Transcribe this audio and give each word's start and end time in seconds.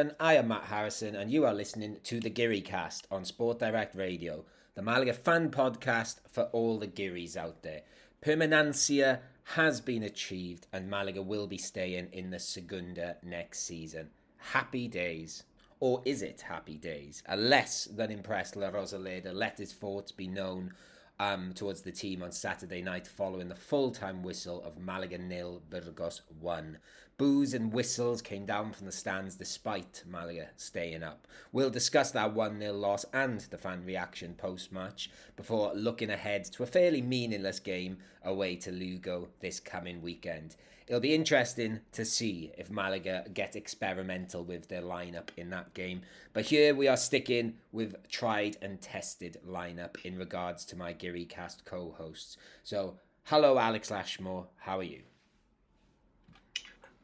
I 0.00 0.34
am 0.34 0.48
Matt 0.48 0.64
Harrison, 0.64 1.14
and 1.14 1.30
you 1.30 1.44
are 1.44 1.52
listening 1.52 1.98
to 2.04 2.20
the 2.20 2.30
Geary 2.30 2.62
Cast 2.62 3.06
on 3.10 3.26
Sport 3.26 3.58
Direct 3.58 3.94
Radio, 3.94 4.46
the 4.74 4.80
Malaga 4.80 5.12
fan 5.12 5.50
podcast 5.50 6.20
for 6.26 6.44
all 6.52 6.78
the 6.78 6.86
Gearys 6.86 7.36
out 7.36 7.62
there. 7.62 7.82
Permanencia 8.24 9.18
has 9.56 9.82
been 9.82 10.02
achieved, 10.02 10.66
and 10.72 10.88
Malaga 10.88 11.20
will 11.20 11.46
be 11.46 11.58
staying 11.58 12.08
in 12.12 12.30
the 12.30 12.38
Segunda 12.38 13.18
next 13.22 13.66
season. 13.66 14.08
Happy 14.38 14.88
days. 14.88 15.42
Or 15.80 16.00
is 16.06 16.22
it 16.22 16.40
happy 16.48 16.78
days? 16.78 17.22
A 17.26 17.36
less 17.36 17.84
than 17.84 18.10
impressed 18.10 18.56
La 18.56 18.70
Rosaleda 18.70 19.34
let 19.34 19.58
his 19.58 19.74
thoughts 19.74 20.12
be 20.12 20.26
known 20.26 20.72
um, 21.18 21.52
towards 21.52 21.82
the 21.82 21.92
team 21.92 22.22
on 22.22 22.32
Saturday 22.32 22.80
night 22.80 23.06
following 23.06 23.48
the 23.48 23.54
full 23.54 23.90
time 23.90 24.22
whistle 24.22 24.62
of 24.64 24.78
Malaga 24.78 25.18
nil, 25.18 25.60
Burgos 25.68 26.22
1. 26.40 26.78
Boos 27.20 27.52
and 27.52 27.70
whistles 27.70 28.22
came 28.22 28.46
down 28.46 28.72
from 28.72 28.86
the 28.86 28.92
stands 28.92 29.34
despite 29.34 30.02
Malaga 30.08 30.48
staying 30.56 31.02
up. 31.02 31.26
We'll 31.52 31.68
discuss 31.68 32.10
that 32.12 32.32
1 32.32 32.58
0 32.58 32.72
loss 32.72 33.04
and 33.12 33.40
the 33.40 33.58
fan 33.58 33.84
reaction 33.84 34.32
post 34.32 34.72
match 34.72 35.10
before 35.36 35.74
looking 35.74 36.08
ahead 36.08 36.46
to 36.46 36.62
a 36.62 36.66
fairly 36.66 37.02
meaningless 37.02 37.60
game 37.60 37.98
away 38.24 38.56
to 38.56 38.72
Lugo 38.72 39.28
this 39.40 39.60
coming 39.60 40.00
weekend. 40.00 40.56
It'll 40.86 40.98
be 40.98 41.14
interesting 41.14 41.80
to 41.92 42.06
see 42.06 42.52
if 42.56 42.70
Malaga 42.70 43.26
get 43.34 43.54
experimental 43.54 44.42
with 44.42 44.68
their 44.68 44.80
lineup 44.80 45.28
in 45.36 45.50
that 45.50 45.74
game. 45.74 46.00
But 46.32 46.46
here 46.46 46.74
we 46.74 46.88
are 46.88 46.96
sticking 46.96 47.58
with 47.70 47.96
tried 48.08 48.56
and 48.62 48.80
tested 48.80 49.36
lineup 49.46 50.02
in 50.06 50.16
regards 50.16 50.64
to 50.64 50.74
my 50.74 50.94
Geary 50.94 51.26
Cast 51.26 51.66
co 51.66 51.94
hosts. 51.98 52.38
So, 52.64 52.96
hello, 53.24 53.58
Alex 53.58 53.90
Lashmore. 53.90 54.46
How 54.56 54.78
are 54.78 54.84
you? 54.84 55.09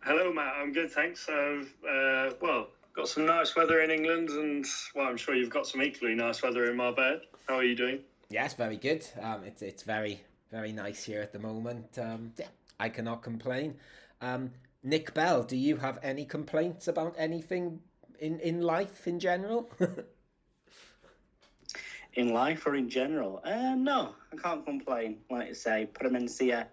Hello, 0.06 0.32
Matt. 0.32 0.54
I'm 0.62 0.72
good, 0.72 0.92
thanks. 0.92 1.28
I've 1.28 1.74
uh, 1.84 2.30
well 2.40 2.68
got 2.94 3.08
some 3.08 3.26
nice 3.26 3.56
weather 3.56 3.80
in 3.80 3.90
England, 3.90 4.28
and 4.28 4.64
well, 4.94 5.08
I'm 5.08 5.16
sure 5.16 5.34
you've 5.34 5.50
got 5.50 5.66
some 5.66 5.82
equally 5.82 6.14
nice 6.14 6.44
weather 6.44 6.70
in 6.70 6.76
Marbella. 6.76 7.22
How 7.48 7.56
are 7.56 7.64
you 7.64 7.74
doing? 7.74 7.98
Yes, 8.30 8.54
very 8.54 8.76
good. 8.76 9.04
Um, 9.20 9.42
it's 9.42 9.62
it's 9.62 9.82
very 9.82 10.20
very 10.52 10.70
nice 10.70 11.02
here 11.02 11.22
at 11.22 11.32
the 11.32 11.40
moment. 11.40 11.98
Um, 11.98 12.34
yeah, 12.38 12.46
I 12.78 12.88
cannot 12.88 13.24
complain. 13.24 13.78
Um, 14.20 14.52
Nick 14.84 15.12
Bell, 15.12 15.42
do 15.42 15.56
you 15.56 15.78
have 15.78 15.98
any 16.04 16.24
complaints 16.24 16.86
about 16.86 17.16
anything 17.18 17.80
in 18.20 18.38
in 18.38 18.60
life 18.60 19.08
in 19.08 19.18
general? 19.18 19.68
in 22.14 22.32
life 22.32 22.64
or 22.64 22.76
in 22.76 22.88
general? 22.88 23.40
Uh, 23.42 23.74
no, 23.74 24.14
I 24.32 24.36
can't 24.36 24.64
complain. 24.64 25.16
Like 25.28 25.48
you 25.48 25.54
say, 25.54 25.88
Permanencia 25.92 26.66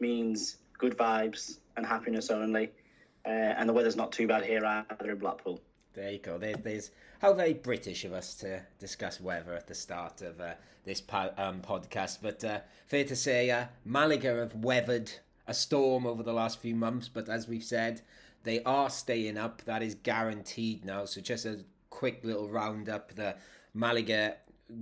means 0.00 0.56
good 0.78 0.98
vibes 0.98 1.58
and 1.76 1.86
happiness 1.86 2.30
only. 2.30 2.70
Uh, 3.24 3.28
and 3.28 3.68
the 3.68 3.72
weather's 3.72 3.96
not 3.96 4.12
too 4.12 4.26
bad 4.26 4.44
here 4.44 4.64
either 4.64 5.10
in 5.10 5.18
Blackpool. 5.18 5.60
There 5.94 6.10
you 6.10 6.18
go. 6.18 6.38
There, 6.38 6.56
there's 6.56 6.90
how 7.20 7.34
very 7.34 7.54
British 7.54 8.04
of 8.04 8.12
us 8.12 8.34
to 8.36 8.62
discuss 8.78 9.20
weather 9.20 9.54
at 9.54 9.66
the 9.66 9.74
start 9.74 10.22
of 10.22 10.40
uh, 10.40 10.54
this 10.84 11.00
po- 11.00 11.32
um, 11.36 11.60
podcast. 11.60 12.18
But 12.22 12.42
uh, 12.42 12.60
fair 12.86 13.04
to 13.04 13.14
say, 13.14 13.50
uh, 13.50 13.66
Malaga 13.84 14.36
have 14.36 14.54
weathered 14.54 15.12
a 15.46 15.54
storm 15.54 16.06
over 16.06 16.22
the 16.22 16.32
last 16.32 16.58
few 16.60 16.74
months. 16.74 17.08
But 17.08 17.28
as 17.28 17.46
we've 17.46 17.62
said, 17.62 18.00
they 18.44 18.62
are 18.64 18.90
staying 18.90 19.36
up. 19.36 19.62
That 19.62 19.82
is 19.82 19.94
guaranteed 19.94 20.84
now. 20.84 21.04
So 21.04 21.20
just 21.20 21.46
a 21.46 21.60
quick 21.90 22.24
little 22.24 22.48
roundup. 22.48 23.14
The 23.14 23.36
Malaga 23.74 24.36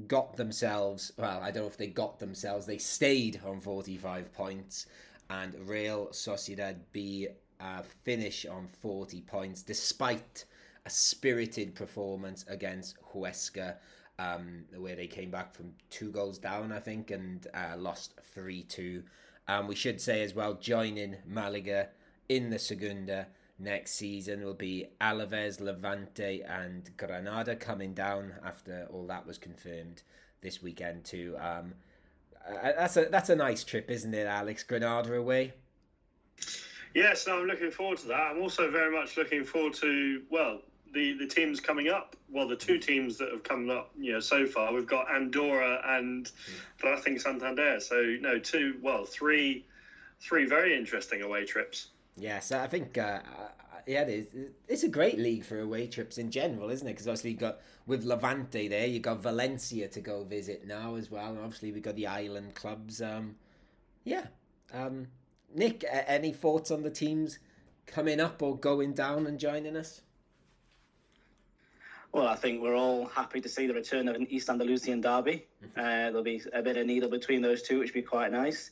got 0.07 0.37
themselves. 0.37 1.13
Well, 1.17 1.41
I 1.43 1.51
don't 1.51 1.65
know 1.65 1.69
if 1.69 1.77
they 1.77 1.89
got 1.89 2.21
themselves. 2.21 2.67
They 2.67 2.79
stayed 2.79 3.41
on 3.45 3.61
45 3.61 4.33
points 4.33 4.87
and 5.31 5.55
Real 5.67 6.09
Sociedad 6.09 6.77
B 6.93 7.29
uh, 7.61 7.83
finish 8.05 8.45
on 8.45 8.67
40 8.67 9.23
points 9.23 9.63
despite 9.63 10.45
a 10.85 10.91
spirited 10.91 11.75
performance 11.75 12.45
against 12.49 12.97
Huesca, 13.13 13.77
um, 14.19 14.65
where 14.77 14.97
they 14.97 15.07
came 15.07 15.31
back 15.31 15.55
from 15.55 15.73
two 15.89 16.11
goals 16.11 16.39
down, 16.39 16.73
I 16.73 16.81
think, 16.81 17.11
and 17.11 17.47
uh, 17.55 17.77
lost 17.79 18.15
3 18.35 18.65
2. 18.65 19.03
Um, 19.49 19.67
we 19.67 19.75
should 19.75 20.01
say 20.01 20.23
as 20.23 20.35
well, 20.35 20.55
joining 20.55 21.17
Malaga 21.27 21.89
in 22.29 22.51
the 22.51 22.59
Segunda 22.59 23.29
next 23.59 23.93
season 23.93 24.45
will 24.45 24.55
be 24.55 24.87
Alaves, 25.01 25.61
Levante, 25.61 26.43
and 26.43 26.91
Granada 26.97 27.55
coming 27.57 27.95
down 27.95 28.33
after 28.45 28.89
all 28.91 29.07
that 29.07 29.27
was 29.27 29.39
confirmed 29.39 30.03
this 30.41 30.63
weekend, 30.63 31.05
too. 31.05 31.37
Um, 31.39 31.75
uh, 32.49 32.73
that's 32.77 32.97
a 32.97 33.05
that's 33.07 33.31
a 33.31 33.37
nice 33.37 33.65
trip, 33.65 33.91
isn't 33.91 34.15
it, 34.15 34.27
Alex? 34.27 34.63
Granada 34.63 35.15
away. 35.15 35.53
Yes, 36.95 37.27
no, 37.27 37.39
I'm 37.39 37.47
looking 37.47 37.71
forward 37.71 37.99
to 37.99 38.09
that. 38.09 38.33
I'm 38.33 38.43
also 38.43 38.71
very 38.71 38.93
much 38.93 39.17
looking 39.17 39.45
forward 39.45 39.75
to 39.75 40.23
well 40.31 40.61
the 40.93 41.17
the 41.19 41.27
teams 41.27 41.61
coming 41.61 41.89
up. 41.89 42.17
Well, 42.31 42.49
the 42.49 42.57
two 42.57 42.79
teams 42.79 43.19
that 43.19 43.31
have 43.31 43.43
come 43.43 43.71
up, 43.71 43.91
you 43.99 44.13
know, 44.13 44.21
so 44.21 44.47
far 44.47 44.73
we've 44.73 44.87
got 44.87 45.11
Andorra 45.13 45.81
and 45.85 46.31
I 46.85 46.97
think 46.97 47.21
Santander. 47.21 47.81
So 47.81 48.17
no, 48.21 48.39
two, 48.39 48.77
well, 48.83 49.05
three, 49.05 49.67
three 50.21 50.47
very 50.47 50.77
interesting 50.77 51.23
away 51.23 51.45
trips. 51.45 51.89
Yes, 52.17 52.53
I 52.53 52.67
think 52.67 52.99
uh, 52.99 53.21
yeah, 53.87 54.03
it 54.03 54.09
is. 54.09 54.51
It's 54.69 54.83
a 54.83 54.89
great 54.89 55.19
league 55.19 55.45
for 55.45 55.61
away 55.61 55.87
trips 55.87 56.19
in 56.19 56.31
general, 56.31 56.71
isn't 56.71 56.87
it? 56.87 56.93
Because 56.93 57.09
obviously 57.09 57.31
you 57.33 57.37
got 57.37 57.61
with 57.87 58.05
Levante 58.05 58.69
there, 58.69 58.87
you've 58.87 59.03
got 59.03 59.23
Valencia 59.23 59.89
to 59.89 60.01
go 60.01 60.25
visit 60.25 60.67
now 60.67 60.95
as 60.97 61.11
well, 61.11 61.31
and 61.31 61.39
obviously 61.39 61.73
we've 61.73 61.83
got 61.83 61.97
the 61.97 62.07
island 62.07 62.55
clubs. 62.55 63.03
Um, 63.03 63.37
yeah, 64.05 64.27
um, 64.73 65.09
Nick, 65.55 65.85
any 65.91 66.33
thoughts 66.33 66.71
on 66.71 66.83
the 66.83 66.91
teams 66.91 67.39
coming 67.87 68.21
up 68.21 68.43
or 68.43 68.57
going 68.57 68.93
down 68.93 69.27
and 69.27 69.39
joining 69.39 69.77
us? 69.77 70.03
Well, 72.13 72.27
I 72.27 72.35
think 72.35 72.61
we're 72.61 72.75
all 72.75 73.07
happy 73.07 73.41
to 73.41 73.49
see 73.49 73.67
the 73.67 73.75
return 73.75 74.09
of 74.09 74.17
an 74.17 74.27
East 74.31 74.51
Andalusian 74.51 75.01
derby. 75.01 75.47
Mm-hmm. 75.65 75.79
Uh, 75.79 75.83
there'll 75.83 76.23
be 76.23 76.43
a 76.53 76.63
bit 76.63 76.77
of 76.77 76.87
needle 76.87 77.09
between 77.09 77.41
those 77.41 77.63
two, 77.63 77.79
which 77.79 77.91
would 77.91 77.95
be 77.95 78.03
quite 78.03 78.33
nice. 78.33 78.71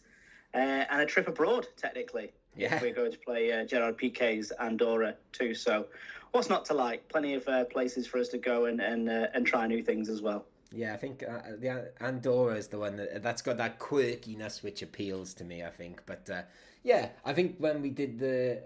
Uh, 0.55 0.85
and 0.91 1.03
a 1.03 1.07
trip 1.07 1.29
abroad, 1.29 1.69
technically. 1.77 2.33
Yeah. 2.59 2.81
We're 2.83 2.93
going 2.93 3.13
to 3.13 3.19
play 3.19 3.53
uh, 3.53 3.65
Gerard 3.65 3.97
Piqué's 3.97 4.51
Andorra 4.51 5.15
too. 5.33 5.55
So, 5.55 5.87
what's 6.33 6.49
not 6.49 6.65
to 6.67 6.75
like? 6.75 7.09
Plenty 7.09 7.35
of 7.35 7.47
uh, 7.47 7.65
places 7.65 8.07
for 8.07 8.19
us 8.19 8.29
to 8.29 8.39
go 8.39 8.65
and 8.65 8.81
and 8.81 9.09
uh, 9.09 9.29
and 9.33 9.47
try 9.47 9.67
new 9.67 9.83
things 9.83 10.09
as 10.09 10.21
well. 10.21 10.45
Yeah, 10.73 10.93
I 10.93 10.97
think 10.97 11.23
uh, 11.23 11.41
the 11.59 11.93
Andorra 12.01 12.57
is 12.57 12.67
the 12.67 12.79
one 12.79 12.97
that 12.97 13.23
that's 13.23 13.43
got 13.43 13.57
that 13.59 13.79
quirkiness 13.79 14.63
which 14.63 14.83
appeals 14.83 15.35
to 15.35 15.45
me. 15.45 15.63
I 15.63 15.71
think, 15.71 16.03
but 16.05 16.29
uh, 16.29 16.43
yeah, 16.83 17.11
I 17.25 17.33
think 17.33 17.57
when 17.59 17.81
we 17.81 17.91
did 17.91 18.19
the 18.19 18.61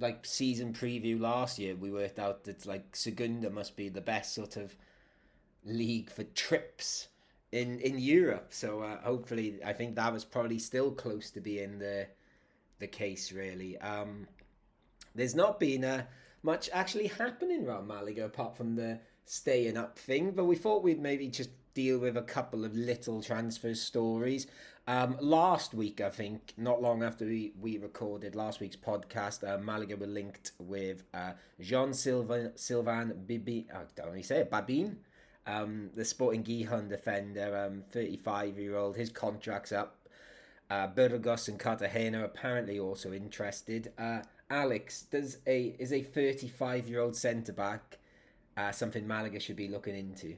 like 0.00 0.26
season 0.26 0.72
preview 0.72 1.20
last 1.20 1.58
year, 1.58 1.76
we 1.76 1.90
worked 1.90 2.18
out 2.18 2.44
that 2.44 2.66
like 2.66 2.96
Segunda 2.96 3.48
must 3.48 3.76
be 3.76 3.88
the 3.88 4.00
best 4.00 4.34
sort 4.34 4.56
of 4.56 4.74
league 5.64 6.10
for 6.10 6.24
trips 6.24 7.08
in 7.52 7.78
in 7.78 8.00
Europe. 8.00 8.48
So 8.50 8.80
uh, 8.80 9.00
hopefully, 9.02 9.60
I 9.64 9.72
think 9.72 9.94
that 9.94 10.12
was 10.12 10.24
probably 10.24 10.58
still 10.58 10.90
close 10.90 11.30
to 11.30 11.40
being 11.40 11.78
the 11.78 12.08
the 12.80 12.88
case, 12.88 13.32
really. 13.32 13.78
Um, 13.78 14.26
there's 15.14 15.34
not 15.34 15.60
been 15.60 15.84
uh, 15.84 16.04
much 16.42 16.68
actually 16.72 17.08
happening 17.08 17.66
around 17.66 17.86
Malaga 17.86 18.24
apart 18.24 18.56
from 18.56 18.76
the 18.76 19.00
staying 19.24 19.76
up 19.76 19.98
thing, 19.98 20.32
but 20.32 20.44
we 20.44 20.56
thought 20.56 20.82
we'd 20.82 21.00
maybe 21.00 21.28
just 21.28 21.50
deal 21.74 21.98
with 21.98 22.16
a 22.16 22.22
couple 22.22 22.64
of 22.64 22.74
little 22.74 23.22
transfer 23.22 23.74
stories. 23.74 24.46
Um, 24.86 25.16
last 25.20 25.72
week, 25.72 26.00
I 26.00 26.10
think, 26.10 26.52
not 26.56 26.82
long 26.82 27.02
after 27.02 27.24
we, 27.24 27.52
we 27.60 27.78
recorded 27.78 28.34
last 28.34 28.60
week's 28.60 28.76
podcast, 28.76 29.48
uh, 29.48 29.58
Malaga 29.58 29.96
were 29.96 30.06
linked 30.06 30.52
with 30.58 31.04
uh, 31.14 31.32
Jean 31.60 31.92
Sylvain, 31.92 33.14
Bibi, 33.26 33.68
I 33.72 33.76
don't 33.94 33.98
know 33.98 34.04
how 34.10 34.16
you 34.16 34.22
say 34.22 34.38
it, 34.40 34.50
Babin, 34.50 34.98
um, 35.46 35.90
the 35.94 36.04
Sporting 36.04 36.42
Gijon 36.42 36.88
defender, 36.88 37.66
um, 37.66 37.84
35 37.90 38.58
year 38.58 38.76
old. 38.76 38.96
His 38.96 39.10
contract's 39.10 39.72
up. 39.72 39.96
Uh, 40.70 40.86
Burgos 40.86 41.48
and 41.48 41.58
Cartagena 41.58 42.24
apparently 42.24 42.78
also 42.78 43.12
interested. 43.12 43.92
Uh, 43.98 44.20
Alex, 44.48 45.02
does 45.10 45.38
a 45.46 45.74
is 45.78 45.92
a 45.92 46.02
35 46.02 46.88
year 46.88 47.00
old 47.00 47.16
centre 47.16 47.52
back 47.52 47.98
uh, 48.56 48.70
something 48.72 49.06
Malaga 49.06 49.40
should 49.40 49.56
be 49.56 49.68
looking 49.68 49.96
into? 49.96 50.36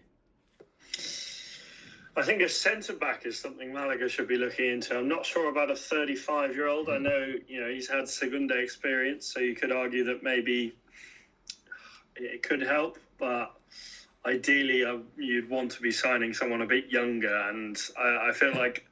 I 2.14 2.22
think 2.22 2.42
a 2.42 2.48
centre 2.48 2.92
back 2.92 3.24
is 3.24 3.38
something 3.38 3.72
Malaga 3.72 4.08
should 4.08 4.28
be 4.28 4.36
looking 4.36 4.70
into. 4.70 4.98
I'm 4.98 5.08
not 5.08 5.24
sure 5.24 5.48
about 5.48 5.70
a 5.70 5.76
35 5.76 6.54
year 6.54 6.68
old. 6.68 6.88
I 6.88 6.96
hmm. 6.96 7.04
know 7.04 7.34
you 7.46 7.60
know 7.60 7.68
he's 7.68 7.88
had 7.88 8.08
Segunda 8.08 8.58
experience, 8.58 9.26
so 9.26 9.40
you 9.40 9.54
could 9.54 9.72
argue 9.72 10.04
that 10.04 10.22
maybe 10.22 10.74
it 12.16 12.42
could 12.42 12.62
help, 12.62 12.98
but 13.18 13.52
ideally 14.24 14.84
uh, 14.84 14.98
you'd 15.16 15.48
want 15.48 15.72
to 15.72 15.80
be 15.80 15.90
signing 15.90 16.34
someone 16.34 16.62
a 16.62 16.66
bit 16.66 16.90
younger, 16.90 17.34
and 17.48 17.78
I, 17.98 18.28
I 18.28 18.32
feel 18.32 18.54
like 18.54 18.86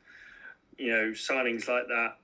you 0.81 0.91
know 0.91 1.11
signings 1.11 1.69
like 1.69 1.87
that. 1.89 2.17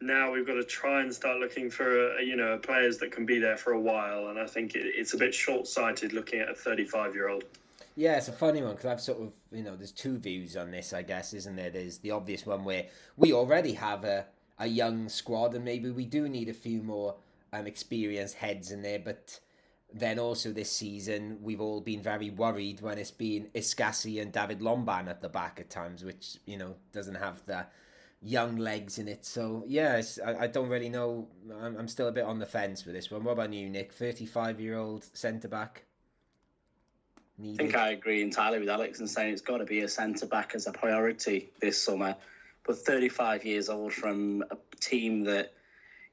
Now 0.00 0.30
we've 0.30 0.46
got 0.46 0.54
to 0.54 0.64
try 0.64 1.00
and 1.00 1.12
start 1.12 1.38
looking 1.38 1.70
for 1.70 2.20
you 2.20 2.36
know 2.36 2.58
players 2.58 2.98
that 2.98 3.10
can 3.10 3.24
be 3.24 3.38
there 3.38 3.56
for 3.56 3.72
a 3.72 3.80
while 3.80 4.28
and 4.28 4.38
i 4.38 4.46
think 4.46 4.74
it, 4.74 4.84
it's 4.84 5.14
a 5.14 5.16
bit 5.16 5.34
short-sighted 5.34 6.12
looking 6.12 6.40
at 6.40 6.50
a 6.50 6.54
35 6.54 7.14
year 7.14 7.28
old 7.28 7.44
yeah 7.96 8.16
it's 8.18 8.28
a 8.28 8.32
funny 8.32 8.62
one 8.62 8.72
because 8.72 8.86
i've 8.86 9.00
sort 9.00 9.22
of 9.22 9.32
you 9.50 9.62
know 9.62 9.74
there's 9.74 9.92
two 9.92 10.18
views 10.18 10.54
on 10.54 10.70
this 10.70 10.92
i 10.92 11.00
guess 11.00 11.32
isn't 11.32 11.56
there? 11.56 11.70
There's 11.70 11.98
the 11.98 12.10
obvious 12.10 12.44
one 12.44 12.62
where 12.64 12.86
we 13.16 13.32
already 13.32 13.72
have 13.72 14.04
a, 14.04 14.26
a 14.58 14.66
young 14.66 15.08
squad 15.08 15.54
and 15.54 15.64
maybe 15.64 15.90
we 15.90 16.04
do 16.04 16.28
need 16.28 16.50
a 16.50 16.54
few 16.54 16.82
more 16.82 17.14
um, 17.54 17.66
experienced 17.66 18.34
heads 18.34 18.70
in 18.70 18.82
there 18.82 18.98
but 18.98 19.40
then 19.92 20.18
also 20.18 20.52
this 20.52 20.70
season, 20.70 21.38
we've 21.42 21.60
all 21.60 21.80
been 21.80 22.02
very 22.02 22.28
worried 22.28 22.80
when 22.80 22.98
it's 22.98 23.10
been 23.10 23.48
Escassi 23.54 24.20
and 24.20 24.32
David 24.32 24.60
Lomban 24.60 25.08
at 25.08 25.22
the 25.22 25.28
back 25.28 25.58
at 25.60 25.70
times, 25.70 26.04
which, 26.04 26.36
you 26.44 26.58
know, 26.58 26.74
doesn't 26.92 27.14
have 27.14 27.44
the 27.46 27.66
young 28.22 28.56
legs 28.56 28.98
in 28.98 29.08
it. 29.08 29.24
So, 29.24 29.64
yeah, 29.66 30.02
I, 30.24 30.44
I, 30.44 30.46
don't 30.46 30.68
really 30.68 30.88
know. 30.88 31.28
I'm, 31.60 31.76
I'm, 31.76 31.88
still 31.88 32.08
a 32.08 32.12
bit 32.12 32.24
on 32.24 32.38
the 32.38 32.46
fence 32.46 32.84
with 32.84 32.94
this 32.94 33.10
one. 33.10 33.24
What 33.24 33.32
about 33.32 33.52
you, 33.52 33.68
Nick? 33.68 33.92
35 33.92 34.60
year 34.60 34.76
old 34.76 35.04
centre 35.16 35.48
back? 35.48 35.84
I 37.38 37.54
think 37.56 37.76
I 37.76 37.90
agree 37.90 38.22
entirely 38.22 38.58
with 38.58 38.68
Alex 38.70 38.98
in 39.00 39.06
saying 39.06 39.34
it's 39.34 39.42
got 39.42 39.58
to 39.58 39.66
be 39.66 39.80
a 39.80 39.88
centre 39.88 40.26
back 40.26 40.54
as 40.54 40.66
a 40.66 40.72
priority 40.72 41.50
this 41.60 41.82
summer. 41.82 42.16
But 42.66 42.78
35 42.78 43.44
years 43.44 43.68
old 43.68 43.92
from 43.92 44.42
a 44.50 44.56
team 44.80 45.24
that, 45.24 45.52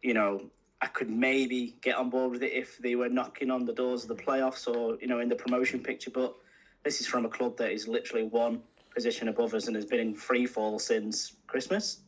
you 0.02 0.14
know, 0.14 0.50
I 0.84 0.88
could 0.88 1.10
maybe 1.10 1.78
get 1.80 1.96
on 1.96 2.10
board 2.10 2.32
with 2.32 2.44
it 2.44 2.52
if 2.52 2.78
they 2.78 2.96
were 2.96 3.08
knocking 3.08 3.50
on 3.52 3.66
the 3.66 3.72
doors 3.72 4.04
of 4.04 4.10
the 4.10 4.22
playoffs 4.22 4.68
or 4.68 4.98
you 5.00 5.08
know 5.08 5.22
in 5.22 5.30
the 5.30 5.36
promotion 5.36 5.80
picture. 5.80 6.12
But 6.12 6.36
this 6.84 7.00
is 7.00 7.08
from 7.08 7.26
a 7.26 7.30
club 7.30 7.56
that 7.58 7.72
is 7.72 7.88
literally 7.88 8.26
one 8.26 8.62
position 8.94 9.28
above 9.28 9.54
us 9.54 9.68
and 9.68 9.76
has 9.76 9.86
been 9.86 10.00
in 10.00 10.16
free 10.16 10.46
fall 10.46 10.80
since 10.80 11.34
Christmas. 11.48 12.00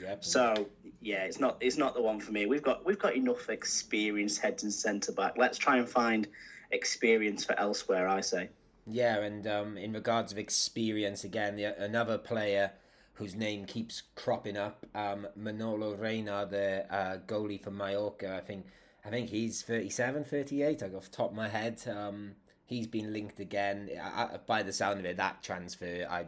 Yep. 0.00 0.24
So 0.24 0.66
yeah, 1.00 1.24
it's 1.24 1.38
not 1.38 1.58
it's 1.60 1.76
not 1.76 1.94
the 1.94 2.02
one 2.02 2.20
for 2.20 2.32
me. 2.32 2.46
We've 2.46 2.62
got 2.62 2.84
we've 2.84 2.98
got 2.98 3.16
enough 3.16 3.48
experience 3.48 4.38
heads 4.38 4.62
and 4.62 4.72
centre 4.72 5.12
back. 5.12 5.34
Let's 5.36 5.58
try 5.58 5.78
and 5.78 5.88
find 5.88 6.26
experience 6.70 7.44
for 7.44 7.58
elsewhere. 7.58 8.08
I 8.08 8.20
say. 8.20 8.48
Yeah, 8.86 9.18
and 9.18 9.46
um, 9.46 9.76
in 9.76 9.92
regards 9.92 10.32
of 10.32 10.38
experience, 10.38 11.22
again, 11.22 11.54
the, 11.54 11.80
another 11.80 12.18
player 12.18 12.72
whose 13.14 13.36
name 13.36 13.64
keeps 13.64 14.02
cropping 14.16 14.56
up. 14.56 14.84
Um, 14.94 15.28
Manolo 15.36 15.94
Reina, 15.94 16.46
the 16.50 16.92
uh, 16.92 17.18
goalie 17.26 17.62
for 17.62 17.70
Mallorca, 17.70 18.36
I 18.36 18.40
think 18.40 18.66
I 19.04 19.10
think 19.10 19.30
he's 19.30 19.62
37, 19.62 20.24
38, 20.24 20.82
I 20.82 20.88
got 20.88 20.96
off 20.96 21.04
the 21.04 21.16
top 21.16 21.30
of 21.30 21.36
my 21.36 21.48
head. 21.48 21.80
Um, 21.88 22.32
he's 22.72 22.86
been 22.86 23.12
linked 23.12 23.38
again. 23.40 23.90
I, 24.02 24.38
by 24.46 24.62
the 24.62 24.72
sound 24.72 25.00
of 25.00 25.06
it, 25.06 25.16
that 25.18 25.42
transfer, 25.42 26.06
I 26.10 26.26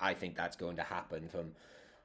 I 0.00 0.14
think 0.14 0.36
that's 0.36 0.56
going 0.56 0.76
to 0.76 0.82
happen 0.82 1.28
from 1.28 1.52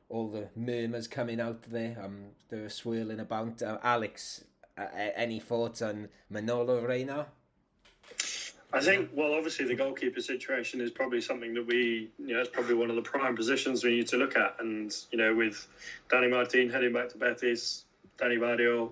all 0.09 0.27
the 0.27 0.49
murmurs 0.55 1.07
coming 1.07 1.39
out 1.39 1.63
there. 1.63 1.97
Um, 2.03 2.25
they're 2.49 2.69
swirling 2.69 3.19
about. 3.19 3.61
Uh, 3.61 3.77
Alex, 3.81 4.43
uh, 4.77 4.85
any 5.15 5.39
thoughts 5.39 5.81
on 5.81 6.09
Manolo 6.29 6.81
Reina? 6.81 7.27
I 8.73 8.81
think, 8.81 9.11
well, 9.13 9.33
obviously 9.33 9.65
the 9.65 9.75
goalkeeper 9.75 10.19
situation 10.19 10.81
is 10.81 10.91
probably 10.91 11.21
something 11.21 11.53
that 11.53 11.65
we, 11.65 12.09
you 12.19 12.33
know, 12.33 12.41
it's 12.41 12.49
probably 12.49 12.75
one 12.75 12.89
of 12.89 12.97
the 12.97 13.01
prime 13.01 13.35
positions 13.35 13.83
we 13.83 13.91
need 13.91 14.07
to 14.09 14.17
look 14.17 14.35
at. 14.35 14.57
And, 14.59 14.93
you 15.11 15.17
know, 15.17 15.33
with 15.33 15.65
Danny 16.09 16.27
Martin 16.27 16.69
heading 16.69 16.91
back 16.91 17.09
to 17.09 17.17
Betis, 17.17 17.85
Danny 18.17 18.37
Barrio, 18.37 18.91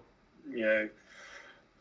you 0.50 0.62
know, 0.62 0.90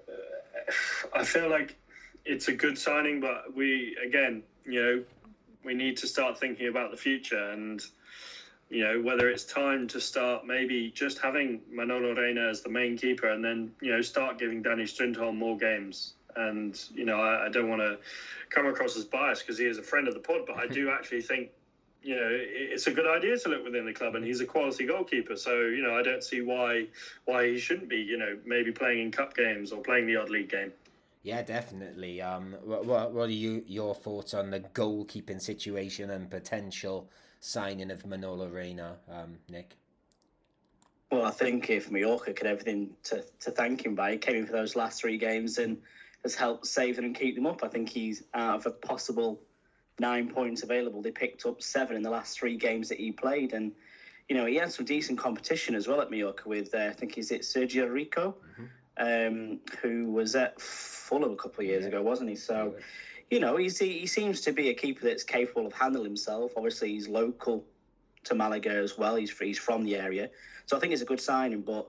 uh, 0.09 0.73
I 1.15 1.25
feel 1.25 1.49
like 1.49 1.77
it's 2.25 2.49
a 2.49 2.53
good 2.53 2.79
signing, 2.79 3.21
but 3.21 3.55
we, 3.55 3.97
again, 4.05 4.43
you 4.65 4.83
know, 4.83 5.05
we 5.65 5.75
need 5.75 5.99
to 5.99 6.07
start 6.07 6.39
thinking 6.39 6.69
about 6.69 6.91
the 6.91 6.97
future 6.97 7.51
and, 7.51 7.81
you 8.69 8.85
know, 8.85 9.01
whether 9.01 9.29
it's 9.29 9.45
time 9.45 9.89
to 9.89 10.01
start 10.01 10.47
maybe 10.47 10.91
just 10.95 11.19
having 11.19 11.61
Manolo 11.71 12.15
Reina 12.15 12.49
as 12.49 12.63
the 12.63 12.69
main 12.69 12.97
keeper 12.97 13.29
and 13.29 13.45
then, 13.45 13.71
you 13.81 13.93
know, 13.93 14.01
start 14.01 14.39
giving 14.39 14.63
Danny 14.63 14.87
Strindholm 14.87 15.39
more 15.39 15.57
games 15.57 16.15
and 16.37 16.79
you 16.95 17.05
know 17.05 17.21
I, 17.21 17.47
I 17.47 17.49
don't 17.49 17.69
want 17.69 17.81
to 17.81 17.99
come 18.51 18.67
across 18.67 18.97
as 18.97 19.05
biased 19.05 19.43
because 19.43 19.59
he 19.59 19.67
is 19.67 19.79
a 19.79 19.83
friend 19.83 20.09
of 20.09 20.15
the 20.15 20.21
pod, 20.21 20.43
but 20.47 20.57
I 20.57 20.67
do 20.67 20.91
actually 20.99 21.23
think 21.23 21.51
you 22.03 22.17
know 22.17 22.29
it's 22.31 22.87
a 22.87 22.91
good 22.91 23.07
idea 23.07 23.39
to 23.39 23.49
look 23.49 23.65
within 23.65 23.87
the 23.87 23.93
club, 23.93 24.15
and 24.15 24.25
he's 24.25 24.41
a 24.41 24.47
quality 24.47 24.87
goalkeeper. 24.87 25.37
So 25.37 25.61
you 25.61 25.83
know 25.83 25.97
I 25.97 26.03
don't 26.03 26.25
see 26.25 26.41
why 26.41 26.87
why 27.25 27.49
he 27.49 27.59
shouldn't 27.59 27.89
be 27.89 27.99
you 27.99 28.19
know 28.19 28.39
maybe 28.45 28.73
playing 28.73 29.01
in 29.01 29.11
cup 29.11 29.35
games 29.37 29.73
or 29.73 29.83
playing 29.83 30.07
the 30.07 30.17
odd 30.17 30.31
league 30.31 30.51
game. 30.51 30.73
Yeah, 31.23 31.43
definitely. 31.43 32.21
Um, 32.21 32.57
what, 32.65 32.85
what, 32.85 33.13
what 33.13 33.29
are 33.29 33.33
you 33.33 33.63
your 33.67 33.95
thoughts 33.95 34.35
on 34.35 34.51
the 34.51 34.61
goalkeeping 34.61 35.41
situation 35.41 36.11
and 36.11 36.29
potential 36.29 37.11
signing 37.39 37.91
of 37.91 38.05
Manolo 38.05 38.49
Reina, 38.49 38.97
um, 39.09 39.39
Nick? 39.49 39.77
Well, 41.13 41.25
I 41.25 41.31
think 41.31 41.71
if 41.71 41.91
Mallorca 41.91 42.33
could 42.33 42.47
everything 42.47 42.91
to, 43.05 43.25
to 43.41 43.51
thank 43.51 43.85
him 43.85 43.95
by, 43.95 44.13
he 44.13 44.19
came 44.19 44.37
in 44.37 44.47
for 44.47 44.53
those 44.53 44.75
last 44.75 45.01
three 45.01 45.19
games 45.19 45.59
and 45.59 45.77
has 46.23 46.35
helped 46.35 46.67
save 46.67 46.97
them 46.97 47.05
and 47.05 47.15
keep 47.15 47.35
them 47.35 47.47
up. 47.47 47.63
I 47.63 47.69
think 47.69 47.89
he's 47.89 48.23
out 48.35 48.57
of 48.57 48.67
a 48.67 48.71
possible 48.71 49.41
nine 50.01 50.33
points 50.33 50.63
available. 50.63 51.03
They 51.03 51.11
picked 51.11 51.45
up 51.45 51.63
seven 51.63 51.97
in 51.97 52.03
the 52.03 52.11
last 52.11 52.39
three 52.39 52.57
games 52.57 52.89
that 52.89 52.99
he 52.99 53.13
played, 53.13 53.53
and 53.53 53.73
you 54.29 54.37
know 54.37 54.47
he 54.47 54.57
had 54.57 54.73
some 54.73 54.87
decent 54.87 55.19
competition 55.19 55.75
as 55.75 55.87
well 55.87 56.01
at 56.01 56.11
Mallorca 56.11 56.49
with 56.49 56.75
uh, 56.75 56.79
I 56.79 56.93
think 56.93 57.19
is 57.19 57.31
it 57.31 57.43
Sergio 57.43 57.91
Rico, 57.91 58.37
mm-hmm. 58.53 58.65
Um, 58.97 59.61
who 59.81 60.11
was 60.11 60.35
at 60.35 60.61
Fulham 60.61 61.33
a 61.33 61.37
couple 61.37 61.61
of 61.61 61.67
years 61.67 61.83
yeah. 61.83 61.89
ago, 61.89 62.03
wasn't 62.03 62.31
he? 62.31 62.37
So. 62.37 62.77
You 63.31 63.41
know, 63.41 63.57
he's, 63.57 63.79
he, 63.79 64.01
he 64.01 64.07
seems 64.07 64.43
to 64.43 64.53
be 64.53 64.69
a 64.69 64.75
keeper 64.75 65.07
that's 65.07 65.25
capable 65.25 65.67
of 65.67 65.73
handling 65.73 66.05
himself. 66.05 66.53
Obviously, 66.55 66.91
he's 66.93 67.09
local 67.09 67.65
to 68.25 68.35
Malaga 68.35 68.71
as 68.71 68.97
well. 68.99 69.17
He's 69.17 69.37
he's 69.39 69.59
from 69.59 69.85
the 69.85 69.97
area, 69.97 70.31
so 70.67 70.77
I 70.77 70.81
think 70.81 70.93
it's 70.93 71.03
a 71.03 71.07
good 71.07 71.21
signing. 71.21 71.63
But 71.63 71.87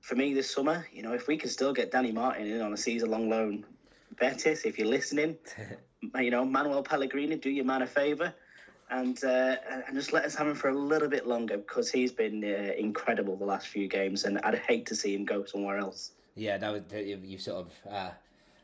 for 0.00 0.14
me 0.14 0.34
this 0.34 0.50
summer, 0.50 0.86
you 0.92 1.02
know, 1.02 1.12
if 1.12 1.26
we 1.28 1.36
can 1.36 1.50
still 1.50 1.72
get 1.72 1.90
Danny 1.90 2.12
Martin 2.12 2.46
in 2.46 2.60
on 2.60 2.72
a 2.72 2.76
season-long 2.76 3.28
loan, 3.28 3.64
Betis, 4.18 4.64
if 4.64 4.78
you're 4.78 4.88
listening, 4.88 5.36
you 6.18 6.30
know, 6.30 6.44
Manuel 6.44 6.82
Pellegrini, 6.82 7.36
do 7.36 7.50
your 7.50 7.64
man 7.64 7.82
a 7.82 7.86
favour, 7.86 8.34
and 8.90 9.22
uh, 9.24 9.56
and 9.86 9.94
just 9.94 10.12
let 10.12 10.24
us 10.24 10.34
have 10.34 10.48
him 10.48 10.54
for 10.54 10.68
a 10.68 10.74
little 10.74 11.08
bit 11.08 11.26
longer 11.26 11.56
because 11.56 11.90
he's 11.90 12.12
been 12.12 12.44
uh, 12.44 12.72
incredible 12.76 13.36
the 13.36 13.44
last 13.44 13.68
few 13.68 13.88
games, 13.88 14.24
and 14.24 14.38
I'd 14.38 14.58
hate 14.58 14.86
to 14.86 14.96
see 14.96 15.14
him 15.14 15.24
go 15.24 15.44
somewhere 15.44 15.78
else. 15.78 16.12
Yeah, 16.34 16.58
that 16.58 16.72
would 16.72 16.92
you 16.92 17.38
sort 17.38 17.66
of. 17.66 17.92
Uh, 17.92 18.10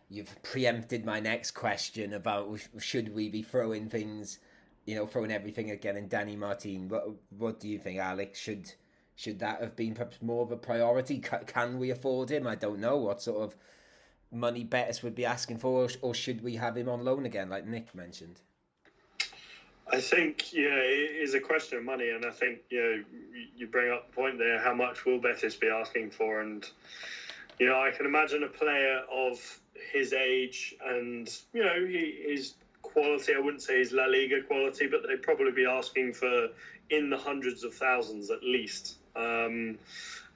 you've 0.09 0.35
preempted 0.43 1.05
my 1.05 1.21
next 1.21 1.53
question 1.53 2.13
about 2.13 2.61
should 2.79 3.15
we 3.15 3.29
be 3.29 3.43
throwing 3.43 3.89
things, 3.89 4.39
you 4.85 4.95
know, 4.95 5.07
throwing 5.07 5.33
everything 5.33 5.71
again 5.71 5.97
And 5.97 6.09
Danny 6.09 6.37
Martin. 6.37 6.89
What 6.89 7.09
what 7.31 7.61
do 7.61 7.69
you 7.69 7.79
think, 7.79 7.99
Alex? 7.99 8.39
Should 8.39 8.73
should 9.15 9.39
that 9.39 9.61
have 9.61 9.77
been 9.77 9.95
perhaps 9.95 10.21
more 10.21 10.43
of 10.43 10.53
a 10.53 10.57
priority? 10.57 11.19
Can 11.47 11.79
we 11.79 11.91
afford 11.91 12.31
him? 12.31 12.47
I 12.47 12.55
don't 12.55 12.81
know 12.81 12.97
what 12.97 13.23
sort 13.23 13.43
of 13.43 13.57
money 14.33 14.65
Betis 14.65 15.03
would 15.03 15.15
be 15.15 15.25
asking 15.25 15.59
for, 15.59 15.89
or 16.03 16.15
should 16.15 16.43
we 16.43 16.57
have 16.57 16.77
him 16.77 16.89
on 16.89 17.05
loan 17.05 17.25
again, 17.25 17.49
like 17.49 17.67
Nick 17.67 17.95
mentioned? 17.95 18.41
I 19.89 20.01
think 20.01 20.53
yeah, 20.53 20.75
it 20.75 21.23
is 21.23 21.35
a 21.35 21.41
question 21.41 21.79
of 21.79 21.85
money, 21.85 22.11
and 22.11 22.25
I 22.25 22.31
think 22.31 22.61
you 22.71 22.83
know 22.83 23.05
you 23.57 23.67
bring 23.67 23.93
up 23.93 24.09
the 24.09 24.15
point 24.15 24.39
there. 24.39 24.59
How 24.59 24.75
much 24.75 25.05
will 25.05 25.21
Betis 25.21 25.55
be 25.55 25.69
asking 25.69 26.11
for? 26.11 26.41
And 26.41 26.69
you 27.59 27.67
know, 27.67 27.81
I 27.81 27.91
can 27.91 28.05
imagine 28.07 28.43
a 28.43 28.49
player 28.49 29.03
of 29.11 29.61
his 29.93 30.13
age 30.13 30.75
and 30.85 31.33
you 31.53 31.63
know 31.63 31.85
he, 31.87 32.25
his 32.29 32.55
quality. 32.83 33.35
I 33.35 33.39
wouldn't 33.39 33.63
say 33.63 33.79
his 33.79 33.93
La 33.93 34.07
Liga 34.07 34.43
quality, 34.43 34.87
but 34.87 35.03
they'd 35.07 35.23
probably 35.23 35.53
be 35.53 35.67
asking 35.67 36.15
for 36.15 36.49
in 36.91 37.11
the 37.11 37.17
hundreds 37.17 37.65
of 37.65 37.75
thousands 37.75 38.31
at 38.31 38.43
least. 38.43 38.97
Um, 39.15 39.79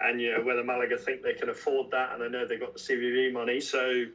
and 0.00 0.20
you 0.20 0.32
know 0.32 0.42
whether 0.42 0.62
Malaga 0.62 0.96
think 0.96 1.22
they 1.22 1.34
can 1.34 1.48
afford 1.48 1.90
that, 1.90 2.14
and 2.14 2.22
I 2.22 2.28
know 2.28 2.46
they've 2.46 2.60
got 2.60 2.72
the 2.72 2.78
CVC 2.78 3.32
money. 3.32 3.60
So, 3.60 4.06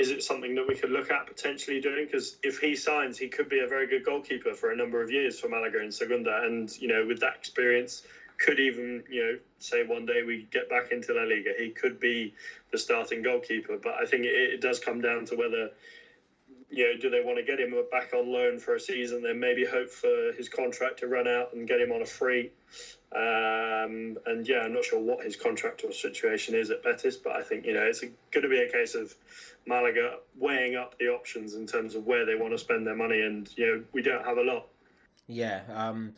is 0.00 0.10
it 0.10 0.22
something 0.22 0.54
that 0.54 0.66
we 0.66 0.74
could 0.74 0.88
look 0.88 1.10
at 1.10 1.26
potentially 1.26 1.78
doing? 1.78 2.06
Because 2.06 2.36
if 2.42 2.56
he 2.56 2.74
signs, 2.74 3.18
he 3.18 3.28
could 3.28 3.50
be 3.50 3.58
a 3.60 3.66
very 3.66 3.86
good 3.86 4.02
goalkeeper 4.02 4.54
for 4.54 4.70
a 4.70 4.74
number 4.74 5.02
of 5.02 5.10
years 5.10 5.38
for 5.38 5.46
Malaga 5.46 5.82
in 5.82 5.90
Segunda, 5.90 6.40
and 6.42 6.74
you 6.78 6.88
know 6.88 7.04
with 7.04 7.20
that 7.20 7.34
experience, 7.34 8.02
could 8.38 8.58
even 8.58 9.02
you 9.10 9.22
know 9.22 9.36
say 9.58 9.82
one 9.82 10.06
day 10.06 10.22
we 10.22 10.46
get 10.50 10.70
back 10.70 10.90
into 10.90 11.12
La 11.12 11.24
Liga, 11.24 11.50
he 11.54 11.68
could 11.68 12.00
be 12.00 12.32
the 12.70 12.78
starting 12.78 13.20
goalkeeper. 13.20 13.76
But 13.76 13.92
I 14.00 14.06
think 14.06 14.24
it, 14.24 14.34
it 14.54 14.60
does 14.62 14.78
come 14.78 15.02
down 15.02 15.26
to 15.26 15.34
whether 15.34 15.68
you 16.70 16.84
know, 16.84 16.94
do 16.94 17.10
they 17.10 17.20
want 17.20 17.36
to 17.36 17.42
get 17.42 17.58
him 17.58 17.74
back 17.90 18.12
on 18.14 18.30
loan 18.30 18.58
for 18.58 18.74
a 18.74 18.80
season, 18.80 19.22
then 19.22 19.38
maybe 19.40 19.64
hope 19.64 19.90
for 19.90 20.32
his 20.32 20.48
contract 20.48 21.00
to 21.00 21.08
run 21.08 21.26
out 21.26 21.52
and 21.52 21.66
get 21.66 21.80
him 21.80 21.90
on 21.90 22.00
a 22.00 22.06
free? 22.06 22.48
Um, 23.12 24.16
and 24.24 24.46
yeah, 24.46 24.60
I'm 24.60 24.72
not 24.72 24.84
sure 24.84 25.00
what 25.00 25.24
his 25.24 25.34
contractual 25.34 25.90
situation 25.92 26.54
is 26.54 26.70
at 26.70 26.80
Betis, 26.80 27.16
but 27.16 27.34
I 27.34 27.42
think 27.42 27.66
you 27.66 27.72
know 27.72 27.82
it's 27.82 28.00
going 28.00 28.42
to 28.42 28.48
be 28.48 28.60
a 28.60 28.68
case 28.68 28.94
of 28.94 29.14
Malaga 29.70 30.16
weighing 30.36 30.76
up 30.76 30.98
the 30.98 31.06
options 31.06 31.54
in 31.54 31.66
terms 31.66 31.94
of 31.94 32.04
where 32.04 32.26
they 32.26 32.34
want 32.34 32.52
to 32.52 32.58
spend 32.58 32.86
their 32.86 32.96
money, 32.96 33.22
and 33.22 33.48
you 33.56 33.66
know 33.66 33.84
we 33.92 34.02
don't 34.02 34.24
have 34.24 34.36
a 34.36 34.42
lot. 34.42 34.66
Yeah, 35.26 35.62
um, 35.72 36.14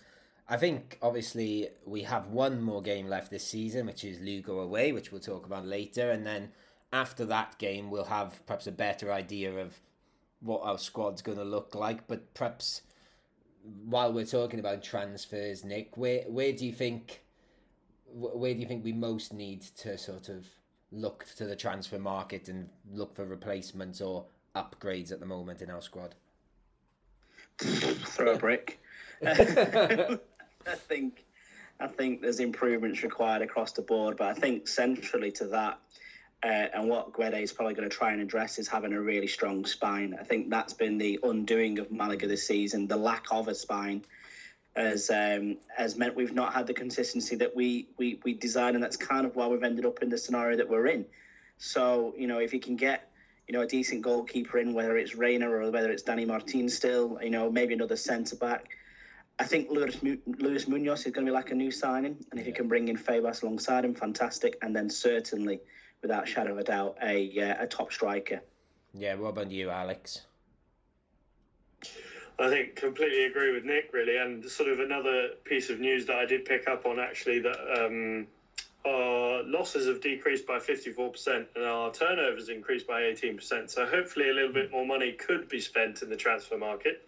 I 0.48 0.56
think 0.56 0.98
obviously 1.02 1.68
we 1.84 2.02
have 2.02 2.28
one 2.28 2.60
more 2.60 2.82
game 2.82 3.06
left 3.06 3.30
this 3.30 3.46
season, 3.46 3.86
which 3.86 4.04
is 4.04 4.20
Lugo 4.20 4.58
away, 4.58 4.92
which 4.92 5.12
we'll 5.12 5.20
talk 5.20 5.46
about 5.46 5.66
later, 5.66 6.10
and 6.10 6.26
then 6.26 6.50
after 6.92 7.24
that 7.26 7.58
game 7.58 7.90
we'll 7.90 8.04
have 8.04 8.44
perhaps 8.46 8.66
a 8.66 8.72
better 8.72 9.12
idea 9.12 9.52
of 9.52 9.80
what 10.40 10.62
our 10.62 10.78
squad's 10.78 11.22
going 11.22 11.38
to 11.38 11.44
look 11.44 11.74
like. 11.74 12.06
But 12.06 12.34
perhaps 12.34 12.82
while 13.84 14.12
we're 14.12 14.26
talking 14.26 14.60
about 14.60 14.82
transfers, 14.82 15.64
Nick, 15.64 15.96
where 15.96 16.22
where 16.22 16.52
do 16.52 16.66
you 16.66 16.72
think 16.72 17.22
where 18.14 18.52
do 18.52 18.60
you 18.60 18.66
think 18.66 18.84
we 18.84 18.92
most 18.92 19.32
need 19.32 19.62
to 19.78 19.96
sort 19.96 20.28
of 20.28 20.46
look 20.92 21.26
to 21.36 21.46
the 21.46 21.56
transfer 21.56 21.98
market 21.98 22.48
and 22.48 22.68
look 22.92 23.16
for 23.16 23.24
replacements 23.24 24.00
or 24.00 24.26
upgrades 24.54 25.10
at 25.10 25.20
the 25.20 25.26
moment 25.26 25.62
in 25.62 25.70
our 25.70 25.82
squad? 25.82 26.14
Throw 27.58 28.34
a 28.34 28.38
brick. 28.38 28.80
I 29.26 30.18
think 30.76 31.24
I 31.80 31.86
think 31.88 32.20
there's 32.20 32.40
improvements 32.40 33.02
required 33.02 33.42
across 33.42 33.72
the 33.72 33.82
board, 33.82 34.16
but 34.16 34.28
I 34.28 34.34
think 34.34 34.68
centrally 34.68 35.32
to 35.32 35.46
that, 35.48 35.78
Uh, 36.44 36.66
and 36.74 36.88
what 36.88 37.14
Guede 37.14 37.40
is 37.40 37.52
probably 37.52 37.74
going 37.74 37.88
to 37.88 37.96
try 37.96 38.12
and 38.12 38.20
address 38.20 38.58
is 38.58 38.66
having 38.66 38.92
a 38.92 39.00
really 39.00 39.28
strong 39.28 39.64
spine. 39.64 40.16
I 40.20 40.24
think 40.24 40.50
that's 40.50 40.72
been 40.74 40.98
the 40.98 41.20
undoing 41.22 41.78
of 41.78 41.92
Malaga 41.92 42.26
this 42.26 42.44
season. 42.44 42.88
The 42.88 42.96
lack 42.96 43.26
of 43.30 43.46
a 43.46 43.54
spine 43.54 44.04
has 44.74 45.10
um, 45.10 45.56
has 45.76 45.96
meant 45.96 46.16
we've 46.16 46.32
not 46.32 46.54
had 46.54 46.66
the 46.66 46.74
consistency 46.74 47.36
that 47.36 47.54
we, 47.54 47.88
we 47.98 48.20
we 48.24 48.34
design, 48.34 48.74
and 48.74 48.82
that's 48.82 48.96
kind 48.96 49.26
of 49.26 49.36
why 49.36 49.46
we've 49.46 49.62
ended 49.62 49.84
up 49.84 50.02
in 50.02 50.08
the 50.08 50.18
scenario 50.18 50.56
that 50.56 50.68
we're 50.68 50.86
in. 50.86 51.04
So 51.58 52.14
you 52.16 52.26
know, 52.26 52.38
if 52.38 52.54
you 52.54 52.60
can 52.60 52.76
get 52.76 53.10
you 53.46 53.52
know 53.52 53.62
a 53.62 53.66
decent 53.66 54.02
goalkeeper 54.02 54.58
in, 54.58 54.72
whether 54.72 54.96
it's 54.96 55.14
Reina 55.14 55.50
or 55.50 55.70
whether 55.70 55.90
it's 55.90 56.02
Danny 56.02 56.24
Martin, 56.24 56.68
still 56.68 57.18
you 57.22 57.30
know 57.30 57.50
maybe 57.50 57.74
another 57.74 57.96
centre 57.96 58.36
back. 58.36 58.70
I 59.38 59.44
think 59.44 59.70
Luis, 59.70 59.98
Luis 60.38 60.68
Munoz 60.68 61.06
is 61.06 61.12
going 61.12 61.26
to 61.26 61.32
be 61.32 61.34
like 61.34 61.50
a 61.50 61.54
new 61.54 61.70
signing, 61.70 62.16
and 62.30 62.40
if 62.40 62.46
you 62.46 62.52
can 62.52 62.68
bring 62.68 62.88
in 62.88 62.96
Febas 62.96 63.42
alongside 63.42 63.84
him, 63.84 63.94
fantastic. 63.94 64.56
And 64.62 64.76
then 64.76 64.88
certainly 64.88 65.60
without 66.02 66.28
shadow 66.28 66.52
of 66.52 66.58
a 66.58 66.64
doubt, 66.64 66.98
a 67.02 67.40
uh, 67.40 67.64
a 67.64 67.66
top 67.66 67.92
striker. 67.92 68.40
Yeah, 68.94 69.14
what 69.14 69.30
about 69.30 69.50
you, 69.50 69.70
Alex? 69.70 70.22
I 72.38 72.48
think 72.48 72.76
completely 72.76 73.24
agree 73.24 73.52
with 73.52 73.64
Nick 73.64 73.90
really, 73.92 74.16
and 74.16 74.48
sort 74.50 74.68
of 74.68 74.80
another 74.80 75.30
piece 75.44 75.70
of 75.70 75.78
news 75.78 76.06
that 76.06 76.16
I 76.16 76.24
did 76.24 76.44
pick 76.44 76.66
up 76.66 76.86
on 76.86 76.98
actually 76.98 77.40
that 77.40 77.84
um, 77.84 78.26
our 78.84 79.42
losses 79.44 79.86
have 79.86 80.00
decreased 80.00 80.46
by 80.46 80.58
54% 80.58 81.46
and 81.54 81.64
our 81.64 81.90
turnovers 81.92 82.48
increased 82.48 82.86
by 82.86 83.02
18%. 83.02 83.70
So 83.70 83.86
hopefully 83.86 84.28
a 84.28 84.32
little 84.32 84.52
bit 84.52 84.72
more 84.72 84.84
money 84.84 85.12
could 85.12 85.48
be 85.48 85.60
spent 85.60 86.02
in 86.02 86.08
the 86.08 86.16
transfer 86.16 86.56
market. 86.56 87.00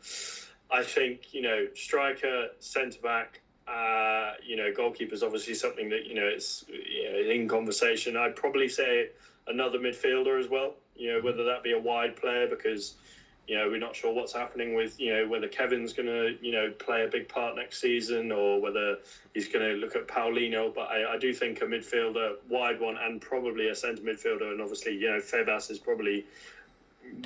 I 0.70 0.82
think 0.82 1.32
you 1.32 1.42
know 1.42 1.66
striker, 1.74 2.48
centre 2.60 3.00
back, 3.00 3.40
uh, 3.66 4.32
you 4.42 4.56
know, 4.56 4.70
goalkeeper 4.72 5.14
is 5.14 5.22
obviously 5.22 5.54
something 5.54 5.88
that 5.88 6.04
you 6.04 6.14
know 6.14 6.26
it's 6.26 6.64
you 6.68 7.10
know, 7.10 7.30
in 7.30 7.48
conversation. 7.48 8.16
I'd 8.16 8.36
probably 8.36 8.68
say 8.68 9.08
another 9.46 9.78
midfielder 9.78 10.38
as 10.38 10.48
well. 10.48 10.74
You 10.94 11.12
know, 11.14 11.20
whether 11.20 11.44
that 11.44 11.62
be 11.62 11.72
a 11.72 11.78
wide 11.78 12.16
player 12.16 12.46
because 12.46 12.94
you 13.46 13.56
know 13.56 13.68
we're 13.68 13.78
not 13.78 13.94
sure 13.94 14.12
what's 14.12 14.32
happening 14.32 14.74
with 14.74 14.98
you 14.98 15.14
know 15.14 15.28
whether 15.28 15.48
Kevin's 15.48 15.92
going 15.92 16.06
to 16.06 16.36
you 16.40 16.52
know 16.52 16.70
play 16.78 17.04
a 17.04 17.08
big 17.08 17.28
part 17.28 17.56
next 17.56 17.80
season 17.80 18.32
or 18.32 18.60
whether 18.60 18.96
he's 19.34 19.48
going 19.48 19.64
to 19.68 19.76
look 19.76 19.96
at 19.96 20.08
Paulinho. 20.08 20.74
But 20.74 20.88
I, 20.88 21.14
I 21.14 21.18
do 21.18 21.32
think 21.34 21.60
a 21.60 21.64
midfielder, 21.64 22.36
wide 22.48 22.80
one, 22.80 22.96
and 23.00 23.20
probably 23.20 23.68
a 23.68 23.74
centre 23.74 24.02
midfielder, 24.02 24.52
and 24.52 24.60
obviously 24.60 24.96
you 24.96 25.10
know 25.10 25.18
Febas 25.18 25.70
is 25.70 25.78
probably 25.78 26.24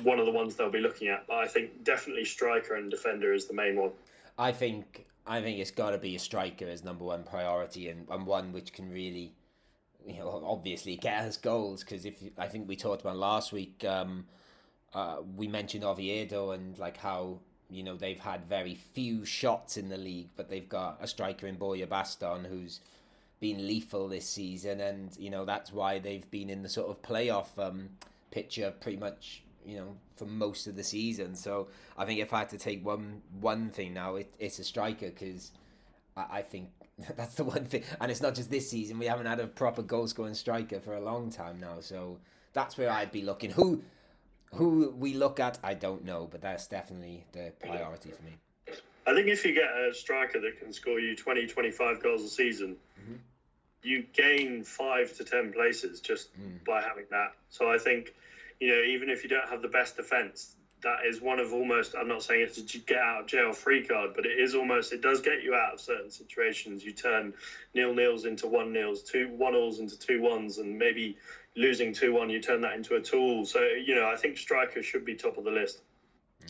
one 0.03 0.19
of 0.19 0.25
the 0.25 0.31
ones 0.31 0.55
they'll 0.55 0.69
be 0.69 0.79
looking 0.79 1.07
at. 1.07 1.25
But 1.27 1.37
I 1.37 1.47
think 1.47 1.83
definitely 1.83 2.25
striker 2.25 2.75
and 2.75 2.91
defender 2.91 3.33
is 3.33 3.45
the 3.45 3.53
main 3.53 3.77
one. 3.77 3.91
I 4.37 4.51
think 4.51 5.05
I 5.25 5.41
think 5.41 5.59
it's 5.59 5.71
got 5.71 5.91
to 5.91 5.97
be 5.97 6.15
a 6.15 6.19
striker 6.19 6.65
as 6.65 6.83
number 6.83 7.05
one 7.05 7.23
priority 7.23 7.89
and, 7.89 8.07
and 8.09 8.25
one 8.25 8.51
which 8.51 8.73
can 8.73 8.91
really, 8.91 9.33
you 10.05 10.17
know, 10.17 10.43
obviously 10.45 10.95
get 10.95 11.23
us 11.23 11.37
goals. 11.37 11.83
Because 11.83 12.05
if 12.05 12.15
I 12.37 12.47
think 12.47 12.67
we 12.67 12.75
talked 12.75 13.01
about 13.01 13.15
last 13.15 13.51
week, 13.51 13.85
um, 13.87 14.25
uh, 14.93 15.17
we 15.35 15.47
mentioned 15.47 15.83
Oviedo 15.83 16.51
and 16.51 16.77
like 16.79 16.97
how 16.97 17.39
you 17.69 17.83
know 17.83 17.95
they've 17.95 18.19
had 18.19 18.45
very 18.45 18.75
few 18.75 19.25
shots 19.25 19.77
in 19.77 19.89
the 19.89 19.97
league, 19.97 20.29
but 20.35 20.49
they've 20.49 20.69
got 20.69 20.97
a 21.01 21.07
striker 21.07 21.47
in 21.47 21.55
Borja 21.55 21.87
Baston 21.87 22.45
who's 22.45 22.79
been 23.39 23.67
lethal 23.67 24.07
this 24.07 24.27
season, 24.27 24.81
and 24.81 25.15
you 25.17 25.29
know 25.29 25.45
that's 25.45 25.71
why 25.71 25.99
they've 25.99 26.29
been 26.31 26.49
in 26.49 26.63
the 26.63 26.69
sort 26.69 26.89
of 26.89 27.01
playoff 27.01 27.57
um, 27.57 27.89
picture 28.31 28.73
pretty 28.79 28.97
much 28.97 29.43
you 29.65 29.77
know 29.77 29.95
for 30.15 30.25
most 30.25 30.67
of 30.67 30.75
the 30.75 30.83
season. 30.83 31.35
So 31.35 31.67
I 31.97 32.05
think 32.05 32.19
if 32.19 32.33
I 32.33 32.39
had 32.39 32.49
to 32.49 32.57
take 32.57 32.85
one 32.85 33.21
one 33.39 33.69
thing 33.69 33.93
now, 33.93 34.15
it, 34.15 34.33
it's 34.39 34.59
a 34.59 34.63
striker 34.63 35.09
because 35.09 35.51
I, 36.17 36.25
I, 36.31 36.41
think 36.41 36.69
that's 37.15 37.35
the 37.35 37.43
one 37.43 37.65
thing. 37.65 37.83
And 38.01 38.11
it's 38.11 38.21
not 38.21 38.35
just 38.35 38.49
this 38.49 38.69
season; 38.69 38.97
we 38.97 39.05
haven't 39.05 39.27
had 39.27 39.39
a 39.39 39.47
proper 39.47 39.83
goal 39.83 40.07
scoring 40.07 40.33
striker 40.33 40.79
for 40.79 40.95
a 40.95 41.01
long 41.01 41.29
time 41.29 41.59
now. 41.59 41.79
So 41.81 42.17
that's 42.53 42.77
where 42.77 42.89
I'd 42.89 43.11
be 43.11 43.21
looking. 43.21 43.51
Who 43.51 43.83
who 44.53 44.93
we 44.97 45.13
look 45.13 45.39
at, 45.39 45.57
I 45.63 45.73
don't 45.73 46.05
know, 46.05 46.27
but 46.29 46.41
that's 46.41 46.67
definitely 46.67 47.25
the 47.31 47.51
priority 47.59 48.11
for 48.11 48.23
me. 48.23 48.37
I 49.07 49.13
think 49.13 49.27
if 49.27 49.45
you 49.45 49.53
get 49.53 49.69
a 49.69 49.93
striker 49.93 50.39
that 50.39 50.59
can 50.59 50.71
score 50.73 50.99
you 50.99 51.15
20, 51.15 51.47
25 51.47 52.03
goals 52.03 52.23
a 52.23 52.27
season, 52.27 52.75
mm-hmm. 53.01 53.15
you 53.83 54.05
gain 54.13 54.63
five 54.63 55.15
to 55.17 55.23
10 55.23 55.53
places 55.53 55.99
just 55.99 56.29
mm. 56.39 56.63
by 56.63 56.81
having 56.81 57.05
that. 57.09 57.33
So 57.49 57.71
I 57.71 57.77
think 57.77 58.13
you 58.59 58.67
know, 58.69 58.81
even 58.83 59.09
if 59.09 59.23
you 59.23 59.29
don't 59.29 59.47
have 59.49 59.61
the 59.61 59.67
best 59.67 59.95
defense, 59.95 60.55
that 60.81 61.05
is 61.05 61.21
one 61.21 61.39
of 61.39 61.53
almost 61.53 61.95
I'm 61.95 62.07
not 62.07 62.23
saying 62.23 62.41
it's 62.41 62.57
a 62.57 62.77
get 62.79 62.97
out 62.97 63.21
of 63.21 63.27
jail 63.27 63.51
free 63.51 63.85
card, 63.85 64.11
but 64.15 64.25
it 64.25 64.39
is 64.39 64.55
almost 64.55 64.93
it 64.93 65.01
does 65.01 65.21
get 65.21 65.43
you 65.43 65.53
out 65.55 65.73
of 65.73 65.79
certain 65.81 66.11
situations. 66.11 66.83
You 66.83 66.91
turn 66.91 67.33
nil 67.73 67.93
nils 67.93 68.25
into 68.25 68.47
one 68.47 68.71
nils, 68.71 69.03
two 69.03 69.29
one 69.29 69.53
nils 69.53 69.79
into 69.79 69.97
two 69.99 70.21
ones, 70.21 70.57
and 70.57 70.77
maybe 70.77 71.17
losing 71.55 71.93
two 71.93 72.13
one, 72.13 72.29
you 72.29 72.41
turn 72.41 72.61
that 72.61 72.73
into 72.73 72.95
a 72.95 73.01
tool. 73.01 73.45
So 73.45 73.61
you 73.61 73.95
know, 73.95 74.09
I 74.09 74.15
think 74.15 74.37
striker 74.37 74.81
should 74.81 75.05
be 75.05 75.15
top 75.15 75.37
of 75.37 75.43
the 75.43 75.51
list. 75.51 75.81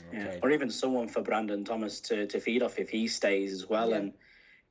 Okay. 0.10 0.18
Yeah, 0.18 0.40
or 0.42 0.52
even 0.52 0.70
someone 0.70 1.08
for 1.08 1.22
Brandon 1.22 1.64
Thomas 1.64 2.00
to, 2.02 2.28
to 2.28 2.40
feed 2.40 2.62
off 2.62 2.80
if 2.80 2.90
he 2.90 3.08
stays 3.08 3.54
as 3.54 3.68
well. 3.68 3.90
Yeah. 3.90 3.98
And 3.98 4.14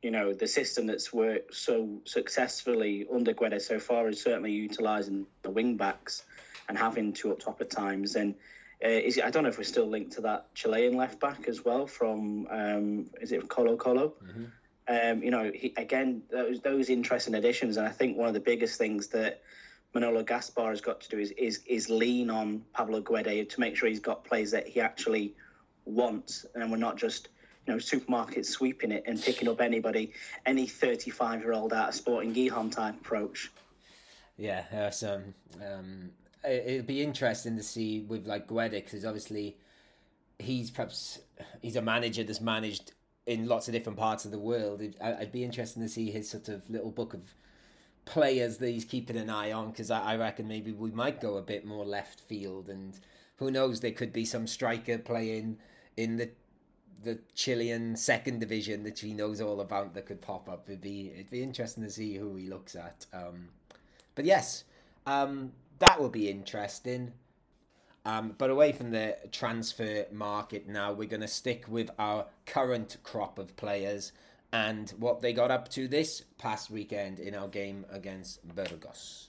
you 0.02 0.10
know, 0.12 0.32
the 0.32 0.46
system 0.46 0.86
that's 0.86 1.12
worked 1.12 1.54
so 1.54 2.00
successfully 2.04 3.06
under 3.12 3.34
Guedes 3.34 3.62
so 3.62 3.80
far 3.80 4.08
is 4.08 4.22
certainly 4.22 4.52
utilising 4.52 5.26
the 5.42 5.50
wing 5.50 5.76
backs 5.76 6.24
and 6.68 6.78
having 6.78 7.12
two 7.12 7.32
up 7.32 7.40
top 7.40 7.60
at 7.60 7.70
times. 7.70 8.14
And 8.14 8.34
uh, 8.84 8.88
is 8.88 9.16
it, 9.16 9.24
I 9.24 9.30
don't 9.30 9.42
know 9.42 9.48
if 9.48 9.58
we're 9.58 9.64
still 9.64 9.88
linked 9.88 10.12
to 10.12 10.20
that 10.22 10.54
Chilean 10.54 10.96
left 10.96 11.18
back 11.18 11.48
as 11.48 11.64
well 11.64 11.86
from 11.86 12.46
um, 12.50 13.06
is 13.20 13.32
it 13.32 13.48
Colo 13.48 13.76
Colo? 13.76 14.14
Mm-hmm. 14.24 14.44
Um, 14.90 15.22
you 15.22 15.30
know, 15.30 15.50
he, 15.52 15.74
again 15.76 16.22
those 16.30 16.60
those 16.60 16.88
interesting 16.88 17.34
additions, 17.34 17.76
and 17.76 17.86
I 17.86 17.90
think 17.90 18.16
one 18.16 18.28
of 18.28 18.34
the 18.34 18.40
biggest 18.40 18.78
things 18.78 19.08
that 19.08 19.42
Manolo 19.94 20.22
Gaspar 20.22 20.70
has 20.70 20.80
got 20.80 21.00
to 21.00 21.08
do 21.08 21.18
is 21.18 21.30
is, 21.32 21.60
is 21.66 21.88
lean 21.88 22.30
on 22.30 22.64
Pablo 22.72 23.00
Guede 23.00 23.48
to 23.48 23.60
make 23.60 23.76
sure 23.76 23.88
he's 23.88 24.00
got 24.00 24.24
plays 24.24 24.50
that 24.50 24.66
he 24.66 24.80
actually 24.80 25.34
wants, 25.84 26.44
and 26.54 26.70
we're 26.70 26.76
not 26.76 26.96
just 26.96 27.28
you 27.66 27.72
know 27.72 27.78
supermarkets 27.78 28.46
sweeping 28.46 28.92
it 28.92 29.04
and 29.06 29.22
picking 29.22 29.48
up 29.48 29.60
anybody, 29.60 30.12
any 30.46 30.66
thirty 30.66 31.10
five 31.10 31.40
year 31.40 31.52
old 31.52 31.72
out 31.72 31.88
of 31.88 31.94
Sporting 31.94 32.34
Gijon 32.34 32.70
type 32.70 32.94
approach. 33.00 33.50
Yeah, 34.36 34.90
some 34.90 35.34
um, 35.66 36.10
it'd 36.44 36.86
be 36.86 37.02
interesting 37.02 37.56
to 37.56 37.62
see 37.62 38.00
with 38.00 38.26
like 38.26 38.46
Guede 38.46 38.72
because 38.72 39.04
obviously 39.04 39.56
he's 40.38 40.70
perhaps 40.70 41.18
he's 41.62 41.76
a 41.76 41.82
manager 41.82 42.22
that's 42.22 42.40
managed 42.40 42.92
in 43.26 43.46
lots 43.46 43.68
of 43.68 43.74
different 43.74 43.98
parts 43.98 44.24
of 44.24 44.30
the 44.30 44.38
world. 44.38 44.82
I'd 45.02 45.32
be 45.32 45.44
interested 45.44 45.80
to 45.80 45.88
see 45.88 46.10
his 46.10 46.30
sort 46.30 46.48
of 46.48 46.68
little 46.70 46.90
book 46.90 47.14
of 47.14 47.20
players 48.08 48.56
that 48.56 48.70
he's 48.70 48.86
keeping 48.86 49.18
an 49.18 49.28
eye 49.28 49.52
on 49.52 49.70
because 49.70 49.90
I 49.90 50.16
reckon 50.16 50.48
maybe 50.48 50.72
we 50.72 50.90
might 50.90 51.20
go 51.20 51.36
a 51.36 51.42
bit 51.42 51.66
more 51.66 51.84
left 51.84 52.20
field 52.20 52.70
and 52.70 52.98
who 53.36 53.50
knows 53.50 53.80
there 53.80 53.92
could 53.92 54.14
be 54.14 54.24
some 54.24 54.46
striker 54.46 54.98
playing 54.98 55.58
in 55.96 56.16
the 56.16 56.30
the 57.04 57.20
Chilean 57.34 57.94
second 57.94 58.40
division 58.40 58.82
that 58.82 58.98
he 58.98 59.14
knows 59.14 59.40
all 59.40 59.60
about 59.60 59.94
that 59.94 60.06
could 60.06 60.20
pop 60.20 60.48
up. 60.48 60.64
It'd 60.68 60.80
be 60.80 61.12
it'd 61.14 61.30
be 61.30 61.42
interesting 61.42 61.84
to 61.84 61.90
see 61.90 62.16
who 62.16 62.34
he 62.34 62.48
looks 62.48 62.74
at. 62.74 63.06
Um, 63.12 63.50
but 64.14 64.24
yes, 64.24 64.64
um, 65.06 65.52
that 65.78 66.00
will 66.00 66.08
be 66.08 66.30
interesting. 66.30 67.12
Um, 68.04 68.34
but 68.38 68.48
away 68.48 68.72
from 68.72 68.90
the 68.90 69.18
transfer 69.32 70.06
market 70.10 70.66
now, 70.66 70.92
we're 70.92 71.08
going 71.08 71.20
to 71.20 71.28
stick 71.28 71.66
with 71.68 71.90
our 71.98 72.26
current 72.46 72.96
crop 73.02 73.38
of 73.38 73.54
players 73.56 74.12
and 74.52 74.90
what 74.98 75.20
they 75.20 75.32
got 75.32 75.50
up 75.50 75.68
to 75.68 75.88
this 75.88 76.22
past 76.38 76.70
weekend 76.70 77.18
in 77.18 77.34
our 77.34 77.48
game 77.48 77.84
against 77.90 78.46
Burgos. 78.54 79.28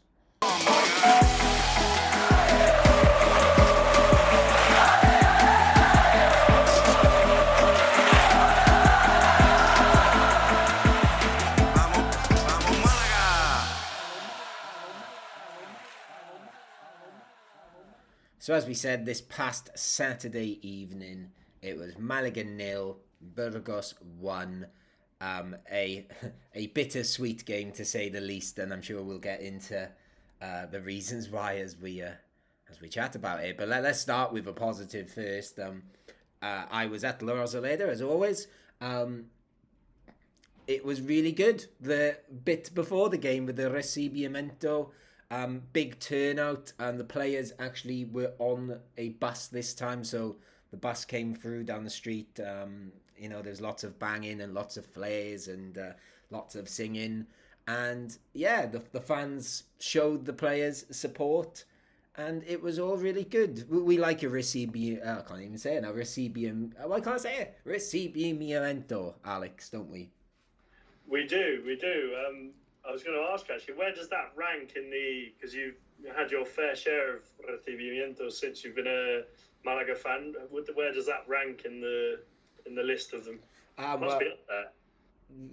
So, 18.41 18.55
as 18.55 18.65
we 18.65 18.73
said, 18.73 19.05
this 19.05 19.21
past 19.21 19.69
Saturday 19.75 20.59
evening, 20.67 21.29
it 21.61 21.77
was 21.77 21.99
Malaga 21.99 22.43
nil, 22.43 22.97
Burgos 23.21 23.93
one. 24.17 24.65
Um, 25.21 25.55
a 25.71 26.07
a 26.55 26.67
bittersweet 26.67 27.45
game 27.45 27.71
to 27.73 27.85
say 27.85 28.09
the 28.09 28.21
least, 28.21 28.59
and 28.59 28.71
I'm 28.71 28.81
sure 28.81 29.03
we'll 29.03 29.19
get 29.19 29.41
into 29.41 29.89
uh, 30.41 30.65
the 30.67 30.81
reasons 30.81 31.29
why 31.29 31.57
as 31.57 31.77
we 31.77 32.01
uh, 32.01 32.11
as 32.69 32.81
we 32.81 32.89
chat 32.89 33.15
about 33.15 33.43
it. 33.43 33.57
But 33.57 33.67
let, 33.67 33.85
us 33.85 34.01
start 34.01 34.31
with 34.31 34.47
a 34.47 34.53
positive 34.53 35.11
first. 35.11 35.59
Um, 35.59 35.83
uh, 36.41 36.65
I 36.71 36.85
was 36.85 37.03
at 37.03 37.21
La 37.21 37.33
Rosaleda 37.33 37.87
as 37.89 38.01
always. 38.01 38.47
Um, 38.79 39.25
it 40.67 40.85
was 40.85 41.01
really 41.01 41.31
good. 41.31 41.65
The 41.81 42.17
bit 42.45 42.73
before 42.73 43.09
the 43.09 43.17
game 43.17 43.45
with 43.45 43.55
the 43.55 43.69
recibimiento 43.69 44.91
um, 45.31 45.61
big 45.73 45.99
turnout, 45.99 46.73
and 46.79 46.99
the 46.99 47.03
players 47.03 47.53
actually 47.59 48.05
were 48.05 48.33
on 48.39 48.79
a 48.97 49.09
bus 49.09 49.47
this 49.47 49.73
time. 49.73 50.03
So 50.03 50.37
the 50.71 50.77
bus 50.77 51.05
came 51.05 51.35
through 51.35 51.65
down 51.65 51.83
the 51.83 51.89
street. 51.89 52.39
Um, 52.39 52.91
you 53.19 53.29
know, 53.29 53.41
there's 53.41 53.61
lots 53.61 53.83
of 53.83 53.99
banging 53.99 54.41
and 54.41 54.53
lots 54.53 54.77
of 54.77 54.85
flares 54.85 55.47
and 55.47 55.77
uh, 55.77 55.91
lots 56.31 56.55
of 56.55 56.69
singing. 56.69 57.25
and 57.67 58.17
yeah, 58.33 58.65
the 58.65 58.81
the 58.91 59.01
fans 59.01 59.63
showed 59.79 60.25
the 60.25 60.33
players 60.33 60.85
support, 60.91 61.65
and 62.15 62.43
it 62.47 62.61
was 62.61 62.79
all 62.79 62.97
really 62.97 63.23
good. 63.23 63.65
We, 63.69 63.81
we 63.81 63.97
like 63.97 64.23
a 64.23 64.27
recibimiento. 64.27 65.05
Uh, 65.05 65.19
I 65.19 65.21
can't 65.27 65.41
even 65.41 65.57
say 65.57 65.75
it 65.75 65.83
now. 65.83 65.91
Recibimiento. 65.91 66.73
Oh, 66.83 66.93
I 66.93 66.99
can't 66.99 67.21
say 67.21 67.37
it. 67.37 67.59
Recibimiento, 67.65 69.13
Alex, 69.23 69.69
don't 69.69 69.89
we? 69.89 70.09
We 71.07 71.25
do, 71.27 71.61
we 71.65 71.75
do. 71.75 72.13
Um, 72.27 72.51
I 72.87 72.91
was 72.91 73.03
going 73.03 73.17
to 73.17 73.31
ask 73.33 73.49
actually, 73.49 73.75
where 73.75 73.93
does 73.93 74.09
that 74.09 74.31
rank 74.35 74.73
in 74.75 74.89
the? 74.89 75.31
Because 75.35 75.53
you've 75.53 75.75
had 76.15 76.31
your 76.31 76.45
fair 76.45 76.75
share 76.75 77.17
of 77.17 77.21
recibimientos 77.47 78.33
since 78.33 78.63
you've 78.63 78.75
been 78.75 78.87
a 78.87 79.21
Malaga 79.65 79.95
fan. 79.95 80.33
Where 80.49 80.93
does 80.93 81.05
that 81.05 81.23
rank 81.27 81.65
in 81.65 81.81
the 81.81 82.19
in 82.69 82.75
the 82.75 82.83
list 82.83 83.13
of 83.13 83.25
them? 83.25 83.39
Uh, 83.77 83.97
Must 83.97 84.01
well, 84.01 84.19
be 84.19 84.27
up 84.27 84.39
there. 84.47 84.65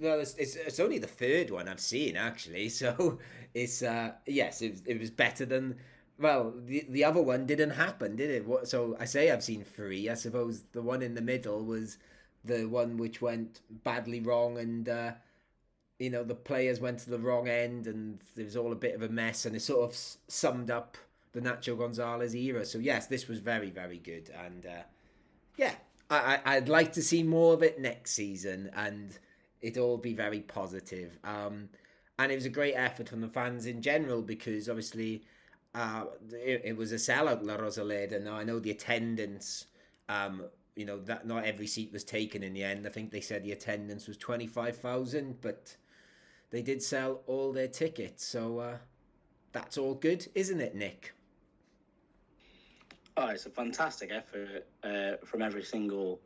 well, 0.01 0.21
it's, 0.21 0.35
it's 0.37 0.57
it's 0.57 0.81
only 0.81 0.99
the 0.99 1.07
third 1.07 1.51
one 1.51 1.69
I've 1.69 1.81
seen 1.81 2.17
actually, 2.17 2.69
so 2.81 3.19
it's 3.55 3.83
uh 3.83 4.13
yes, 4.27 4.63
it 4.63 4.73
was, 4.73 4.83
it 4.87 5.01
was 5.01 5.11
better 5.11 5.45
than. 5.47 5.77
Well, 6.19 6.55
the 6.65 6.87
the 6.89 7.05
other 7.05 7.21
one 7.23 7.47
didn't 7.47 7.71
happen, 7.71 8.17
did 8.17 8.31
it? 8.31 8.47
What? 8.47 8.69
So 8.69 8.97
I 8.99 9.05
say 9.05 9.31
I've 9.31 9.45
seen 9.45 9.65
three. 9.65 10.09
I 10.09 10.15
suppose 10.15 10.63
the 10.73 10.83
one 10.83 11.03
in 11.03 11.15
the 11.15 11.21
middle 11.23 11.65
was 11.65 11.99
the 12.45 12.65
one 12.67 12.97
which 12.97 13.21
went 13.21 13.61
badly 13.85 14.21
wrong, 14.21 14.57
and 14.59 14.89
uh, 14.89 15.13
you 15.99 16.11
know 16.11 16.25
the 16.25 16.35
players 16.35 16.81
went 16.81 17.01
to 17.01 17.11
the 17.11 17.19
wrong 17.19 17.49
end, 17.49 17.87
and 17.87 18.21
it 18.37 18.45
was 18.45 18.57
all 18.57 18.73
a 18.73 18.77
bit 18.77 18.95
of 18.95 19.03
a 19.03 19.09
mess, 19.11 19.47
and 19.47 19.57
it 19.57 19.61
sort 19.63 19.85
of 19.85 19.91
s- 19.93 20.19
summed 20.29 20.71
up 20.71 20.97
the 21.33 21.41
Natxo 21.41 21.77
Gonzalez 21.79 22.35
era. 22.35 22.65
So 22.65 22.79
yes, 22.79 23.07
this 23.07 23.29
was 23.29 23.41
very 23.41 23.71
very 23.71 23.99
good, 23.99 24.31
and 24.45 24.67
uh, 24.67 24.83
yeah, 25.57 25.75
I, 26.09 26.41
I'd 26.45 26.69
like 26.69 26.93
to 26.93 27.03
see 27.03 27.23
more 27.23 27.55
of 27.55 27.63
it 27.63 27.81
next 27.81 28.13
season, 28.13 28.71
and 28.75 29.19
it 29.61 29.77
all 29.77 29.99
be 29.99 30.15
very 30.15 30.41
positive. 30.41 31.19
Um, 31.25 31.69
and 32.19 32.33
it 32.33 32.37
was 32.37 32.47
a 32.47 32.51
great 32.51 32.75
effort 32.75 33.09
from 33.09 33.21
the 33.21 33.29
fans 33.29 33.67
in 33.67 33.83
general 33.83 34.23
because 34.23 34.69
obviously 34.69 35.23
uh, 35.75 36.05
it, 36.33 36.63
it 36.65 36.77
was 36.77 36.93
a 36.93 36.97
sellout 36.97 37.43
La 37.43 37.57
Rosaleda. 37.57 38.23
Now 38.23 38.35
I 38.35 38.45
know 38.45 38.59
the 38.59 38.71
attendance, 38.71 39.67
um, 40.09 40.45
you 40.75 40.85
know 40.85 41.01
that 41.01 41.27
not 41.27 41.45
every 41.45 41.67
seat 41.67 41.93
was 41.93 42.05
taken 42.05 42.43
in 42.43 42.55
the 42.55 42.63
end. 42.63 42.87
I 42.87 42.91
think 42.91 43.11
they 43.11 43.21
said 43.21 43.43
the 43.43 43.53
attendance 43.53 44.07
was 44.07 44.17
twenty 44.17 44.47
five 44.47 44.77
thousand, 44.77 45.41
but 45.41 45.77
they 46.51 46.63
did 46.63 46.83
sell 46.83 47.23
all 47.27 47.53
their 47.53 47.69
tickets. 47.69 48.25
So 48.25 48.59
uh, 48.61 48.77
that's 49.53 49.77
all 49.77 49.95
good, 49.95 50.29
isn't 50.35 50.61
it, 50.61 50.75
Nick? 50.75 51.16
Oh, 53.19 53.29
it's 53.29 53.47
a 53.47 53.51
fantastic 53.51 54.13
effort 54.13 54.67
uh, 54.85 55.25
from 55.25 55.41
every 55.41 55.63
single 55.63 56.21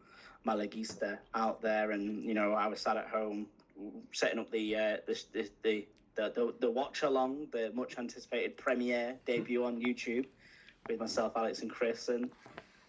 Malaguista 0.47 1.19
out 1.35 1.63
there, 1.63 1.93
and 1.93 2.25
you 2.25 2.35
know 2.35 2.53
I 2.53 2.67
was 2.67 2.81
sat 2.81 2.97
at 2.97 3.09
home 3.09 3.47
setting 4.13 4.39
up 4.39 4.51
the 4.51 4.75
uh, 4.75 4.97
the, 5.07 5.23
the, 5.33 5.51
the 5.63 5.89
the 6.17 6.33
the 6.35 6.55
the 6.61 6.71
watch 6.71 7.03
along, 7.03 7.47
the 7.53 7.71
much 7.75 7.97
anticipated 7.99 8.57
premiere 8.57 9.17
debut 9.27 9.65
on 9.65 9.81
YouTube 9.81 10.27
with 10.89 10.99
myself, 10.99 11.35
Alex, 11.37 11.61
and 11.61 11.71
Chris, 11.71 12.09
and 12.09 12.31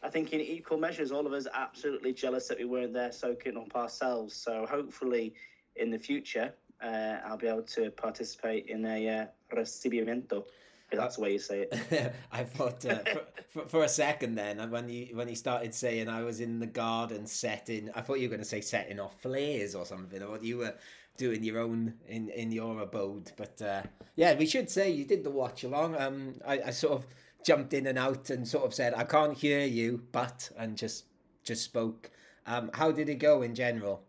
I 0.02 0.10
think 0.10 0.34
in 0.34 0.42
equal 0.42 0.80
measures, 0.80 1.12
all 1.12 1.28
of 1.28 1.34
us 1.34 1.46
absolutely 1.54 2.14
jealous 2.14 2.48
that 2.48 2.58
we 2.58 2.66
weren't 2.66 2.94
there 2.94 3.12
soaking 3.12 3.56
up 3.58 3.76
ourselves. 3.76 4.34
So 4.34 4.66
hopefully, 4.68 5.36
in 5.76 5.92
the 5.92 6.00
future, 6.00 6.54
uh, 6.84 7.18
I'll 7.24 7.38
be 7.38 7.48
able 7.48 7.64
to 7.64 7.92
participate 7.92 8.66
in 8.68 8.86
a 8.86 9.10
uh, 9.10 9.26
recibimiento. 9.56 10.46
If 10.92 11.00
that's 11.00 11.16
the 11.16 11.22
way 11.22 11.32
you 11.34 11.40
say 11.40 11.68
it. 11.72 12.14
I 12.32 12.44
thought 12.44 12.86
uh, 12.86 13.00
for, 13.00 13.22
for, 13.50 13.70
for 13.70 13.84
a 13.84 13.90
second 13.90 14.36
then 14.36 14.70
when 14.70 14.90
you 14.90 15.16
when 15.16 15.30
he 15.30 15.36
started 15.36 15.74
saying 15.74 16.10
I 16.10 16.22
was 16.24 16.42
in 16.42 16.60
the 16.60 16.68
garden 16.68 17.26
setting, 17.26 17.90
I 17.96 18.02
thought 18.02 18.20
you 18.20 18.28
were 18.28 18.36
going 18.36 18.44
to 18.44 18.48
say 18.48 18.60
setting 18.60 19.00
off 19.00 19.20
flares 19.22 19.74
or 19.74 19.86
something, 19.86 20.22
or 20.22 20.38
you 20.40 20.58
were 20.58 20.76
doing 21.16 21.44
your 21.44 21.60
own 21.60 21.94
in 22.08 22.30
in 22.30 22.52
your 22.52 22.82
abode. 22.82 23.32
But 23.38 23.62
uh, 23.62 23.84
yeah, 24.16 24.34
we 24.34 24.46
should 24.46 24.70
say 24.70 24.92
you 24.92 25.06
did 25.06 25.24
the 25.24 25.30
watch 25.30 25.64
along. 25.64 25.96
Um, 25.96 26.34
I, 26.46 26.62
I 26.68 26.70
sort 26.72 27.00
of 27.00 27.08
jumped 27.46 27.74
in 27.74 27.88
and 27.88 27.98
out 27.98 28.30
and 28.30 28.46
sort 28.46 28.66
of 28.66 28.74
said 28.74 28.94
I 28.94 29.06
can't 29.06 29.38
hear 29.38 29.66
you, 29.66 30.04
but 30.12 30.50
and 30.58 30.78
just 30.78 31.06
just 31.44 31.64
spoke. 31.64 32.12
Um, 32.46 32.70
how 32.74 32.92
did 32.92 33.08
it 33.08 33.16
go 33.16 33.44
in 33.44 33.56
general? 33.56 34.04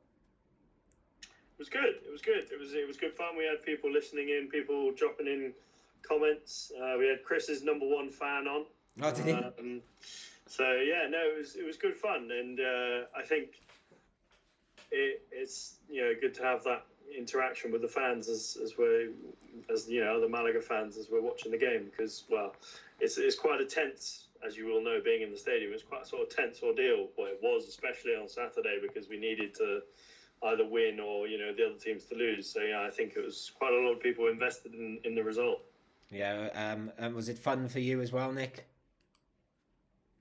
It 1.23 1.59
was 1.59 1.69
good. 1.69 1.95
It 2.05 2.11
was 2.11 2.23
good. 2.23 2.51
It 2.51 2.59
was 2.59 2.73
it 2.75 2.89
was 2.89 2.97
good 2.97 3.15
fun. 3.15 3.37
We 3.37 3.45
had 3.45 3.63
people 3.63 3.93
listening 3.93 4.31
in, 4.31 4.49
people 4.49 4.91
dropping 4.93 5.29
in 5.29 5.53
comments. 6.03 6.73
Uh, 6.77 6.97
we 6.99 7.09
had 7.09 7.25
Chris's 7.25 7.63
number 7.63 7.87
one 7.87 8.11
fan 8.11 8.47
on. 8.47 8.65
Oh, 9.01 9.13
did 9.13 9.25
he? 9.25 9.33
Um, 9.33 9.81
so 10.47 10.65
yeah, 10.65 11.09
no, 11.09 11.19
it 11.19 11.39
was 11.39 11.57
it 11.57 11.65
was 11.65 11.77
good 11.77 11.97
fun, 11.97 12.31
and 12.31 12.61
uh, 12.61 13.07
I 13.17 13.23
think 13.23 13.63
it, 14.91 15.23
it's 15.33 15.77
you 15.89 16.03
know 16.03 16.13
good 16.21 16.35
to 16.35 16.43
have 16.43 16.65
that 16.65 16.85
interaction 17.17 17.73
with 17.73 17.83
the 17.83 17.89
fans 17.89 18.29
as 18.29 18.59
as 18.63 18.77
we're 18.77 19.09
as 19.73 19.89
you 19.89 20.05
know 20.05 20.17
other 20.17 20.29
Malaga 20.29 20.61
fans 20.61 20.97
as 20.97 21.09
we're 21.11 21.23
watching 21.23 21.53
the 21.53 21.59
game 21.59 21.85
because 21.85 22.25
well, 22.31 22.55
it's 23.01 23.19
it's 23.19 23.37
quite 23.37 23.61
a 23.61 23.67
tense. 23.67 24.27
As 24.45 24.57
you 24.57 24.67
will 24.67 24.83
know, 24.83 25.01
being 25.03 25.23
in 25.23 25.31
the 25.31 25.37
stadium, 25.37 25.73
it's 25.73 25.85
quite 25.85 26.03
a 26.03 26.07
sort 26.07 26.23
of 26.23 26.35
tense 26.35 26.59
ordeal. 26.65 27.07
Well, 27.17 27.29
it 27.29 27.39
was 27.41 27.69
especially 27.69 28.17
on 28.21 28.29
Saturday 28.29 28.81
because 28.83 29.09
we 29.09 29.17
needed 29.17 29.55
to 29.55 29.83
either 30.45 30.67
win 30.67 30.99
or 30.99 31.29
you 31.29 31.39
know 31.39 31.55
the 31.55 31.65
other 31.65 31.79
teams 31.79 32.05
to 32.07 32.17
lose. 32.17 32.53
So 32.53 32.61
yeah, 32.61 32.85
I 32.87 32.91
think 32.91 33.15
it 33.17 33.25
was 33.25 33.53
quite 33.57 33.73
a 33.73 33.77
lot 33.77 33.93
of 33.93 34.01
people 34.01 34.27
invested 34.27 34.75
in, 34.75 34.99
in 35.05 35.15
the 35.15 35.23
result. 35.23 35.63
Yeah. 36.13 36.49
Um, 36.55 36.93
and 36.99 37.15
was 37.15 37.29
it 37.29 37.39
fun 37.39 37.69
for 37.69 37.81
you 37.81 38.03
as 38.03 38.13
well, 38.13 38.31
Nick? 38.31 38.67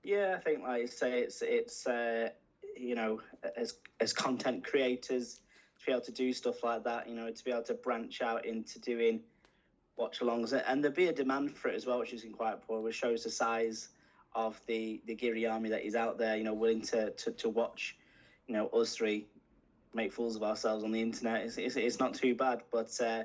Yeah, 0.02 0.34
I 0.36 0.40
think 0.40 0.62
like 0.62 0.80
you 0.82 0.86
say, 0.88 1.20
it's 1.20 1.42
it's 1.42 1.86
uh, 1.86 2.30
you 2.76 2.94
know 2.94 3.20
as 3.56 3.74
as 4.00 4.12
content 4.12 4.64
creators 4.64 5.40
to 5.78 5.86
be 5.86 5.92
able 5.92 6.02
to 6.02 6.12
do 6.12 6.32
stuff 6.32 6.64
like 6.64 6.82
that, 6.84 7.08
you 7.08 7.14
know, 7.14 7.30
to 7.30 7.44
be 7.44 7.50
able 7.50 7.62
to 7.64 7.74
branch 7.74 8.22
out 8.22 8.44
into 8.44 8.80
doing 8.80 9.20
watch-alongs, 9.96 10.60
and 10.66 10.82
there'd 10.82 10.94
be 10.94 11.08
a 11.08 11.12
demand 11.12 11.56
for 11.56 11.68
it 11.68 11.74
as 11.74 11.86
well, 11.86 11.98
which 11.98 12.12
is 12.12 12.24
quite 12.32 12.66
poor, 12.66 12.80
which 12.80 12.96
shows 12.96 13.24
the 13.24 13.30
size 13.30 13.90
of 14.34 14.60
the 14.66 15.00
the 15.06 15.14
Giri 15.14 15.46
army 15.46 15.68
that 15.68 15.86
is 15.86 15.94
out 15.94 16.18
there, 16.18 16.36
you 16.36 16.44
know, 16.44 16.54
willing 16.54 16.82
to 16.82 17.10
to, 17.10 17.30
to 17.32 17.48
watch, 17.48 17.96
you 18.48 18.54
know, 18.54 18.68
us 18.68 18.96
three 18.96 19.26
make 19.94 20.12
fools 20.12 20.36
of 20.36 20.42
ourselves 20.42 20.84
on 20.84 20.90
the 20.90 21.00
internet. 21.00 21.42
It's 21.42 21.58
it's, 21.58 21.76
it's 21.76 22.00
not 22.00 22.14
too 22.14 22.34
bad, 22.34 22.62
but. 22.72 22.98
Uh, 23.00 23.24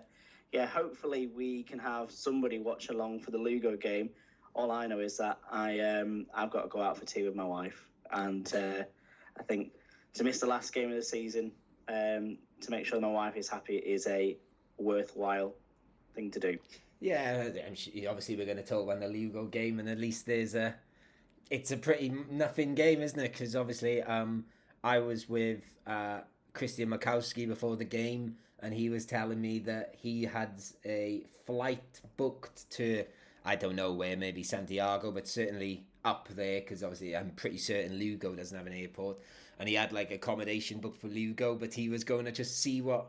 yeah, 0.51 0.65
hopefully 0.65 1.27
we 1.27 1.63
can 1.63 1.79
have 1.79 2.11
somebody 2.11 2.59
watch 2.59 2.89
along 2.89 3.19
for 3.19 3.31
the 3.31 3.37
Lugo 3.37 3.75
game. 3.75 4.09
All 4.55 4.71
I 4.71 4.87
know 4.87 4.99
is 4.99 5.17
that 5.17 5.39
I 5.51 5.79
um 5.79 6.25
I've 6.33 6.49
got 6.49 6.63
to 6.63 6.67
go 6.69 6.81
out 6.81 6.97
for 6.97 7.05
tea 7.05 7.23
with 7.23 7.35
my 7.35 7.43
wife, 7.45 7.89
and 8.11 8.51
uh, 8.55 8.83
I 9.39 9.43
think 9.43 9.71
to 10.15 10.23
miss 10.23 10.39
the 10.39 10.47
last 10.47 10.73
game 10.73 10.89
of 10.89 10.95
the 10.95 11.03
season, 11.03 11.51
um, 11.87 12.37
to 12.61 12.71
make 12.71 12.85
sure 12.85 12.99
my 12.99 13.07
wife 13.07 13.35
is 13.35 13.47
happy 13.47 13.77
is 13.77 14.07
a 14.07 14.37
worthwhile 14.77 15.53
thing 16.15 16.31
to 16.31 16.39
do. 16.39 16.57
Yeah, 16.99 17.49
obviously 18.09 18.35
we're 18.35 18.45
going 18.45 18.57
to 18.57 18.63
talk 18.63 18.83
about 18.83 18.99
the 18.99 19.07
Lugo 19.07 19.45
game, 19.45 19.79
and 19.79 19.87
at 19.87 19.99
least 19.99 20.25
there's 20.25 20.55
a, 20.55 20.75
it's 21.51 21.71
a 21.71 21.77
pretty 21.77 22.11
nothing 22.31 22.73
game, 22.73 23.01
isn't 23.01 23.19
it? 23.19 23.31
Because 23.31 23.55
obviously, 23.55 24.01
um, 24.01 24.45
I 24.83 24.99
was 24.99 25.29
with 25.29 25.61
uh, 25.85 26.21
Christian 26.53 26.89
Makowski 26.89 27.47
before 27.47 27.75
the 27.75 27.85
game, 27.85 28.37
and 28.59 28.73
he 28.73 28.89
was 28.89 29.05
telling 29.05 29.39
me 29.39 29.59
that 29.59 29.95
he 29.97 30.23
had 30.23 30.61
a 30.85 31.23
flight 31.45 32.01
booked 32.17 32.69
to, 32.71 33.05
I 33.45 33.55
don't 33.55 33.75
know 33.75 33.93
where, 33.93 34.17
maybe 34.17 34.43
Santiago, 34.43 35.11
but 35.11 35.27
certainly 35.27 35.85
up 36.03 36.27
there, 36.29 36.61
because 36.61 36.83
obviously 36.83 37.15
I'm 37.15 37.31
pretty 37.31 37.57
certain 37.57 37.97
Lugo 37.97 38.35
doesn't 38.35 38.57
have 38.57 38.67
an 38.67 38.73
airport, 38.73 39.17
and 39.59 39.67
he 39.69 39.75
had 39.75 39.91
like 39.91 40.11
accommodation 40.11 40.79
booked 40.79 41.01
for 41.01 41.07
Lugo, 41.07 41.55
but 41.55 41.73
he 41.73 41.89
was 41.89 42.03
going 42.03 42.25
to 42.25 42.31
just 42.31 42.61
see 42.61 42.81
what 42.81 43.07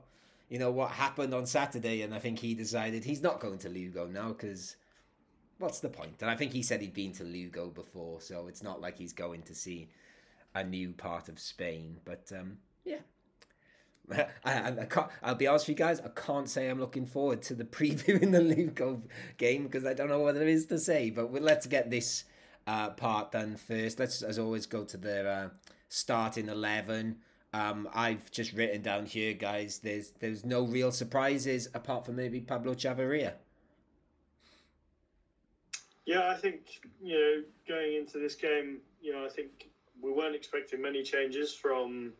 you 0.48 0.58
know 0.58 0.70
what 0.70 0.90
happened 0.90 1.34
on 1.34 1.46
Saturday, 1.46 2.02
and 2.02 2.14
I 2.14 2.18
think 2.18 2.38
he 2.38 2.54
decided 2.54 3.04
he's 3.04 3.22
not 3.22 3.40
going 3.40 3.58
to 3.58 3.68
Lugo 3.68 4.06
now 4.06 4.28
because 4.28 4.76
what's 5.58 5.80
the 5.80 5.88
point? 5.88 6.16
And 6.20 6.30
I 6.30 6.36
think 6.36 6.52
he 6.52 6.62
said 6.62 6.80
he'd 6.80 6.94
been 6.94 7.12
to 7.12 7.24
Lugo 7.24 7.68
before, 7.68 8.20
so 8.20 8.46
it's 8.48 8.62
not 8.62 8.80
like 8.80 8.96
he's 8.96 9.12
going 9.12 9.42
to 9.42 9.54
see 9.54 9.88
a 10.54 10.64
new 10.64 10.92
part 10.92 11.28
of 11.28 11.38
Spain. 11.38 11.98
But 12.04 12.32
um, 12.34 12.58
yeah. 12.84 13.00
I, 14.44 14.72
I, 14.80 14.84
can't. 14.84 15.08
I'll 15.22 15.34
be 15.34 15.46
honest 15.46 15.68
with 15.68 15.78
you 15.78 15.84
guys. 15.84 16.00
I 16.00 16.08
can't 16.08 16.48
say 16.48 16.68
I'm 16.68 16.80
looking 16.80 17.06
forward 17.06 17.42
to 17.42 17.54
the 17.54 17.64
preview 17.78 18.20
in 18.20 18.30
the 18.30 18.40
Lugo 18.40 19.02
game 19.36 19.64
because 19.64 19.84
I 19.84 19.94
don't 19.94 20.08
know 20.08 20.20
what 20.20 20.34
there 20.34 20.48
is 20.48 20.66
to 20.66 20.78
say. 20.78 21.10
But 21.10 21.30
we 21.30 21.40
let's 21.40 21.66
get 21.66 21.90
this 21.90 22.24
uh, 22.66 22.90
part 22.90 23.32
done 23.32 23.56
first. 23.56 23.98
Let's, 23.98 24.22
as 24.22 24.38
always, 24.38 24.66
go 24.66 24.84
to 24.84 24.96
the 24.96 25.28
uh, 25.28 25.48
starting 25.88 26.48
eleven. 26.48 27.16
Um, 27.52 27.88
I've 27.94 28.30
just 28.30 28.52
written 28.52 28.82
down 28.82 29.06
here, 29.06 29.34
guys. 29.34 29.78
There's 29.78 30.10
there's 30.20 30.44
no 30.44 30.64
real 30.64 30.92
surprises 30.92 31.68
apart 31.74 32.06
from 32.06 32.16
maybe 32.16 32.40
Pablo 32.40 32.74
Chavarria. 32.74 33.34
Yeah, 36.04 36.28
I 36.30 36.36
think 36.36 36.80
you 37.02 37.14
know 37.14 37.42
going 37.66 37.96
into 37.96 38.18
this 38.18 38.34
game, 38.34 38.78
you 39.00 39.12
know, 39.12 39.24
I 39.24 39.28
think 39.28 39.68
we 40.00 40.12
weren't 40.12 40.34
expecting 40.34 40.80
many 40.80 41.02
changes 41.02 41.54
from 41.54 42.12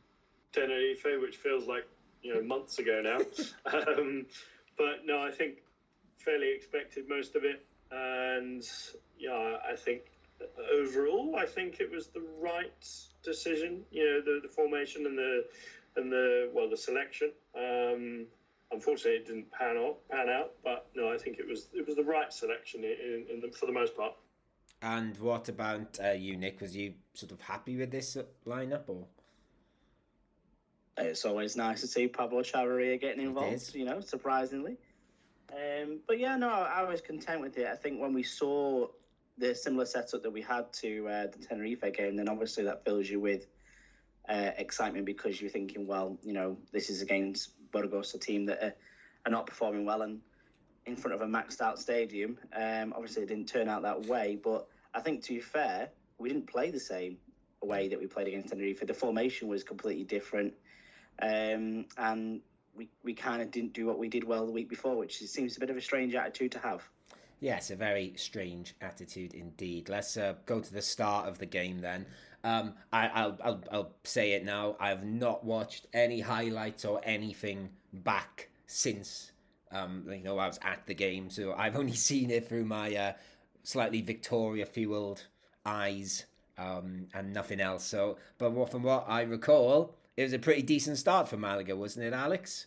Tenerife, 0.52 1.06
which 1.20 1.36
feels 1.36 1.66
like 1.66 1.86
you 2.22 2.34
know 2.34 2.42
months 2.42 2.78
ago 2.78 3.00
now. 3.02 3.18
um, 3.72 4.26
but 4.76 5.04
no, 5.04 5.22
I 5.22 5.30
think 5.30 5.58
fairly 6.18 6.52
expected 6.54 7.08
most 7.08 7.36
of 7.36 7.44
it, 7.44 7.64
and 7.90 8.62
yeah, 9.18 9.56
I 9.68 9.76
think 9.76 10.02
overall, 10.72 11.36
I 11.36 11.46
think 11.46 11.80
it 11.80 11.90
was 11.90 12.08
the 12.08 12.22
right 12.40 12.88
decision. 13.22 13.82
You 13.90 14.04
know, 14.04 14.20
the, 14.20 14.40
the 14.42 14.48
formation 14.48 15.06
and 15.06 15.18
the 15.18 15.44
and 15.96 16.12
the 16.12 16.50
well, 16.52 16.68
the 16.68 16.76
selection. 16.76 17.32
Um, 17.56 18.26
unfortunately, 18.70 19.20
it 19.20 19.26
didn't 19.26 19.50
pan 19.50 19.76
out. 19.76 20.08
Pan 20.10 20.28
out, 20.28 20.52
but 20.62 20.86
no, 20.94 21.12
I 21.12 21.18
think 21.18 21.38
it 21.38 21.46
was 21.46 21.68
it 21.74 21.86
was 21.86 21.96
the 21.96 22.04
right 22.04 22.32
selection 22.32 22.84
in, 22.84 23.26
in 23.32 23.40
the, 23.40 23.48
for 23.48 23.66
the 23.66 23.72
most 23.72 23.96
part. 23.96 24.14
And 24.80 25.18
what 25.18 25.48
about 25.48 25.98
uh, 26.02 26.10
you, 26.10 26.36
Nick? 26.36 26.60
Was 26.60 26.76
you 26.76 26.94
sort 27.14 27.32
of 27.32 27.40
happy 27.40 27.76
with 27.76 27.90
this 27.90 28.16
lineup, 28.46 28.88
or? 28.88 29.06
It's 30.98 31.24
always 31.24 31.56
nice 31.56 31.80
to 31.82 31.86
see 31.86 32.08
Pablo 32.08 32.42
Chavarria 32.42 33.00
getting 33.00 33.22
involved. 33.22 33.74
You 33.74 33.84
know, 33.84 34.00
surprisingly. 34.00 34.76
Um, 35.52 36.00
but 36.06 36.18
yeah, 36.18 36.36
no, 36.36 36.50
I, 36.50 36.82
was 36.82 37.00
content 37.00 37.40
with 37.40 37.56
it. 37.56 37.66
I 37.66 37.74
think 37.74 38.00
when 38.00 38.12
we 38.12 38.22
saw 38.22 38.88
the 39.38 39.54
similar 39.54 39.86
setup 39.86 40.22
that 40.22 40.30
we 40.30 40.42
had 40.42 40.70
to 40.74 41.08
uh, 41.08 41.26
the 41.26 41.38
Tenerife 41.38 41.92
game, 41.94 42.16
then 42.16 42.28
obviously 42.28 42.64
that 42.64 42.84
fills 42.84 43.08
you 43.08 43.18
with 43.18 43.46
uh, 44.28 44.50
excitement 44.58 45.06
because 45.06 45.40
you're 45.40 45.50
thinking, 45.50 45.86
well, 45.86 46.18
you 46.22 46.34
know, 46.34 46.58
this 46.70 46.90
is 46.90 47.00
against 47.00 47.52
Burgos, 47.70 48.14
a 48.14 48.18
team 48.18 48.44
that 48.46 48.62
are, 48.62 48.74
are 49.24 49.30
not 49.30 49.46
performing 49.46 49.86
well 49.86 50.02
and 50.02 50.20
in 50.84 50.96
front 50.96 51.14
of 51.14 51.22
a 51.22 51.26
maxed 51.26 51.60
out 51.60 51.78
stadium. 51.78 52.38
Um, 52.54 52.92
obviously, 52.94 53.22
it 53.22 53.28
didn't 53.28 53.48
turn 53.48 53.68
out 53.68 53.82
that 53.82 54.06
way, 54.06 54.38
but 54.42 54.66
I 54.94 55.00
think 55.00 55.22
to 55.24 55.34
be 55.34 55.40
fair, 55.40 55.88
we 56.18 56.28
didn't 56.28 56.46
play 56.46 56.70
the 56.70 56.80
same 56.80 57.16
way 57.62 57.88
that 57.88 57.98
we 57.98 58.06
played 58.06 58.28
against 58.28 58.50
Tenerife. 58.50 58.86
The 58.86 58.94
formation 58.94 59.48
was 59.48 59.64
completely 59.64 60.04
different, 60.04 60.54
um, 61.22 61.86
and 61.96 62.40
we, 62.76 62.88
we 63.02 63.14
kind 63.14 63.42
of 63.42 63.50
didn't 63.50 63.72
do 63.72 63.86
what 63.86 63.98
we 63.98 64.08
did 64.08 64.24
well 64.24 64.46
the 64.46 64.52
week 64.52 64.68
before, 64.68 64.96
which 64.96 65.18
seems 65.18 65.56
a 65.56 65.60
bit 65.60 65.70
of 65.70 65.76
a 65.76 65.80
strange 65.80 66.14
attitude 66.14 66.52
to 66.52 66.58
have. 66.60 66.88
Yes, 67.40 67.70
a 67.70 67.76
very 67.76 68.14
strange 68.16 68.74
attitude 68.80 69.34
indeed. 69.34 69.88
Let's 69.88 70.16
uh, 70.16 70.34
go 70.46 70.60
to 70.60 70.72
the 70.72 70.82
start 70.82 71.28
of 71.28 71.38
the 71.38 71.46
game 71.46 71.80
then. 71.80 72.06
Um, 72.42 72.74
I, 72.92 73.26
will 73.26 73.38
I'll, 73.42 73.64
I'll 73.70 73.92
say 74.04 74.32
it 74.32 74.44
now. 74.44 74.76
I 74.80 74.88
have 74.88 75.04
not 75.04 75.44
watched 75.44 75.86
any 75.92 76.20
highlights 76.20 76.84
or 76.84 77.00
anything 77.04 77.70
back 77.92 78.48
since 78.66 79.32
um, 79.70 80.04
you 80.08 80.22
know 80.22 80.38
I 80.38 80.46
was 80.46 80.58
at 80.62 80.86
the 80.86 80.94
game, 80.94 81.30
so 81.30 81.54
I've 81.56 81.76
only 81.76 81.92
seen 82.08 82.30
it 82.30 82.48
through 82.48 82.64
my 82.64 82.94
uh, 82.94 83.12
slightly 83.62 84.00
Victoria 84.00 84.66
fueled 84.66 85.26
eyes 85.64 86.24
um, 86.56 87.06
and 87.14 87.32
nothing 87.32 87.60
else. 87.60 87.84
So, 87.84 88.18
but 88.38 88.70
from 88.70 88.82
what 88.82 89.04
I 89.08 89.22
recall, 89.22 89.94
it 90.18 90.24
was 90.24 90.32
a 90.32 90.38
pretty 90.40 90.62
decent 90.62 90.98
start 90.98 91.28
for 91.28 91.36
Malaga, 91.36 91.76
wasn't 91.76 92.04
it, 92.04 92.12
Alex? 92.12 92.66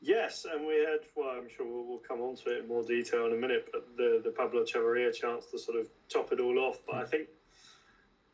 Yes, 0.00 0.44
and 0.52 0.66
we 0.66 0.74
had, 0.74 0.98
well, 1.14 1.28
I'm 1.28 1.48
sure 1.48 1.64
we'll, 1.64 1.84
we'll, 1.84 1.98
come 1.98 2.20
on 2.20 2.34
to 2.38 2.56
it 2.56 2.62
in 2.62 2.68
more 2.68 2.82
detail 2.82 3.26
in 3.26 3.34
a 3.34 3.36
minute, 3.36 3.68
but 3.70 3.86
the, 3.96 4.20
the 4.24 4.32
Pablo 4.32 4.64
Chavarria 4.64 5.14
chance 5.14 5.46
to 5.52 5.60
sort 5.60 5.78
of 5.78 5.86
top 6.08 6.32
it 6.32 6.40
all 6.40 6.58
off. 6.58 6.80
But 6.84 6.96
I 6.96 7.04
think 7.04 7.28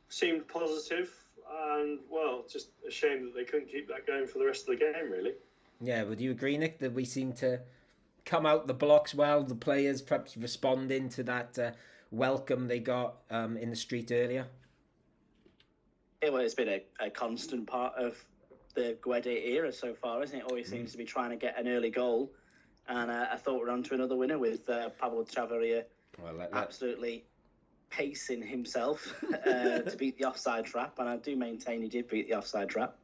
seemed 0.09 0.49
positive, 0.49 1.12
and 1.75 1.99
well, 2.11 2.44
just 2.51 2.68
a 2.88 2.90
shame 2.90 3.27
that 3.27 3.35
they 3.35 3.44
couldn't 3.44 3.70
keep 3.70 3.87
that 3.88 4.07
going 4.07 4.27
for 4.27 4.38
the 4.38 4.46
rest 4.46 4.66
of 4.66 4.79
the 4.79 4.83
game, 4.83 5.11
really. 5.11 5.33
Yeah, 5.83 6.05
would 6.05 6.22
you 6.22 6.31
agree, 6.31 6.57
Nick, 6.57 6.79
that 6.79 6.94
we 6.94 7.05
seem 7.05 7.35
to 7.35 7.61
come 8.25 8.46
out 8.46 8.66
the 8.66 8.72
blocks 8.72 9.14
well? 9.14 9.42
The 9.42 9.55
players 9.55 10.01
perhaps 10.01 10.38
responding 10.38 11.11
to 11.11 11.22
that 11.25 11.59
uh, 11.59 11.72
welcome 12.11 12.66
they 12.66 12.79
got 12.79 13.16
um, 13.31 13.59
in 13.59 13.68
the 13.68 13.77
street 13.77 14.11
earlier? 14.11 14.46
Yeah, 16.22 16.31
well, 16.31 16.42
it's 16.42 16.55
been 16.55 16.68
a, 16.68 16.83
a 17.00 17.11
constant 17.11 17.66
part 17.66 17.94
of 17.96 18.16
the 18.74 18.96
Guede 19.02 19.26
era 19.26 19.72
so 19.72 19.94
far, 19.94 20.22
isn't 20.22 20.38
it? 20.38 20.44
Always 20.44 20.68
mm. 20.68 20.70
seems 20.70 20.92
to 20.92 20.98
be 20.98 21.05
trying 21.05 21.31
to 21.31 21.37
get 21.37 21.59
an 21.59 21.68
early 21.68 21.90
goal. 21.90 22.33
And 22.88 23.11
uh, 23.11 23.26
I 23.33 23.37
thought 23.37 23.61
we're 23.61 23.70
on 23.70 23.83
to 23.85 23.94
another 23.94 24.16
winner 24.16 24.38
with 24.38 24.68
uh, 24.68 24.90
Pablo 24.90 25.24
Chavarria 25.24 25.85
well, 26.22 26.35
let, 26.35 26.52
let... 26.52 26.62
absolutely 26.62 27.24
pacing 27.90 28.42
himself 28.42 29.14
uh, 29.46 29.81
to 29.81 29.96
beat 29.98 30.18
the 30.18 30.24
offside 30.24 30.64
trap. 30.64 30.98
And 30.98 31.09
I 31.09 31.16
do 31.16 31.37
maintain 31.37 31.83
he 31.83 31.88
did 31.88 32.09
beat 32.09 32.29
the 32.29 32.35
offside 32.35 32.68
trap. 32.68 32.96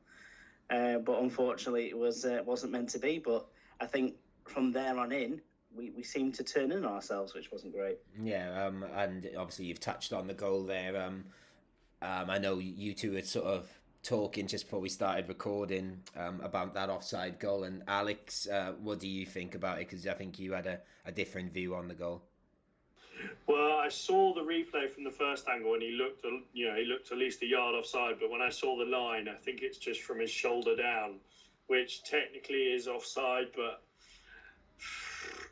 Uh, 0.71 0.99
but 0.99 1.21
unfortunately, 1.21 1.89
it 1.89 1.99
was 1.99 2.25
uh, 2.25 2.41
wasn't 2.47 2.73
meant 2.73 2.89
to 2.91 2.99
be. 2.99 3.19
But 3.19 3.47
I 3.81 3.87
think 3.87 4.15
from 4.45 4.73
there 4.73 4.99
on 4.99 5.13
in, 5.13 5.41
we, 5.75 5.91
we 5.91 6.03
seemed 6.03 6.35
to 6.35 6.45
turn 6.45 6.73
in 6.73 6.85
ourselves, 6.85 7.35
which 7.35 7.51
wasn't 7.51 7.75
great. 7.75 7.99
Yeah, 8.23 8.67
um, 8.67 8.85
and 8.95 9.29
obviously 9.37 9.67
you've 9.67 9.81
touched 9.81 10.13
on 10.13 10.27
the 10.27 10.35
goal 10.35 10.63
there. 10.63 11.01
Um, 11.03 11.25
um, 12.03 12.31
I 12.31 12.39
know 12.39 12.59
you 12.59 12.95
two 12.95 13.13
had 13.13 13.27
sort 13.27 13.47
of 13.47 13.69
talking 14.03 14.47
just 14.47 14.65
before 14.65 14.81
we 14.81 14.89
started 14.89 15.29
recording 15.29 16.01
um, 16.17 16.41
about 16.41 16.75
that 16.75 16.91
offside 16.91 17.39
goal. 17.39 17.65
And 17.65 17.83
Alex, 17.87 18.49
uh, 18.49 18.73
what 18.83 18.99
do 18.99 19.09
you 19.09 19.25
think 19.25 19.55
about 19.55 19.79
it? 19.79 19.89
Because 19.89 20.07
I 20.07 20.15
think 20.15 20.39
you 20.39 20.53
had 20.53 20.67
a, 20.67 20.81
a 21.07 21.13
different 21.13 21.53
view 21.53 21.75
on 21.75 21.89
the 21.89 21.95
goal. 21.95 22.23
Well, 23.47 23.79
I 23.79 23.89
saw 23.89 24.35
the 24.35 24.41
replay 24.41 24.91
from 24.91 25.05
the 25.05 25.11
first 25.11 25.47
angle, 25.49 25.75
and 25.75 25.83
he 25.83 25.93
looked, 25.93 26.25
you 26.53 26.69
know, 26.69 26.75
he 26.75 26.85
looked 26.85 27.13
at 27.13 27.19
least 27.19 27.43
a 27.43 27.47
yard 27.47 27.77
offside. 27.77 28.17
But 28.21 28.31
when 28.31 28.43
I 28.43 28.49
saw 28.49 28.77
the 28.77 28.85
line, 28.85 29.29
I 29.29 29.35
think 29.35 29.61
it's 29.63 29.79
just 29.79 30.03
from 30.03 30.19
his 30.19 30.31
shoulder 30.31 30.75
down, 30.75 31.21
which 31.69 32.03
technically 32.03 32.73
is 32.75 32.89
offside. 32.89 33.49
But 33.55 33.83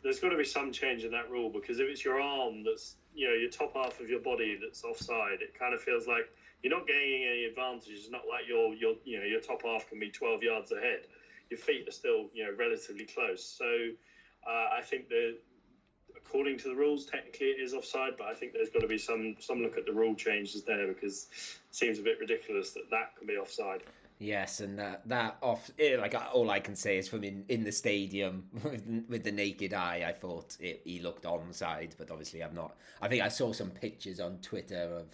there's 0.03 0.19
got 0.19 0.31
to 0.31 0.37
be 0.37 0.45
some 0.45 0.73
change 0.73 1.05
in 1.05 1.13
that 1.13 1.31
rule 1.31 1.51
because 1.51 1.79
if 1.79 1.89
it's 1.89 2.05
your 2.05 2.21
arm 2.21 2.65
that's, 2.65 2.97
you 3.15 3.29
know, 3.29 3.35
your 3.35 3.51
top 3.51 3.75
half 3.75 4.01
of 4.01 4.09
your 4.09 4.21
body 4.21 4.59
that's 4.61 4.83
offside, 4.83 5.43
it 5.43 5.57
kind 5.57 5.75
of 5.75 5.81
feels 5.81 6.07
like 6.09 6.33
you're 6.63 6.77
not 6.77 6.87
gaining 6.87 7.25
any 7.25 7.45
advantage. 7.45 7.89
It's 7.89 8.11
not 8.11 8.23
like 8.29 8.49
your 8.49 8.75
your 8.75 8.95
you 9.05 9.19
know 9.19 9.27
your 9.27 9.41
top 9.41 9.63
half 9.65 9.89
can 9.89 9.99
be 9.99 10.11
12 10.11 10.43
yards 10.43 10.73
ahead. 10.73 11.07
Your 11.51 11.59
feet 11.59 11.89
are 11.89 11.93
still 11.93 12.29
you 12.33 12.45
know 12.45 12.53
relatively 12.57 13.07
close. 13.07 13.45
So 13.45 13.67
uh, 14.47 14.77
I 14.79 14.83
think 14.83 15.09
that 15.09 15.39
according 16.17 16.59
to 16.59 16.69
the 16.69 16.75
rules, 16.75 17.07
technically 17.07 17.49
it 17.49 17.61
is 17.61 17.75
offside, 17.75 18.13
but 18.19 18.27
I 18.27 18.35
think 18.35 18.53
there's 18.53 18.71
got 18.71 18.81
to 18.81 18.89
be 18.89 18.99
some 18.99 19.37
some 19.39 19.63
look 19.63 19.77
at 19.77 19.87
the 19.87 19.93
rule 19.93 20.15
changes 20.15 20.63
there 20.65 20.87
because 20.87 21.29
it 21.33 21.75
seems 21.75 21.99
a 21.99 22.03
bit 22.03 22.19
ridiculous 22.21 22.71
that 22.73 22.91
that 22.91 23.17
can 23.17 23.27
be 23.27 23.35
offside. 23.35 23.83
Yes, 24.19 24.61
and 24.61 24.79
that 24.79 25.09
that 25.09 25.39
off 25.41 25.71
like 25.99 26.15
all 26.35 26.51
I 26.51 26.61
can 26.61 26.77
say 26.77 26.99
is 26.99 27.09
from 27.09 27.25
in, 27.25 27.43
in 27.49 27.65
the 27.65 27.73
stadium 27.73 28.45
with, 28.63 29.05
with 29.09 29.25
the 29.25 29.33
naked 29.33 29.73
eye, 29.73 30.05
I 30.07 30.13
thought 30.13 30.59
it, 30.61 30.83
he 30.85 31.01
looked 31.01 31.25
onside, 31.25 31.93
but 31.97 32.11
obviously 32.11 32.43
I'm 32.43 32.55
not. 32.55 32.77
I 33.01 33.09
think 33.09 33.23
I 33.23 33.29
saw 33.29 33.53
some 33.53 33.71
pictures 33.71 34.21
on 34.21 34.37
Twitter 34.43 34.93
of 34.95 35.07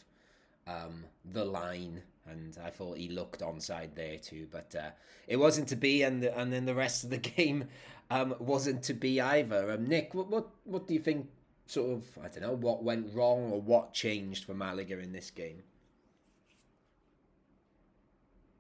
um, 0.66 1.04
the 1.24 1.44
line, 1.44 2.02
and 2.26 2.56
I 2.62 2.70
thought 2.70 2.98
he 2.98 3.08
looked 3.08 3.40
onside 3.40 3.94
there 3.94 4.18
too, 4.18 4.48
but 4.50 4.74
uh, 4.78 4.90
it 5.28 5.36
wasn't 5.36 5.68
to 5.68 5.76
be, 5.76 6.02
and 6.02 6.22
the, 6.22 6.36
and 6.36 6.52
then 6.52 6.64
the 6.66 6.74
rest 6.74 7.04
of 7.04 7.10
the 7.10 7.18
game 7.36 7.68
um, 8.10 8.34
wasn't 8.38 8.82
to 8.84 8.94
be 8.94 9.20
either. 9.20 9.70
Um, 9.72 9.86
Nick, 9.86 10.14
what, 10.14 10.28
what 10.28 10.48
what 10.64 10.86
do 10.86 10.94
you 10.94 11.00
think? 11.00 11.28
Sort 11.68 11.90
of, 11.90 12.04
I 12.22 12.28
don't 12.28 12.42
know 12.42 12.54
what 12.54 12.84
went 12.84 13.12
wrong 13.12 13.50
or 13.50 13.60
what 13.60 13.92
changed 13.92 14.44
for 14.44 14.54
Malaga 14.54 15.00
in 15.00 15.12
this 15.12 15.32
game. 15.32 15.64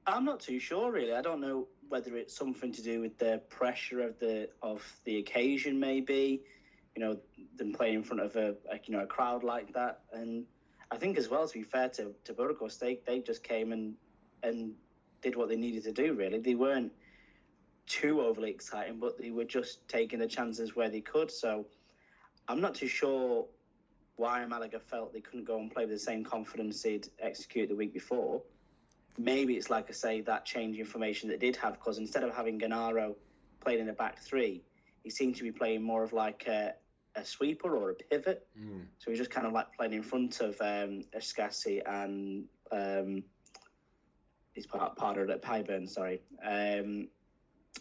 I'm 0.08 0.24
not 0.24 0.40
too 0.40 0.58
sure, 0.58 0.90
really. 0.90 1.12
I 1.12 1.22
don't 1.22 1.40
know 1.40 1.68
whether 1.88 2.16
it's 2.16 2.36
something 2.36 2.72
to 2.72 2.82
do 2.82 3.00
with 3.00 3.16
the 3.18 3.40
pressure 3.48 4.00
of 4.00 4.18
the 4.18 4.48
of 4.62 4.84
the 5.04 5.18
occasion, 5.18 5.78
maybe. 5.78 6.42
You 6.96 7.04
know, 7.04 7.18
them 7.56 7.72
playing 7.72 7.94
in 7.94 8.02
front 8.02 8.22
of 8.22 8.36
a, 8.36 8.56
a 8.70 8.80
you 8.84 8.96
know 8.96 9.02
a 9.04 9.06
crowd 9.06 9.44
like 9.44 9.72
that, 9.74 10.00
and 10.12 10.44
I 10.90 10.96
think 10.96 11.18
as 11.18 11.28
well 11.28 11.46
to 11.46 11.52
be 11.52 11.62
fair 11.62 11.88
to, 11.90 12.14
to 12.24 12.32
Burgos, 12.32 12.76
they 12.78 13.00
they 13.06 13.20
just 13.20 13.42
came 13.42 13.72
and 13.72 13.94
and 14.42 14.74
did 15.22 15.36
what 15.36 15.48
they 15.48 15.56
needed 15.56 15.84
to 15.84 15.92
do. 15.92 16.14
Really, 16.14 16.38
they 16.38 16.54
weren't 16.54 16.92
too 17.86 18.20
overly 18.20 18.50
exciting, 18.50 18.98
but 18.98 19.18
they 19.18 19.30
were 19.30 19.44
just 19.44 19.86
taking 19.88 20.18
the 20.18 20.26
chances 20.26 20.74
where 20.76 20.90
they 20.90 21.00
could. 21.00 21.30
So 21.30 21.66
I'm 22.48 22.60
not 22.60 22.74
too 22.74 22.88
sure 22.88 23.46
why 24.16 24.44
Malaga 24.46 24.80
felt 24.80 25.12
they 25.12 25.20
couldn't 25.20 25.44
go 25.44 25.58
and 25.58 25.70
play 25.70 25.84
with 25.84 25.94
the 25.94 25.98
same 25.98 26.24
confidence 26.24 26.82
they'd 26.82 27.08
execute 27.20 27.68
the 27.68 27.74
week 27.74 27.92
before. 27.92 28.42
Maybe 29.18 29.54
it's 29.54 29.70
like 29.70 29.86
I 29.88 29.92
say 29.92 30.20
that 30.22 30.44
change 30.44 30.76
in 30.76 30.80
information 30.80 31.28
that 31.30 31.40
did 31.40 31.56
have 31.56 31.74
because 31.74 31.98
instead 31.98 32.22
of 32.22 32.34
having 32.34 32.58
Genaro 32.58 33.14
playing 33.60 33.80
in 33.80 33.86
the 33.86 33.92
back 33.92 34.20
three, 34.20 34.62
he 35.02 35.10
seemed 35.10 35.36
to 35.36 35.42
be 35.42 35.52
playing 35.52 35.82
more 35.82 36.02
of 36.02 36.12
like 36.12 36.46
a, 36.48 36.74
a 37.16 37.24
sweeper 37.24 37.76
or 37.76 37.90
a 37.90 37.94
pivot. 37.94 38.46
Mm. 38.58 38.84
So 38.98 39.10
he's 39.10 39.18
just 39.18 39.30
kind 39.30 39.46
of 39.46 39.52
like 39.52 39.72
playing 39.76 39.94
in 39.94 40.02
front 40.02 40.40
of 40.40 40.60
um, 40.60 41.02
Escassi 41.16 41.82
and 41.86 42.44
um, 42.70 43.24
he's 44.52 44.66
part 44.66 44.96
partnered 44.96 45.30
at 45.30 45.42
Peybernes, 45.42 45.90
sorry. 45.90 46.20
Um, 46.44 47.08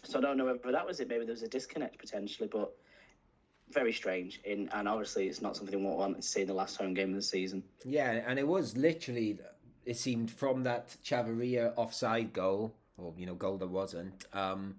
so 0.02 0.18
I 0.18 0.22
don't 0.22 0.36
know 0.36 0.46
whether 0.46 0.72
that 0.72 0.86
was 0.86 1.00
it. 1.00 1.08
Maybe 1.08 1.24
there 1.24 1.32
was 1.32 1.42
a 1.42 1.48
disconnect 1.48 1.98
potentially, 1.98 2.48
but 2.50 2.74
very 3.70 3.92
strange. 3.92 4.40
In 4.44 4.68
and 4.72 4.88
obviously 4.88 5.28
it's 5.28 5.42
not 5.42 5.56
something 5.56 5.78
we 5.78 5.90
want 5.90 6.16
to 6.16 6.22
see 6.22 6.42
in 6.42 6.46
the 6.46 6.54
last 6.54 6.76
home 6.76 6.94
game 6.94 7.10
of 7.10 7.16
the 7.16 7.22
season. 7.22 7.62
Yeah, 7.84 8.22
and 8.26 8.38
it 8.38 8.46
was 8.46 8.76
literally 8.76 9.38
it 9.84 9.96
seemed 9.96 10.30
from 10.30 10.62
that 10.64 10.96
Chavarria 11.04 11.72
offside 11.76 12.32
goal, 12.32 12.74
or 12.98 13.14
you 13.16 13.26
know 13.26 13.34
goal 13.34 13.56
that 13.58 13.68
wasn't. 13.68 14.26
Um, 14.32 14.76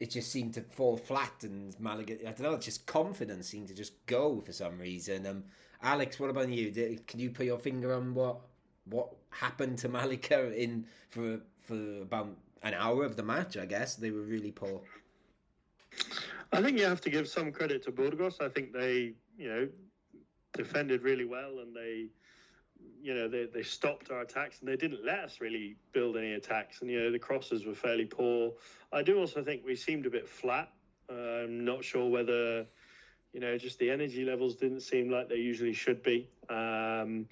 it 0.00 0.10
just 0.10 0.30
seemed 0.30 0.54
to 0.54 0.62
fall 0.62 0.96
flat 0.96 1.42
and 1.42 1.78
Malaga. 1.80 2.20
I 2.20 2.32
don't 2.32 2.42
know. 2.42 2.56
Just 2.56 2.86
confidence 2.86 3.48
seemed 3.48 3.68
to 3.68 3.74
just 3.74 4.06
go 4.06 4.40
for 4.40 4.52
some 4.52 4.78
reason. 4.78 5.26
Um, 5.26 5.44
Alex, 5.82 6.20
what 6.20 6.30
about 6.30 6.48
you? 6.48 6.70
Did, 6.70 7.06
can 7.06 7.20
you 7.20 7.30
put 7.30 7.46
your 7.46 7.58
finger 7.58 7.92
on 7.94 8.14
what 8.14 8.40
what 8.84 9.08
happened 9.30 9.78
to 9.78 9.88
Malaga 9.88 10.52
in 10.54 10.86
for 11.10 11.40
for 11.60 12.02
about 12.02 12.28
an 12.62 12.74
hour 12.74 13.04
of 13.04 13.16
the 13.16 13.22
match? 13.22 13.56
I 13.56 13.66
guess 13.66 13.96
they 13.96 14.10
were 14.10 14.22
really 14.22 14.52
poor. 14.52 14.80
I 16.52 16.62
think 16.62 16.78
you 16.78 16.84
have 16.84 17.00
to 17.02 17.10
give 17.10 17.28
some 17.28 17.52
credit 17.52 17.82
to 17.84 17.90
Burgos. 17.90 18.38
I 18.40 18.48
think 18.48 18.72
they, 18.72 19.12
you 19.36 19.48
know, 19.48 19.68
defended 20.54 21.02
really 21.02 21.24
well 21.24 21.58
and 21.60 21.74
they 21.74 22.06
you 23.00 23.14
know, 23.14 23.28
they, 23.28 23.46
they 23.46 23.62
stopped 23.62 24.10
our 24.10 24.20
attacks 24.22 24.60
and 24.60 24.68
they 24.68 24.76
didn't 24.76 25.04
let 25.04 25.20
us 25.20 25.40
really 25.40 25.76
build 25.92 26.16
any 26.16 26.34
attacks. 26.34 26.80
And, 26.80 26.90
you 26.90 27.00
know, 27.00 27.12
the 27.12 27.18
crosses 27.18 27.66
were 27.66 27.74
fairly 27.74 28.04
poor. 28.04 28.52
I 28.92 29.02
do 29.02 29.18
also 29.18 29.42
think 29.42 29.62
we 29.64 29.76
seemed 29.76 30.06
a 30.06 30.10
bit 30.10 30.28
flat. 30.28 30.70
Uh, 31.10 31.44
I'm 31.44 31.64
not 31.64 31.84
sure 31.84 32.08
whether, 32.08 32.66
you 33.32 33.40
know, 33.40 33.56
just 33.58 33.78
the 33.78 33.90
energy 33.90 34.24
levels 34.24 34.56
didn't 34.56 34.80
seem 34.80 35.10
like 35.10 35.28
they 35.28 35.36
usually 35.36 35.72
should 35.72 36.02
be. 36.02 36.28
Um, 36.48 37.26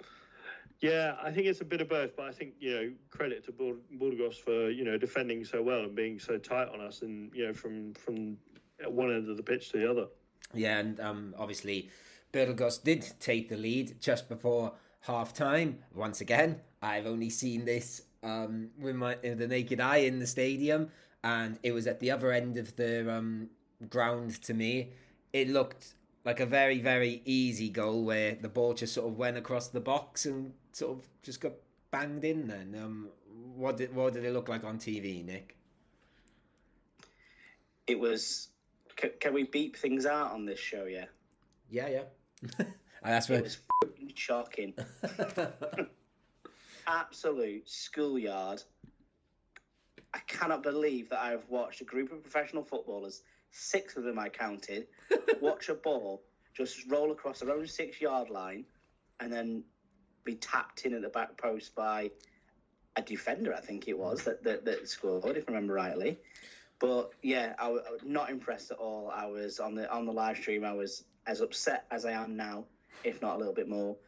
yeah, 0.79 1.15
I 1.21 1.31
think 1.31 1.47
it's 1.47 1.61
a 1.61 1.65
bit 1.65 1.81
of 1.81 1.89
both, 1.89 2.15
but 2.15 2.25
I 2.27 2.31
think 2.31 2.53
you 2.59 2.71
know 2.71 2.91
credit 3.09 3.43
to 3.45 3.51
Burgos 3.51 4.37
for 4.37 4.69
you 4.69 4.83
know 4.83 4.97
defending 4.97 5.43
so 5.43 5.61
well 5.61 5.79
and 5.79 5.95
being 5.95 6.19
so 6.19 6.37
tight 6.37 6.69
on 6.69 6.81
us, 6.81 7.01
and 7.01 7.31
you 7.33 7.47
know 7.47 7.53
from 7.53 7.93
from 7.93 8.37
one 8.85 9.11
end 9.11 9.27
of 9.27 9.37
the 9.37 9.43
pitch 9.43 9.71
to 9.71 9.79
the 9.79 9.89
other. 9.89 10.05
Yeah, 10.53 10.77
and 10.77 10.99
um, 10.99 11.35
obviously 11.37 11.89
Burgos 12.31 12.77
did 12.77 13.11
take 13.19 13.49
the 13.49 13.57
lead 13.57 13.99
just 13.99 14.29
before 14.29 14.73
half 15.01 15.33
time. 15.33 15.79
Once 15.93 16.21
again, 16.21 16.61
I've 16.81 17.05
only 17.05 17.29
seen 17.29 17.65
this 17.65 18.03
um, 18.23 18.69
with 18.79 18.95
my 18.95 19.15
the 19.15 19.47
naked 19.47 19.79
eye 19.79 19.97
in 19.97 20.19
the 20.19 20.27
stadium, 20.27 20.89
and 21.23 21.59
it 21.63 21.71
was 21.71 21.87
at 21.87 21.99
the 21.99 22.11
other 22.11 22.31
end 22.31 22.57
of 22.57 22.75
the 22.75 23.11
um, 23.11 23.49
ground 23.89 24.41
to 24.43 24.53
me. 24.53 24.91
It 25.33 25.49
looked 25.49 25.93
like 26.25 26.39
a 26.39 26.45
very 26.45 26.79
very 26.79 27.21
easy 27.25 27.69
goal 27.69 28.03
where 28.03 28.35
the 28.35 28.49
ball 28.49 28.73
just 28.73 28.93
sort 28.93 29.07
of 29.07 29.17
went 29.17 29.37
across 29.37 29.69
the 29.69 29.79
box 29.79 30.25
and 30.25 30.53
sort 30.71 30.97
of 30.97 31.07
just 31.23 31.41
got 31.41 31.53
banged 31.91 32.23
in. 32.23 32.47
Then, 32.47 32.75
um, 32.81 33.09
what 33.55 33.77
did 33.77 33.93
what 33.95 34.13
did 34.13 34.25
it 34.25 34.33
look 34.33 34.49
like 34.49 34.63
on 34.63 34.77
TV, 34.77 35.23
Nick? 35.25 35.55
It 37.85 37.99
was. 37.99 38.49
Can, 38.95 39.11
can 39.19 39.33
we 39.33 39.43
beep 39.43 39.77
things 39.77 40.07
out 40.07 40.31
on 40.31 40.45
this 40.45 40.59
show? 40.59 40.85
Yeah. 40.85 41.05
Yeah, 41.69 41.87
yeah. 41.89 42.65
that's 43.03 43.29
what 43.29 43.39
it 43.39 43.43
was 43.43 43.57
shocking. 44.15 44.73
Absolute 46.87 47.69
schoolyard. 47.69 48.63
I 50.13 50.19
cannot 50.27 50.63
believe 50.63 51.09
that 51.09 51.19
I 51.19 51.31
have 51.31 51.43
watched 51.49 51.81
a 51.81 51.83
group 51.83 52.11
of 52.11 52.21
professional 52.21 52.63
footballers, 52.63 53.23
six 53.51 53.97
of 53.97 54.03
them 54.03 54.17
I 54.17 54.29
counted, 54.29 54.87
watch 55.41 55.69
a 55.69 55.75
ball 55.75 56.23
just 56.57 56.89
roll 56.89 57.11
across 57.11 57.39
their 57.39 57.51
own 57.51 57.67
six 57.67 58.01
yard 58.01 58.31
line 58.31 58.65
and 59.19 59.31
then 59.31 59.63
be 60.23 60.35
tapped 60.35 60.85
in 60.85 60.93
at 60.93 61.01
the 61.03 61.09
back 61.09 61.37
post 61.37 61.75
by 61.75 62.09
a 62.95 63.01
defender, 63.01 63.53
I 63.53 63.59
think 63.61 63.87
it 63.87 63.97
was, 63.97 64.23
that, 64.23 64.43
that, 64.43 64.65
that 64.65 64.89
scored, 64.89 65.37
if 65.37 65.47
I 65.47 65.51
remember 65.51 65.73
rightly. 65.73 66.17
But 66.79 67.11
yeah, 67.21 67.53
I 67.59 67.69
was 67.69 67.83
not 68.03 68.29
impressed 68.29 68.71
at 68.71 68.77
all. 68.77 69.11
I 69.13 69.27
was 69.27 69.59
on 69.59 69.75
the 69.75 69.91
on 69.91 70.05
the 70.05 70.11
live 70.11 70.37
stream. 70.37 70.63
I 70.63 70.73
was 70.73 71.05
as 71.25 71.41
upset 71.41 71.85
as 71.89 72.05
I 72.05 72.11
am 72.11 72.35
now, 72.35 72.65
if 73.03 73.21
not 73.21 73.35
a 73.35 73.37
little 73.37 73.53
bit 73.53 73.69
more. 73.69 73.95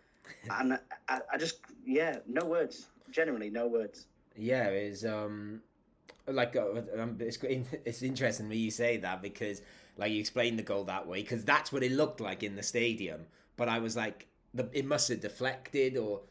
And 0.51 0.79
I, 1.07 1.21
I 1.33 1.37
just 1.37 1.59
yeah, 1.85 2.17
no 2.27 2.45
words. 2.45 2.87
Generally, 3.09 3.49
no 3.49 3.67
words. 3.67 4.05
Yeah, 4.35 4.67
it's 4.67 5.03
um 5.03 5.61
like 6.27 6.55
uh, 6.55 6.81
um, 6.99 7.17
it's 7.19 7.39
it's 7.85 8.01
interesting 8.01 8.47
when 8.49 8.59
you 8.59 8.71
say 8.71 8.97
that 8.97 9.21
because 9.21 9.61
like 9.97 10.11
you 10.11 10.19
explained 10.19 10.59
the 10.59 10.63
goal 10.63 10.83
that 10.85 11.07
way 11.07 11.21
because 11.21 11.43
that's 11.43 11.71
what 11.71 11.83
it 11.83 11.91
looked 11.91 12.21
like 12.21 12.43
in 12.43 12.55
the 12.55 12.63
stadium. 12.63 13.25
But 13.57 13.67
I 13.69 13.79
was 13.79 13.95
like, 13.97 14.27
the, 14.53 14.69
it 14.71 14.85
must 14.85 15.09
have 15.09 15.19
deflected, 15.19 15.97
or 15.97 16.21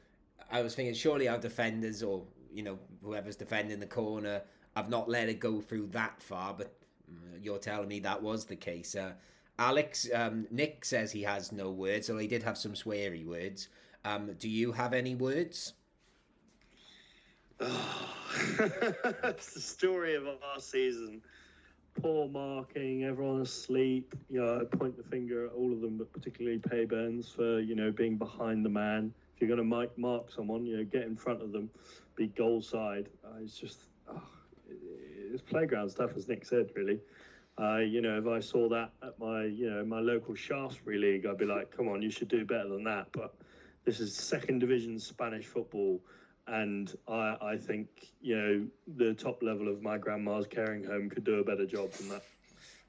I 0.50 0.62
was 0.62 0.74
thinking 0.74 0.94
surely 0.94 1.28
our 1.28 1.38
defenders 1.38 2.02
or 2.02 2.22
you 2.52 2.62
know 2.62 2.78
whoever's 3.02 3.36
defending 3.36 3.80
the 3.80 3.86
corner 3.86 4.42
have 4.76 4.88
not 4.88 5.08
let 5.08 5.28
it 5.28 5.40
go 5.40 5.60
through 5.60 5.88
that 5.88 6.22
far. 6.22 6.54
But 6.54 6.72
mm, 7.10 7.44
you're 7.44 7.58
telling 7.58 7.88
me 7.88 8.00
that 8.00 8.22
was 8.22 8.44
the 8.44 8.56
case. 8.56 8.94
Uh, 8.94 9.12
Alex 9.58 10.08
um, 10.14 10.46
Nick 10.50 10.84
says 10.84 11.10
he 11.10 11.22
has 11.22 11.52
no 11.52 11.70
words, 11.70 12.08
although 12.08 12.22
he 12.22 12.28
did 12.28 12.42
have 12.42 12.56
some 12.56 12.74
sweary 12.74 13.26
words. 13.26 13.68
Um, 14.04 14.32
do 14.38 14.48
you 14.48 14.72
have 14.72 14.92
any 14.92 15.14
words? 15.14 15.74
Oh, 17.60 18.14
it's 19.24 19.54
the 19.54 19.60
story 19.60 20.14
of 20.14 20.26
our 20.26 20.60
season 20.60 21.22
poor 22.00 22.28
marking, 22.28 23.04
everyone 23.04 23.40
asleep. 23.40 24.14
You 24.30 24.40
know, 24.40 24.60
I 24.60 24.76
point 24.76 24.96
the 24.96 25.02
finger 25.02 25.46
at 25.46 25.52
all 25.52 25.72
of 25.72 25.80
them, 25.80 25.98
but 25.98 26.12
particularly 26.12 26.58
Peybernes 26.58 27.34
for 27.34 27.60
you 27.60 27.74
know 27.74 27.90
being 27.90 28.16
behind 28.16 28.64
the 28.64 28.68
man. 28.68 29.12
If 29.34 29.42
you're 29.42 29.56
going 29.56 29.70
to 29.70 29.90
mark 29.96 30.32
someone, 30.32 30.66
you 30.66 30.78
know, 30.78 30.84
get 30.84 31.02
in 31.02 31.16
front 31.16 31.42
of 31.42 31.52
them, 31.52 31.70
be 32.16 32.26
goal 32.28 32.60
side. 32.60 33.08
Uh, 33.24 33.38
it's 33.42 33.56
just 33.56 33.78
oh, 34.10 34.22
it's 35.32 35.42
playground 35.42 35.90
stuff, 35.90 36.10
as 36.16 36.28
Nick 36.28 36.44
said. 36.44 36.70
Really, 36.74 37.00
uh, 37.60 37.78
you 37.78 38.00
know, 38.00 38.18
if 38.18 38.26
I 38.26 38.40
saw 38.40 38.68
that 38.68 38.92
at 39.02 39.18
my 39.18 39.44
you 39.44 39.70
know 39.70 39.84
my 39.84 40.00
local 40.00 40.34
Shaftesbury 40.34 40.98
league, 40.98 41.26
I'd 41.26 41.38
be 41.38 41.44
like, 41.44 41.76
come 41.76 41.88
on, 41.88 42.02
you 42.02 42.10
should 42.10 42.28
do 42.28 42.44
better 42.44 42.68
than 42.68 42.84
that. 42.84 43.08
But 43.12 43.34
this 43.84 44.00
is 44.00 44.14
second 44.14 44.60
division 44.60 44.98
Spanish 44.98 45.46
football 45.46 46.00
and 46.50 46.96
I, 47.06 47.36
I 47.40 47.56
think 47.56 47.88
you 48.20 48.36
know 48.36 48.66
the 48.96 49.14
top 49.14 49.42
level 49.42 49.68
of 49.68 49.82
my 49.82 49.98
grandma's 49.98 50.46
caring 50.46 50.84
home 50.84 51.10
could 51.10 51.24
do 51.24 51.40
a 51.40 51.44
better 51.44 51.66
job 51.66 51.92
than 51.92 52.08
that. 52.10 52.22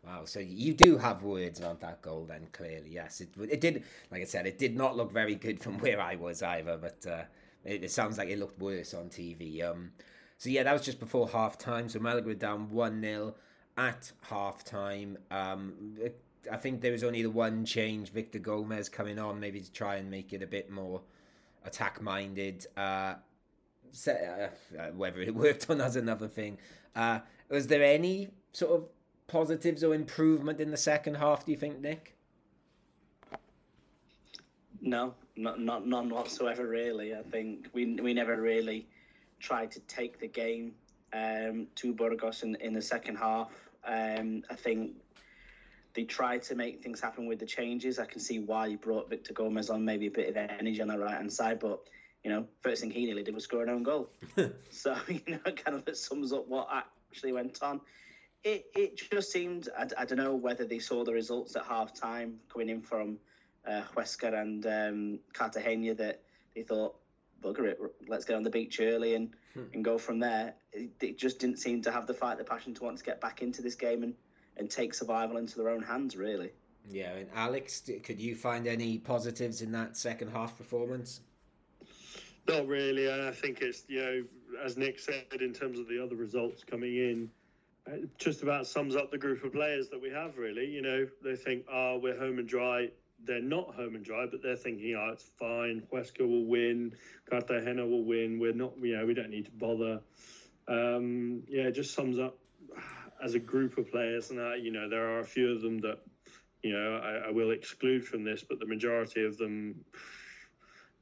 Wow, 0.05 0.23
so 0.23 0.39
you 0.39 0.73
do 0.73 0.97
have 0.97 1.23
words 1.23 1.59
about 1.59 1.81
that 1.81 2.01
goal 2.01 2.25
then, 2.25 2.47
clearly. 2.53 2.89
Yes, 2.89 3.19
it, 3.19 3.29
it 3.49 3.59
did, 3.59 3.83
like 4.09 4.21
I 4.21 4.25
said, 4.25 4.47
it 4.47 4.57
did 4.57 4.77
not 4.77 4.95
look 4.95 5.11
very 5.11 5.35
good 5.35 5.59
from 5.61 5.77
where 5.79 5.99
I 5.99 6.15
was 6.15 6.41
either, 6.41 6.77
but 6.77 7.05
uh, 7.05 7.23
it, 7.65 7.83
it, 7.83 7.91
sounds 7.91 8.17
like 8.17 8.29
it 8.29 8.39
looked 8.39 8.57
worse 8.61 8.93
on 8.93 9.09
TV. 9.09 9.61
Um, 9.61 9.91
so 10.37 10.49
yeah, 10.49 10.63
that 10.63 10.71
was 10.71 10.83
just 10.83 11.01
before 11.01 11.27
half 11.27 11.57
time. 11.57 11.89
So 11.89 11.99
Malaga 11.99 12.33
down 12.33 12.69
1 12.69 13.01
0 13.01 13.35
at 13.79 14.11
half 14.23 14.65
time. 14.65 15.17
Um, 15.31 15.97
I 16.51 16.57
think 16.57 16.81
there 16.81 16.91
was 16.91 17.03
only 17.03 17.21
the 17.21 17.29
one 17.29 17.63
change, 17.65 18.11
Victor 18.11 18.39
Gomez 18.39 18.89
coming 18.89 19.17
on, 19.17 19.39
maybe 19.39 19.61
to 19.61 19.71
try 19.71 19.95
and 19.95 20.11
make 20.11 20.33
it 20.33 20.43
a 20.43 20.47
bit 20.47 20.69
more 20.69 21.01
attack 21.63 22.01
minded. 22.01 22.67
Uh, 22.75 23.15
uh, 24.05 24.11
uh, 24.11 24.49
whether 24.95 25.21
it 25.21 25.33
worked 25.45 25.69
on 25.69 25.77
that's 25.77 25.95
another 25.95 26.27
thing. 26.27 26.57
Uh, 26.93 27.19
was 27.49 27.67
there 27.67 27.83
any 27.83 28.29
sort 28.51 28.71
of 28.73 28.89
positives 29.27 29.83
or 29.83 29.95
improvement 29.95 30.59
in 30.59 30.71
the 30.71 30.77
second 30.77 31.15
half? 31.15 31.45
Do 31.45 31.51
you 31.53 31.57
think, 31.57 31.79
Nick? 31.79 32.15
No, 34.81 35.13
not, 35.37 35.61
not 35.61 35.87
none 35.87 36.09
whatsoever. 36.09 36.67
Really, 36.67 37.15
I 37.15 37.21
think 37.23 37.67
we 37.73 37.95
we 37.95 38.13
never 38.13 38.41
really 38.41 38.87
tried 39.39 39.71
to 39.71 39.79
take 39.81 40.19
the 40.19 40.27
game 40.27 40.73
um, 41.13 41.67
to 41.75 41.93
Burgos 41.93 42.43
in, 42.43 42.55
in 42.55 42.73
the 42.73 42.81
second 42.81 43.15
half. 43.15 43.68
Um, 43.85 44.43
I 44.49 44.55
think 44.55 44.93
they 45.93 46.03
tried 46.03 46.43
to 46.43 46.55
make 46.55 46.83
things 46.83 46.99
happen 46.99 47.25
with 47.25 47.39
the 47.39 47.45
changes. 47.45 47.99
I 47.99 48.05
can 48.05 48.19
see 48.19 48.39
why 48.39 48.67
you 48.67 48.77
brought 48.77 49.09
Victor 49.09 49.33
Gomez 49.33 49.69
on, 49.69 49.83
maybe 49.83 50.07
a 50.07 50.11
bit 50.11 50.29
of 50.29 50.37
energy 50.37 50.81
on 50.81 50.87
the 50.89 50.97
right 50.97 51.15
hand 51.15 51.31
side, 51.31 51.59
but 51.59 51.81
you 52.23 52.29
know, 52.29 52.45
first 52.61 52.81
thing 52.81 52.91
he 52.91 53.05
nearly 53.05 53.23
did 53.23 53.33
was 53.33 53.45
score 53.45 53.63
an 53.63 53.69
own 53.69 53.83
goal. 53.83 54.09
so, 54.69 54.95
you 55.07 55.21
know, 55.27 55.51
kind 55.51 55.81
of 55.87 55.97
sums 55.97 56.33
up 56.33 56.47
what 56.47 56.67
actually 56.71 57.31
went 57.31 57.61
on. 57.61 57.81
It, 58.43 58.65
it 58.75 58.97
just 59.11 59.31
seemed, 59.31 59.69
I, 59.77 59.87
I 59.97 60.05
don't 60.05 60.17
know 60.17 60.35
whether 60.35 60.65
they 60.65 60.79
saw 60.79 61.03
the 61.03 61.13
results 61.13 61.55
at 61.55 61.65
half 61.65 61.93
time 61.93 62.39
coming 62.51 62.69
in 62.69 62.81
from 62.81 63.17
uh, 63.67 63.81
Huesca 63.95 64.33
and 64.33 64.65
um, 64.65 65.19
Cartagena 65.33 65.93
that 65.95 66.21
they 66.55 66.63
thought, 66.63 66.95
bugger 67.41 67.65
it, 67.65 67.79
let's 68.07 68.25
get 68.25 68.35
on 68.35 68.43
the 68.43 68.49
beach 68.49 68.79
early 68.81 69.15
and, 69.15 69.33
hmm. 69.53 69.63
and 69.73 69.83
go 69.83 69.97
from 69.97 70.19
there. 70.19 70.55
It, 70.71 70.91
it, 71.01 71.17
just 71.17 71.39
didn't 71.39 71.57
seem 71.57 71.81
to 71.83 71.91
have 71.91 72.07
the 72.07 72.13
fight, 72.13 72.37
the 72.37 72.43
passion 72.43 72.73
to 72.75 72.83
want 72.83 72.97
to 72.97 73.03
get 73.03 73.19
back 73.21 73.41
into 73.41 73.61
this 73.61 73.75
game 73.75 74.03
and, 74.03 74.13
and 74.57 74.69
take 74.69 74.93
survival 74.93 75.37
into 75.37 75.57
their 75.57 75.69
own 75.69 75.81
hands, 75.81 76.15
really. 76.15 76.51
Yeah, 76.89 77.13
and 77.13 77.29
Alex, 77.35 77.89
could 78.03 78.19
you 78.19 78.35
find 78.35 78.65
any 78.65 78.97
positives 78.97 79.61
in 79.61 79.71
that 79.73 79.95
second 79.97 80.29
half 80.29 80.57
performance? 80.57 81.21
Not 82.47 82.67
really. 82.67 83.11
I 83.11 83.31
think 83.31 83.61
it's 83.61 83.83
you 83.87 83.99
know, 84.01 84.23
as 84.63 84.75
Nick 84.75 84.97
said, 84.97 85.25
in 85.39 85.53
terms 85.53 85.77
of 85.77 85.87
the 85.87 86.03
other 86.03 86.15
results 86.15 86.63
coming 86.63 86.95
in, 86.95 87.29
it 87.85 88.03
uh, 88.03 88.07
just 88.17 88.41
about 88.41 88.65
sums 88.65 88.95
up 88.95 89.11
the 89.11 89.17
group 89.19 89.43
of 89.43 89.53
players 89.53 89.89
that 89.89 90.01
we 90.01 90.09
have. 90.09 90.37
Really, 90.37 90.65
you 90.65 90.81
know, 90.81 91.07
they 91.23 91.35
think, 91.35 91.65
"Oh, 91.71 91.99
we're 92.01 92.17
home 92.17 92.39
and 92.39 92.47
dry." 92.47 92.89
They're 93.25 93.41
not 93.41 93.75
home 93.75 93.95
and 93.95 94.03
dry, 94.03 94.25
but 94.29 94.41
they're 94.41 94.55
thinking, 94.55 94.95
"Oh, 94.95 95.11
it's 95.11 95.23
fine. 95.37 95.83
Huesca 95.91 96.21
will 96.21 96.45
win. 96.45 96.95
Cartagena 97.29 97.85
will 97.85 98.03
win. 98.03 98.39
We're 98.39 98.53
not, 98.53 98.73
you 98.81 98.97
know, 98.97 99.05
we 99.05 99.13
don't 99.13 99.29
need 99.29 99.45
to 99.45 99.51
bother." 99.51 100.01
Um, 100.67 101.43
yeah, 101.47 101.63
it 101.63 101.71
just 101.73 101.93
sums 101.93 102.19
up 102.19 102.37
as 103.23 103.33
a 103.33 103.39
group 103.39 103.77
of 103.77 103.91
players, 103.91 104.29
and 104.29 104.39
uh, 104.39 104.53
you 104.53 104.71
know, 104.71 104.89
there 104.89 105.09
are 105.15 105.19
a 105.19 105.25
few 105.25 105.51
of 105.51 105.61
them 105.61 105.79
that, 105.79 105.99
you 106.63 106.73
know, 106.73 107.01
I, 107.03 107.29
I 107.29 107.31
will 107.31 107.51
exclude 107.51 108.05
from 108.05 108.23
this, 108.23 108.43
but 108.43 108.59
the 108.59 108.65
majority 108.65 109.25
of 109.25 109.37
them 109.37 109.83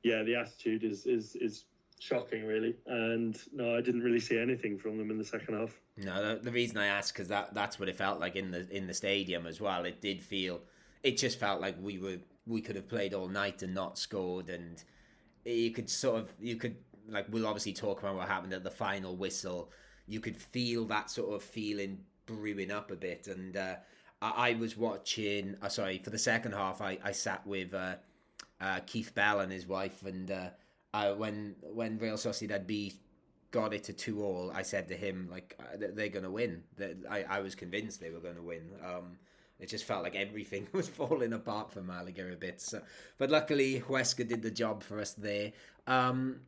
yeah, 0.03 0.23
the 0.23 0.36
attitude 0.36 0.84
is 0.84 1.06
is 1.06 1.36
is 1.36 1.65
shocking, 1.99 2.45
really. 2.45 2.75
And 2.86 3.38
no, 3.53 3.75
I 3.75 3.82
didn't 3.82 4.01
really 4.01 4.19
see 4.19 4.38
anything 4.39 4.77
from 4.77 4.97
them 4.97 5.12
in 5.12 5.17
the 5.17 5.25
second 5.25 5.56
half. 5.56 5.80
No, 5.97 6.36
the, 6.36 6.43
the 6.43 6.51
reason 6.51 6.77
I 6.77 6.88
asked 6.88 7.13
because 7.13 7.27
that 7.27 7.53
that's 7.53 7.80
what 7.80 7.89
it 7.89 7.95
felt 7.95 8.19
like 8.19 8.36
in 8.36 8.51
the 8.51 8.67
in 8.75 8.88
the 8.88 8.93
stadium 8.93 9.47
as 9.47 9.60
well. 9.60 9.86
It 9.86 10.01
did 10.01 10.21
feel, 10.21 10.62
it 11.03 11.17
just 11.17 11.39
felt 11.39 11.62
like 11.62 11.75
we 11.81 11.97
were 11.97 12.17
we 12.45 12.62
could 12.62 12.75
have 12.75 12.88
played 12.88 13.13
all 13.13 13.27
night 13.27 13.62
and 13.62 13.73
not 13.73 13.97
scored, 13.97 14.49
and 14.49 14.83
you 15.45 15.71
could 15.71 15.89
sort 15.89 16.19
of 16.19 16.33
you 16.39 16.55
could 16.55 16.75
like 17.10 17.25
we'll 17.29 17.47
obviously 17.47 17.73
talk 17.73 18.01
about 18.01 18.15
what 18.15 18.27
happened 18.27 18.53
at 18.53 18.63
the 18.63 18.71
final 18.71 19.15
whistle. 19.15 19.71
You 20.07 20.19
could 20.19 20.38
feel 20.38 20.86
that 20.86 21.10
sort 21.10 21.33
of 21.33 21.43
feeling 21.43 21.99
brewing 22.25 22.71
up 22.71 22.91
a 22.91 22.95
bit, 22.95 23.27
and 23.27 23.55
uh, 23.57 23.75
I, 24.21 24.49
I, 24.49 24.53
was 24.53 24.77
watching. 24.77 25.55
Uh, 25.62 25.69
sorry, 25.69 25.99
for 25.99 26.10
the 26.10 26.17
second 26.17 26.53
half, 26.53 26.81
I 26.81 26.97
I 27.03 27.12
sat 27.12 27.45
with. 27.45 27.73
Uh, 27.73 27.95
uh, 28.60 28.79
Keith 28.86 29.13
Bell 29.13 29.39
and 29.39 29.51
his 29.51 29.67
wife, 29.67 30.03
and 30.03 30.31
uh, 30.31 30.49
uh, 30.93 31.13
when 31.13 31.55
when 31.62 31.97
Real 31.99 32.15
Sociedad 32.15 32.65
B 32.65 32.93
got 33.51 33.73
it 33.73 33.83
to 33.86 33.93
two 33.93 34.23
all, 34.23 34.51
I 34.53 34.63
said 34.63 34.88
to 34.89 34.95
him 34.95 35.27
like 35.29 35.60
they're 35.77 36.10
going 36.10 36.23
to 36.23 36.31
win. 36.31 36.63
I 37.10 37.23
I 37.23 37.39
was 37.41 37.55
convinced 37.55 38.01
they 38.01 38.10
were 38.10 38.19
going 38.19 38.36
to 38.36 38.41
win. 38.41 38.71
Um, 38.83 39.17
it 39.60 39.70
just 39.70 39.86
felt 39.86 40.04
like 40.04 40.15
everything 40.15 40.67
was 40.74 40.88
falling 40.88 41.34
apart 41.34 41.72
for 41.72 41.82
Malaga 41.82 42.32
a 42.32 42.36
bit. 42.36 42.62
So, 42.62 42.82
but 43.17 43.30
luckily, 43.30 43.84
Huesca 43.88 44.28
did 44.28 44.41
the 44.41 44.52
job 44.52 44.84
for 44.84 45.00
us 45.00 45.13
there. 45.13 45.52
Um, 45.88 46.41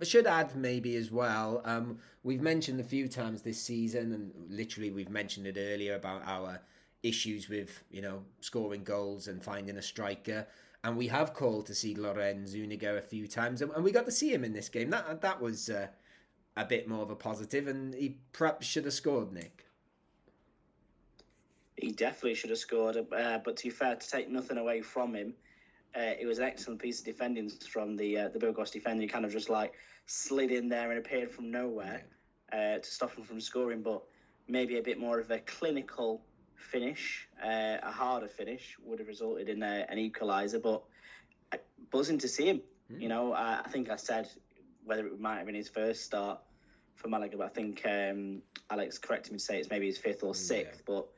I 0.00 0.04
should 0.04 0.26
add 0.26 0.54
maybe 0.56 0.96
as 0.96 1.10
well. 1.10 1.60
Um, 1.64 1.98
we've 2.22 2.40
mentioned 2.40 2.80
a 2.80 2.84
few 2.84 3.08
times 3.08 3.42
this 3.42 3.60
season, 3.60 4.12
and 4.12 4.32
literally 4.48 4.90
we've 4.90 5.10
mentioned 5.10 5.46
it 5.46 5.56
earlier 5.58 5.96
about 5.96 6.22
our 6.24 6.60
issues 7.02 7.48
with 7.48 7.84
you 7.90 8.02
know 8.02 8.22
scoring 8.40 8.82
goals 8.82 9.28
and 9.28 9.42
finding 9.42 9.76
a 9.76 9.82
striker. 9.82 10.46
And 10.84 10.96
we 10.96 11.08
have 11.08 11.34
called 11.34 11.66
to 11.66 11.74
see 11.74 11.96
Loren 11.96 12.46
Zuniga 12.46 12.96
a 12.96 13.02
few 13.02 13.26
times, 13.26 13.60
and 13.62 13.82
we 13.82 13.90
got 13.90 14.06
to 14.06 14.12
see 14.12 14.32
him 14.32 14.44
in 14.44 14.52
this 14.52 14.68
game. 14.68 14.90
That 14.90 15.20
that 15.20 15.40
was 15.40 15.68
uh, 15.68 15.88
a 16.56 16.64
bit 16.64 16.88
more 16.88 17.02
of 17.02 17.10
a 17.10 17.16
positive, 17.16 17.66
and 17.66 17.94
he 17.94 18.18
perhaps 18.32 18.66
should 18.66 18.84
have 18.84 18.94
scored, 18.94 19.32
Nick. 19.32 19.67
He 21.80 21.92
definitely 21.92 22.34
should 22.34 22.50
have 22.50 22.58
scored, 22.58 22.96
uh, 22.96 23.38
but 23.44 23.56
to 23.56 23.64
be 23.64 23.70
fair, 23.70 23.94
to 23.94 24.10
take 24.10 24.28
nothing 24.28 24.58
away 24.58 24.82
from 24.82 25.14
him, 25.14 25.34
uh, 25.96 26.14
it 26.20 26.26
was 26.26 26.38
an 26.38 26.44
excellent 26.44 26.80
piece 26.80 26.98
of 27.00 27.06
defending 27.06 27.48
from 27.48 27.96
the 27.96 28.18
uh, 28.18 28.28
the 28.28 28.38
Burgos 28.38 28.70
defender. 28.70 29.02
He 29.02 29.08
kind 29.08 29.24
of 29.24 29.32
just 29.32 29.48
like 29.48 29.72
slid 30.06 30.50
in 30.50 30.68
there 30.68 30.90
and 30.90 30.98
appeared 30.98 31.30
from 31.30 31.50
nowhere 31.50 32.04
uh, 32.52 32.78
to 32.78 32.84
stop 32.84 33.14
him 33.16 33.24
from 33.24 33.40
scoring, 33.40 33.82
but 33.82 34.02
maybe 34.48 34.78
a 34.78 34.82
bit 34.82 34.98
more 34.98 35.18
of 35.18 35.30
a 35.30 35.38
clinical 35.38 36.22
finish, 36.56 37.28
uh, 37.42 37.76
a 37.82 37.90
harder 37.90 38.28
finish 38.28 38.76
would 38.84 38.98
have 38.98 39.08
resulted 39.08 39.48
in 39.48 39.62
a, 39.62 39.86
an 39.88 39.98
equaliser. 39.98 40.60
But 40.60 40.82
uh, 41.52 41.58
buzzing 41.90 42.18
to 42.18 42.28
see 42.28 42.46
him. 42.46 42.60
Mm. 42.92 43.02
You 43.02 43.08
know, 43.08 43.32
I, 43.32 43.60
I, 43.64 43.68
think 43.68 43.90
I 43.90 43.96
said 43.96 44.28
whether 44.84 45.06
it 45.06 45.20
might 45.20 45.38
have 45.38 45.46
been 45.46 45.54
his 45.54 45.68
first 45.68 46.04
start 46.04 46.40
for 46.94 47.08
Malaga, 47.08 47.36
but 47.36 47.46
I 47.46 47.50
think 47.50 47.82
um, 47.84 48.42
Alex 48.70 48.98
corrected 48.98 49.32
me 49.32 49.38
to 49.38 49.44
say 49.44 49.58
it's 49.58 49.70
maybe 49.70 49.86
his 49.86 49.98
fifth 49.98 50.22
or 50.22 50.34
sixth. 50.34 50.82
Yeah. 50.88 50.94
But 50.94 51.08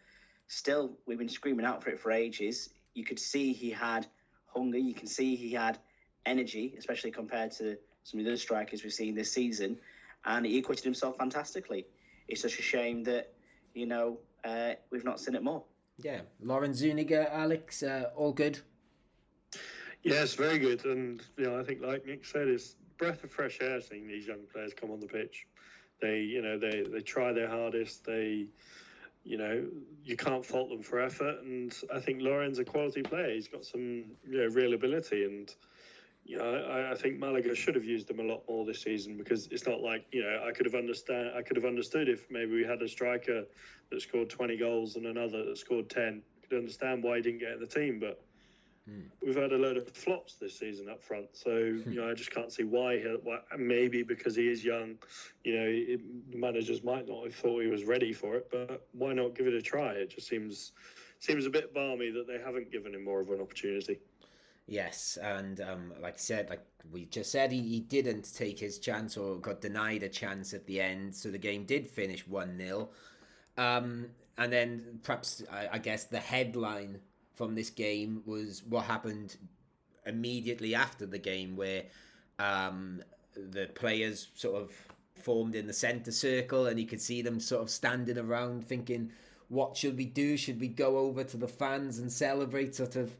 still, 0.50 0.90
we've 1.06 1.18
been 1.18 1.28
screaming 1.28 1.64
out 1.64 1.82
for 1.82 1.90
it 1.90 2.00
for 2.00 2.10
ages. 2.10 2.70
You 2.94 3.04
could 3.04 3.20
see 3.20 3.52
he 3.52 3.70
had 3.70 4.06
hunger. 4.46 4.78
You 4.78 4.94
can 4.94 5.06
see 5.06 5.36
he 5.36 5.52
had 5.52 5.78
energy, 6.26 6.74
especially 6.76 7.12
compared 7.12 7.52
to 7.52 7.76
some 8.02 8.18
of 8.18 8.26
the 8.26 8.32
other 8.32 8.36
strikers 8.36 8.82
we've 8.82 8.92
seen 8.92 9.14
this 9.14 9.32
season, 9.32 9.78
and 10.24 10.44
he 10.44 10.58
acquitted 10.58 10.84
himself 10.84 11.16
fantastically. 11.16 11.86
It's 12.28 12.42
such 12.42 12.58
a 12.58 12.62
shame 12.62 13.04
that 13.04 13.32
you 13.74 13.86
know 13.86 14.18
uh, 14.44 14.72
we've 14.90 15.04
not 15.04 15.20
seen 15.20 15.36
it 15.36 15.42
more. 15.42 15.62
Yeah, 16.02 16.22
Loren 16.42 16.74
Zuniga, 16.74 17.32
Alex, 17.32 17.82
uh, 17.82 18.10
all 18.16 18.32
good. 18.32 18.58
Yes, 20.02 20.34
very 20.34 20.58
good, 20.58 20.84
and 20.84 21.22
you 21.36 21.44
know 21.44 21.60
I 21.60 21.62
think 21.62 21.80
like 21.80 22.04
Nick 22.06 22.24
said, 22.24 22.48
it's 22.48 22.74
breath 22.98 23.22
of 23.22 23.30
fresh 23.30 23.58
air 23.60 23.80
seeing 23.80 24.08
these 24.08 24.26
young 24.26 24.40
players 24.52 24.72
come 24.74 24.90
on 24.90 24.98
the 24.98 25.06
pitch. 25.06 25.46
They, 26.02 26.20
you 26.20 26.42
know, 26.42 26.58
they 26.58 26.84
they 26.90 27.02
try 27.02 27.32
their 27.32 27.48
hardest. 27.48 28.04
They 28.04 28.46
you 29.31 29.38
know, 29.38 29.64
you 30.03 30.16
can't 30.16 30.45
fault 30.45 30.71
them 30.71 30.83
for 30.83 31.01
effort. 31.01 31.37
And 31.45 31.73
I 31.95 32.01
think 32.01 32.21
Loren's 32.21 32.59
a 32.59 32.64
quality 32.64 33.01
player. 33.01 33.33
He's 33.33 33.47
got 33.47 33.64
some 33.64 34.07
you 34.29 34.38
know, 34.38 34.47
real 34.47 34.75
ability. 34.75 35.25
And, 35.25 35.55
you 36.25 36.37
know, 36.37 36.53
I, 36.69 36.90
I, 36.90 36.95
think 36.97 37.21
Malaga 37.21 37.55
should 37.55 37.77
have 37.77 37.85
used 37.85 38.11
him 38.11 38.19
a 38.19 38.25
lot 38.25 38.43
more 38.49 38.64
this 38.66 38.83
season 38.83 39.16
because 39.16 39.47
it's 39.53 39.69
not 39.69 39.83
like, 39.83 40.05
you 40.11 40.25
know, 40.25 40.45
I 40.49 40.51
could 40.51 40.66
have 40.66 40.75
understand 40.75 41.31
I 41.37 41.43
could 41.43 41.57
have 41.57 41.64
understood 41.64 42.09
if 42.09 42.29
maybe 42.29 42.57
we 42.57 42.64
had 42.64 42.83
a 42.83 42.88
striker 42.88 43.45
that 43.93 44.03
scored 44.03 44.31
20 44.31 44.57
goals 44.57 44.97
and 44.97 45.07
another 45.07 45.45
that 45.45 45.59
scored 45.59 45.88
10. 45.88 46.23
I 46.43 46.47
could 46.49 46.59
understand 46.59 47.05
why 47.05 47.19
he 47.19 47.23
didn't 47.23 47.38
get 47.38 47.53
in 47.53 47.61
the 47.61 47.66
team. 47.66 48.01
But 48.01 48.21
Mm. 48.90 49.05
We've 49.24 49.37
had 49.37 49.53
a 49.53 49.59
load 49.59 49.76
of 49.76 49.88
flops 49.88 50.35
this 50.35 50.59
season 50.59 50.88
up 50.88 51.03
front, 51.03 51.29
so 51.33 51.50
you 51.50 51.94
know 51.94 52.11
I 52.11 52.14
just 52.14 52.31
can't 52.31 52.53
see 52.53 52.64
why. 52.64 52.98
He, 52.98 53.05
why 53.22 53.38
maybe 53.57 54.03
because 54.03 54.35
he 54.35 54.48
is 54.48 54.64
young, 54.64 54.96
you 55.44 55.57
know, 55.57 55.66
it, 55.66 56.00
managers 56.35 56.83
might 56.83 57.07
not 57.09 57.24
have 57.24 57.35
thought 57.35 57.62
he 57.62 57.68
was 57.68 57.85
ready 57.85 58.12
for 58.12 58.37
it, 58.37 58.48
but 58.50 58.87
why 58.92 59.12
not 59.12 59.35
give 59.35 59.46
it 59.46 59.55
a 59.55 59.62
try? 59.62 59.92
It 59.92 60.11
just 60.11 60.29
seems 60.29 60.72
seems 61.20 61.46
a 61.46 61.50
bit 61.50 61.72
balmy 61.72 62.11
that 62.11 62.26
they 62.26 62.38
haven't 62.38 62.72
given 62.72 62.94
him 62.94 63.05
more 63.05 63.20
of 63.20 63.29
an 63.31 63.40
opportunity. 63.40 64.00
Yes, 64.66 65.18
and 65.22 65.61
um, 65.61 65.92
like 66.00 66.14
I 66.14 66.18
said, 66.18 66.48
like 66.48 66.64
we 66.92 67.05
just 67.07 67.31
said, 67.33 67.53
he, 67.53 67.61
he 67.61 67.81
didn't 67.81 68.33
take 68.35 68.59
his 68.59 68.79
chance 68.79 69.16
or 69.16 69.37
got 69.37 69.61
denied 69.61 70.03
a 70.03 70.09
chance 70.09 70.55
at 70.55 70.66
the 70.66 70.81
end, 70.81 71.14
so 71.14 71.31
the 71.31 71.38
game 71.38 71.64
did 71.64 71.88
finish 71.88 72.26
one 72.26 72.57
0 72.57 72.88
um, 73.57 74.07
and 74.38 74.53
then 74.53 75.00
perhaps 75.03 75.42
I, 75.53 75.68
I 75.72 75.79
guess 75.79 76.05
the 76.05 76.18
headline 76.18 77.00
from 77.40 77.55
this 77.55 77.70
game 77.70 78.22
was 78.26 78.62
what 78.68 78.85
happened 78.85 79.38
immediately 80.05 80.74
after 80.74 81.07
the 81.07 81.16
game, 81.16 81.57
where 81.57 81.85
um, 82.38 83.03
the 83.35 83.64
players 83.68 84.29
sort 84.35 84.61
of 84.61 84.70
formed 85.14 85.55
in 85.55 85.66
the 85.66 85.72
centre 85.72 86.12
circle, 86.12 86.66
and 86.66 86.79
you 86.79 86.85
could 86.87 87.00
see 87.00 87.22
them 87.22 87.40
sort 87.40 87.62
of 87.62 87.70
standing 87.70 88.18
around 88.18 88.68
thinking, 88.68 89.11
"What 89.48 89.74
should 89.74 89.96
we 89.96 90.05
do? 90.05 90.37
Should 90.37 90.61
we 90.61 90.68
go 90.68 90.98
over 90.98 91.24
to 91.24 91.38
the 91.38 91.48
fans 91.48 91.98
and 91.98 92.12
celebrate?" 92.12 92.74
Sort 92.74 92.96
of 92.96 93.16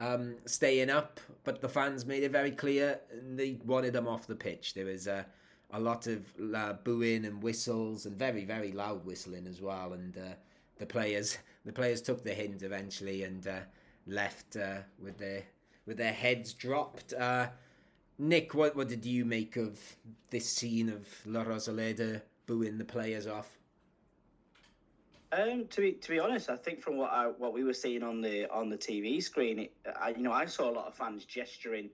um, 0.00 0.36
staying 0.46 0.88
up, 0.88 1.20
but 1.44 1.60
the 1.60 1.68
fans 1.68 2.06
made 2.06 2.22
it 2.22 2.32
very 2.32 2.52
clear 2.52 3.00
they 3.36 3.58
wanted 3.66 3.92
them 3.92 4.08
off 4.08 4.26
the 4.26 4.34
pitch. 4.34 4.72
There 4.72 4.86
was 4.86 5.06
a, 5.06 5.26
a 5.72 5.78
lot 5.78 6.06
of 6.06 6.24
uh, 6.54 6.72
booing 6.84 7.26
and 7.26 7.42
whistles, 7.42 8.06
and 8.06 8.16
very 8.16 8.46
very 8.46 8.72
loud 8.72 9.04
whistling 9.04 9.46
as 9.46 9.60
well, 9.60 9.92
and. 9.92 10.16
Uh, 10.16 10.36
the 10.78 10.86
players 10.86 11.38
the 11.64 11.72
players 11.72 12.00
took 12.00 12.24
the 12.24 12.32
hint 12.32 12.62
eventually 12.62 13.24
and 13.24 13.46
uh, 13.46 13.60
left 14.06 14.56
uh, 14.56 14.78
with 15.02 15.18
their 15.18 15.42
with 15.86 15.96
their 15.96 16.12
heads 16.12 16.52
dropped. 16.52 17.12
Uh, 17.12 17.48
Nick, 18.18 18.54
what 18.54 18.74
what 18.74 18.88
did 18.88 19.04
you 19.04 19.24
make 19.24 19.56
of 19.56 19.78
this 20.30 20.48
scene 20.48 20.88
of 20.88 21.06
La 21.26 21.44
Rosaleda 21.44 22.22
booing 22.46 22.78
the 22.78 22.84
players 22.84 23.26
off? 23.26 23.58
Um, 25.30 25.66
to 25.68 25.80
be 25.82 25.92
to 25.92 26.08
be 26.08 26.18
honest, 26.18 26.48
I 26.48 26.56
think 26.56 26.80
from 26.80 26.96
what 26.96 27.12
I, 27.12 27.26
what 27.26 27.52
we 27.52 27.64
were 27.64 27.74
seeing 27.74 28.02
on 28.02 28.22
the 28.22 28.50
on 28.50 28.70
the 28.70 28.78
TV 28.78 29.22
screen, 29.22 29.58
it, 29.58 29.72
I, 30.00 30.10
you 30.10 30.22
know, 30.22 30.32
I 30.32 30.46
saw 30.46 30.70
a 30.70 30.72
lot 30.72 30.86
of 30.86 30.94
fans 30.94 31.26
gesturing 31.26 31.90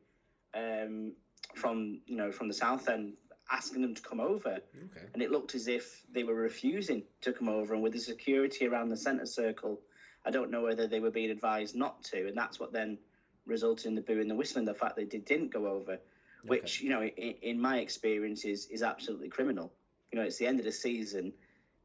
um, 0.55 1.13
from 1.57 2.01
you 2.07 2.17
know 2.17 2.31
from 2.31 2.47
the 2.47 2.55
south 2.55 2.89
end 2.89 3.15
asking 3.51 3.83
them 3.83 3.95
to 3.95 4.03
come 4.03 4.21
over. 4.21 4.51
Okay. 4.51 5.07
And 5.13 5.23
it 5.23 5.31
looked 5.31 5.55
as 5.55 5.69
if 5.69 6.03
they 6.13 6.25
were 6.25 6.35
refusing 6.35 7.03
to 7.23 7.33
come 7.33 7.49
over. 7.49 7.75
And 7.75 7.83
with 7.83 7.93
the 7.93 8.01
security 8.01 8.67
around 8.67 8.89
the 8.89 8.97
centre 8.97 9.27
circle, 9.27 9.81
I 10.25 10.31
don't 10.31 10.51
know 10.51 10.63
whether 10.63 10.87
they 10.87 11.01
were 11.01 11.11
being 11.11 11.31
advised 11.31 11.77
not 11.77 12.03
to. 12.05 12.27
And 12.29 12.37
that's 12.37 12.59
what 12.59 12.73
then 12.73 12.99
resulted 13.47 13.87
in 13.87 13.95
the 13.95 14.01
boo 14.01 14.21
and 14.21 14.31
the 14.31 14.35
whistling, 14.35 14.65
the 14.65 14.75
fact 14.75 14.97
that 14.97 15.11
they 15.11 15.19
didn't 15.19 15.53
go 15.53 15.67
over, 15.67 15.99
which, 16.45 16.79
okay. 16.79 16.85
you 16.85 16.91
know, 16.91 17.03
in, 17.03 17.35
in, 17.43 17.61
my 17.61 17.79
experience 17.79 18.45
is, 18.45 18.67
is 18.67 18.83
absolutely 18.83 19.29
criminal. 19.29 19.73
You 20.11 20.19
know, 20.19 20.25
it's 20.25 20.39
the 20.39 20.47
end 20.47 20.59
of 20.59 20.65
the 20.65 20.73
season. 20.73 21.33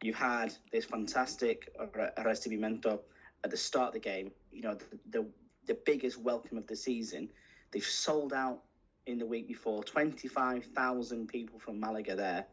You've 0.01 0.15
had 0.15 0.53
this 0.71 0.85
fantastic 0.85 1.69
Arrestimiento 2.17 2.99
at 3.43 3.51
the 3.51 3.57
start 3.57 3.89
of 3.89 3.93
the 3.95 3.99
game, 3.99 4.31
you 4.51 4.61
know, 4.61 4.75
the, 4.75 5.19
the, 5.19 5.25
the 5.67 5.77
biggest 5.85 6.17
welcome 6.17 6.57
of 6.57 6.67
the 6.67 6.75
season. 6.75 7.29
They've 7.71 7.83
sold 7.83 8.33
out 8.33 8.61
in 9.09 9.17
the 9.17 9.25
week 9.25 9.47
before, 9.47 9.83
25,000 9.83 11.27
people 11.27 11.59
from 11.59 11.79
Malaga 11.79 12.15
there 12.15 12.45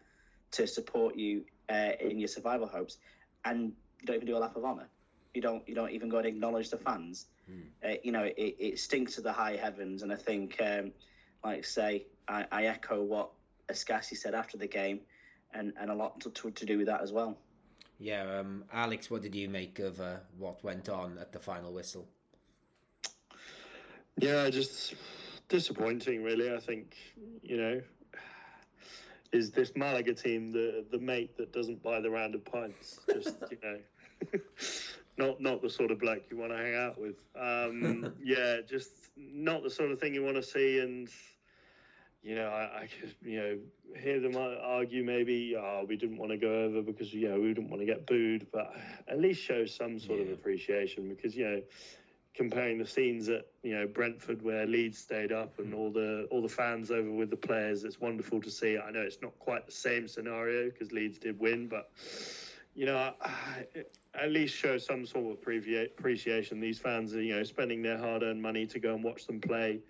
to 0.53 0.66
support 0.66 1.16
you 1.16 1.45
uh, 1.69 1.92
in 2.01 2.19
your 2.19 2.29
survival 2.29 2.66
hopes, 2.66 2.99
and 3.45 3.73
you 4.01 4.07
don't 4.07 4.16
even 4.16 4.27
do 4.27 4.37
a 4.37 4.38
lap 4.38 4.57
of 4.57 4.64
honour. 4.64 4.89
You 5.35 5.43
don't. 5.43 5.68
You 5.68 5.74
don't 5.74 5.91
even 5.91 6.09
go 6.09 6.18
and 6.18 6.26
acknowledge 6.26 6.70
the 6.70 6.78
fans. 6.78 7.26
Mm. 7.51 7.62
Uh, 7.85 7.97
you 8.03 8.11
know, 8.11 8.22
it, 8.22 8.57
it 8.59 8.78
stinks 8.78 9.16
to 9.16 9.20
the 9.20 9.33
high 9.33 9.57
heavens, 9.57 10.03
and 10.03 10.11
I 10.11 10.16
think, 10.16 10.57
um, 10.62 10.93
like 11.45 11.64
say, 11.66 12.07
I, 12.26 12.47
I, 12.51 12.64
echo 12.64 13.03
what 13.03 13.30
Escassi 13.68 14.16
said 14.16 14.35
after 14.35 14.57
the 14.57 14.66
game, 14.66 15.01
and, 15.53 15.74
and 15.78 15.91
a 15.91 15.95
lot 15.95 16.20
to, 16.20 16.30
to, 16.30 16.51
to 16.51 16.64
do 16.64 16.78
with 16.78 16.87
that 16.87 17.03
as 17.03 17.12
well. 17.12 17.37
Yeah, 17.99 18.39
um, 18.39 18.64
Alex, 18.72 19.11
what 19.11 19.22
did 19.22 19.35
you 19.35 19.49
make 19.49 19.78
of 19.78 20.01
uh, 20.01 20.16
what 20.39 20.64
went 20.64 20.89
on 20.89 21.18
at 21.18 21.33
the 21.33 21.39
final 21.39 21.72
whistle? 21.72 22.07
Yeah, 24.18 24.45
I 24.45 24.51
just 24.51 24.95
disappointing, 25.49 26.22
really. 26.22 26.55
I 26.55 26.61
think 26.61 26.94
you 27.42 27.57
know 27.57 27.80
is 29.32 29.51
this 29.51 29.72
Malaga 29.76 30.14
team 30.14 30.53
the 30.53 30.84
the 30.90 30.99
mate 30.99 31.36
that 31.36 31.53
doesn't 31.53 31.82
buy 31.82 32.01
the 32.01 32.11
round 32.11 32.34
of 32.34 32.44
pints? 32.44 32.99
Just 33.12 33.36
you 33.51 33.59
know, 33.62 34.40
not 35.16 35.40
not 35.40 35.62
the 35.62 35.70
sort 35.70 35.90
of 35.90 35.99
bloke 35.99 36.24
you 36.30 36.36
want 36.36 36.53
to 36.53 36.59
hang 36.59 36.74
out 36.74 36.99
with. 36.99 37.16
Um, 37.38 38.14
yeah, 38.22 38.59
just 38.68 38.90
not 39.16 39.62
the 39.62 39.70
sort 39.70 39.90
of 39.90 40.01
thing 40.01 40.14
you 40.14 40.24
want 40.24 40.36
to 40.36 40.42
see. 40.42 40.80
And 40.80 41.09
you 42.22 42.34
know, 42.34 42.49
I, 42.49 42.62
I 42.62 42.88
you 43.22 43.38
know 43.38 43.59
hear 44.01 44.20
them 44.20 44.36
argue 44.36 45.05
maybe, 45.05 45.55
oh, 45.57 45.84
we 45.88 45.97
didn't 45.97 46.18
want 46.18 46.32
to 46.32 46.38
go 46.38 46.64
over 46.64 46.82
because 46.82 47.12
you 47.12 47.28
know 47.28 47.40
we 47.40 47.49
didn't 47.49 47.70
want 47.70 47.80
to 47.80 47.86
get 47.86 48.07
booed, 48.07 48.47
but 48.53 48.72
at 49.09 49.20
least 49.20 49.42
show 49.42 49.66
some 49.66 49.99
sort 49.99 50.20
yeah. 50.20 50.26
of 50.26 50.32
appreciation 50.32 51.09
because 51.09 51.36
you 51.36 51.44
know 51.44 51.61
comparing 52.37 52.78
the 52.78 52.87
scenes 52.87 53.28
at 53.28 53.47
you 53.62 53.74
know 53.74 53.87
Brentford 53.87 54.43
where 54.43 54.66
Leeds 54.66 54.99
stayed 54.99 55.32
up 55.32 55.59
and 55.59 55.72
hmm. 55.72 55.74
all 55.74 55.91
the 55.91 56.28
all 56.30 56.43
the 56.43 56.49
fans 56.49 56.91
over 56.91 57.11
with 57.11 57.30
the 57.30 57.37
players. 57.37 57.84
It's 57.84 58.01
wonderful 58.01 58.41
to 58.43 58.51
see. 58.51 58.78
I 58.78 58.91
know 58.91 59.01
it's 59.01 59.22
not 59.22 59.37
quite 59.39 59.66
the 59.66 59.72
same 59.72 60.07
scenario 60.07 60.70
because 60.70 60.93
Leeds 60.93 61.18
did 61.18 61.41
win, 61.41 61.66
but 61.66 61.91
you 62.74 62.87
know 62.87 63.12
at 64.14 64.30
least 64.30 64.55
show 64.55 64.78
some 64.78 65.07
sort 65.07 65.24
of 65.24 65.32
appreciation. 65.32 66.61
These 66.61 66.78
fans 66.78 67.14
are 67.14 67.22
you 67.22 67.37
know 67.37 67.43
spending 67.43 67.82
their 67.82 67.99
hard-earned 67.99 68.41
money 68.41 68.66
to 68.66 68.78
go 68.78 68.95
and 68.95 69.03
watch 69.03 69.26
them 69.26 69.41
play, 69.41 69.80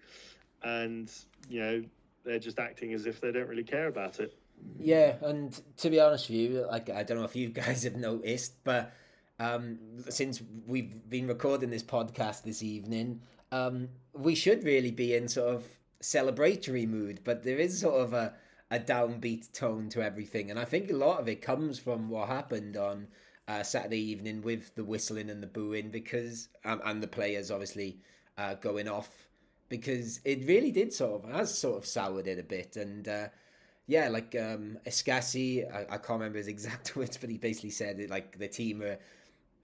and 0.63 1.11
you 1.49 1.61
know 1.61 1.85
they're 2.25 2.39
just 2.39 2.59
acting 2.59 2.93
as 2.93 3.07
if 3.07 3.21
they 3.21 3.33
don't 3.33 3.49
really 3.49 3.65
care 3.65 3.89
about 3.89 4.21
it. 4.21 4.39
Yeah, 4.79 5.17
and 5.23 5.61
to 5.79 5.91
be 5.91 6.01
honest 6.01 6.31
with 6.31 6.39
you, 6.39 6.67
like 6.71 6.91
I 6.91 7.03
don't 7.03 7.19
know 7.19 7.25
if 7.25 7.37
you 7.37 7.49
guys 7.51 7.83
have 7.83 7.97
noticed, 7.97 8.55
but 8.65 8.93
um, 9.39 9.79
since 10.09 10.43
we've 10.67 11.09
been 11.09 11.27
recording 11.27 11.71
this 11.71 11.83
podcast 11.83 12.43
this 12.43 12.63
evening, 12.63 13.21
um, 13.53 13.89
we 14.15 14.35
should 14.35 14.65
really 14.65 14.91
be 14.91 15.15
in 15.15 15.29
sort 15.29 15.55
of 15.55 15.65
celebratory 16.03 16.89
mood, 16.89 17.21
but 17.25 17.43
there 17.43 17.59
is 17.59 17.81
sort 17.81 18.01
of 18.01 18.13
a, 18.13 18.35
a 18.71 18.79
downbeat 18.79 19.53
tone 19.53 19.89
to 19.91 20.03
everything, 20.03 20.51
and 20.51 20.59
I 20.59 20.65
think 20.65 20.91
a 20.91 20.97
lot 20.97 21.21
of 21.21 21.29
it 21.29 21.43
comes 21.43 21.79
from 21.79 22.09
what 22.09 22.29
happened 22.29 22.77
on 22.77 23.09
uh, 23.49 23.63
Saturday 23.63 24.01
evening 24.01 24.43
with 24.43 24.75
the 24.75 24.85
whistling 24.85 25.31
and 25.31 25.43
the 25.43 25.47
booing, 25.47 25.91
because 25.91 26.49
um, 26.65 26.81
and 26.85 27.03
the 27.03 27.09
players 27.09 27.51
obviously 27.51 27.99
uh, 28.39 28.55
going 28.55 28.89
off, 28.89 29.29
because 29.69 30.21
it 30.25 30.47
really 30.47 30.73
did 30.73 30.93
sort 30.93 31.25
of 31.25 31.31
has 31.31 31.57
sort 31.57 31.77
of 31.79 31.87
soured 31.87 32.27
it 32.27 32.39
a 32.39 32.45
bit, 32.45 32.77
and. 32.77 33.09
Uh, 33.09 33.29
yeah, 33.89 34.09
like 34.09 34.35
um, 34.35 34.79
Escassi, 34.85 35.65
I, 35.73 35.83
I 35.95 35.99
can't 35.99 36.19
remember 36.19 36.39
his 36.39 36.49
exact 36.49 36.97
words, 36.97 37.17
but 37.17 37.31
he 37.31 37.39
basically 37.39 37.71
said 37.71 38.01
it 38.01 38.11
like 38.11 38.37
the 38.37 38.49
team 38.49 38.83
are 38.83 38.99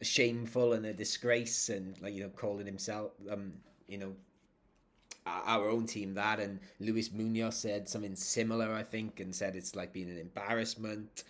shameful 0.02 0.72
and 0.72 0.86
a 0.86 0.92
disgrace, 0.92 1.68
and 1.68 2.00
like 2.00 2.14
you 2.14 2.22
know 2.22 2.30
calling 2.30 2.66
himself, 2.66 3.12
um, 3.30 3.52
you 3.88 3.98
know, 3.98 4.14
our 5.26 5.68
own 5.68 5.86
team 5.86 6.14
that, 6.14 6.40
and 6.40 6.60
Luis 6.80 7.12
Munoz 7.12 7.56
said 7.56 7.88
something 7.88 8.16
similar, 8.16 8.72
I 8.72 8.82
think, 8.82 9.20
and 9.20 9.34
said 9.34 9.56
it's 9.56 9.74
like 9.76 9.92
being 9.92 10.10
an 10.10 10.18
embarrassment. 10.18 11.24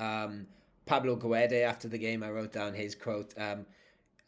Um, 0.00 0.46
Pablo 0.86 1.16
Guede 1.16 1.64
after 1.64 1.88
the 1.88 1.98
game, 1.98 2.22
I 2.22 2.30
wrote 2.30 2.52
down 2.52 2.74
his 2.74 2.94
quote: 2.94 3.34
um, 3.38 3.66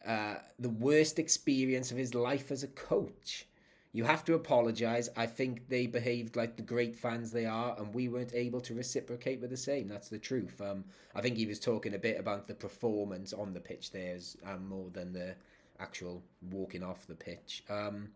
uh, 0.06 0.36
"The 0.58 0.70
worst 0.70 1.18
experience 1.18 1.90
of 1.90 1.96
his 1.96 2.14
life 2.14 2.50
as 2.50 2.62
a 2.62 2.68
coach." 2.68 3.46
You 3.94 4.02
have 4.02 4.24
to 4.24 4.34
apologize. 4.34 5.08
I 5.16 5.26
think 5.26 5.68
they 5.68 5.86
behaved 5.86 6.34
like 6.34 6.56
the 6.56 6.62
great 6.62 6.96
fans 6.96 7.30
they 7.30 7.46
are, 7.46 7.76
and 7.78 7.94
we 7.94 8.08
weren't 8.08 8.34
able 8.34 8.60
to 8.62 8.74
reciprocate 8.74 9.40
with 9.40 9.50
the 9.50 9.56
same. 9.56 9.86
That's 9.86 10.08
the 10.08 10.18
truth. 10.18 10.60
Um, 10.60 10.84
I 11.14 11.20
think 11.20 11.36
he 11.36 11.46
was 11.46 11.60
talking 11.60 11.94
a 11.94 11.98
bit 11.98 12.18
about 12.18 12.48
the 12.48 12.56
performance 12.56 13.32
on 13.32 13.54
the 13.54 13.60
pitch 13.60 13.92
there, 13.92 14.18
um, 14.44 14.68
more 14.68 14.90
than 14.90 15.12
the 15.12 15.36
actual 15.78 16.24
walking 16.50 16.82
off 16.82 17.06
the 17.06 17.14
pitch. 17.14 17.62
Um, 17.70 18.08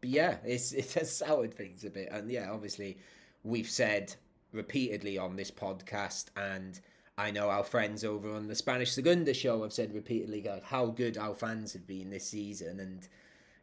but 0.00 0.08
yeah, 0.08 0.38
it's 0.46 0.72
it 0.84 0.94
has 0.94 1.14
soured 1.14 1.52
things 1.52 1.84
a 1.84 1.90
bit, 1.90 2.08
and 2.10 2.30
yeah, 2.30 2.50
obviously, 2.50 2.96
we've 3.44 3.68
said 3.68 4.14
repeatedly 4.50 5.18
on 5.18 5.36
this 5.36 5.50
podcast, 5.50 6.28
and 6.38 6.80
I 7.18 7.32
know 7.32 7.50
our 7.50 7.64
friends 7.64 8.02
over 8.02 8.34
on 8.34 8.48
the 8.48 8.54
Spanish 8.54 8.92
Segunda 8.92 9.34
show 9.34 9.62
have 9.62 9.74
said 9.74 9.92
repeatedly 9.92 10.46
how 10.64 10.86
good 10.86 11.18
our 11.18 11.34
fans 11.34 11.74
have 11.74 11.86
been 11.86 12.08
this 12.08 12.28
season, 12.28 12.80
and 12.80 13.06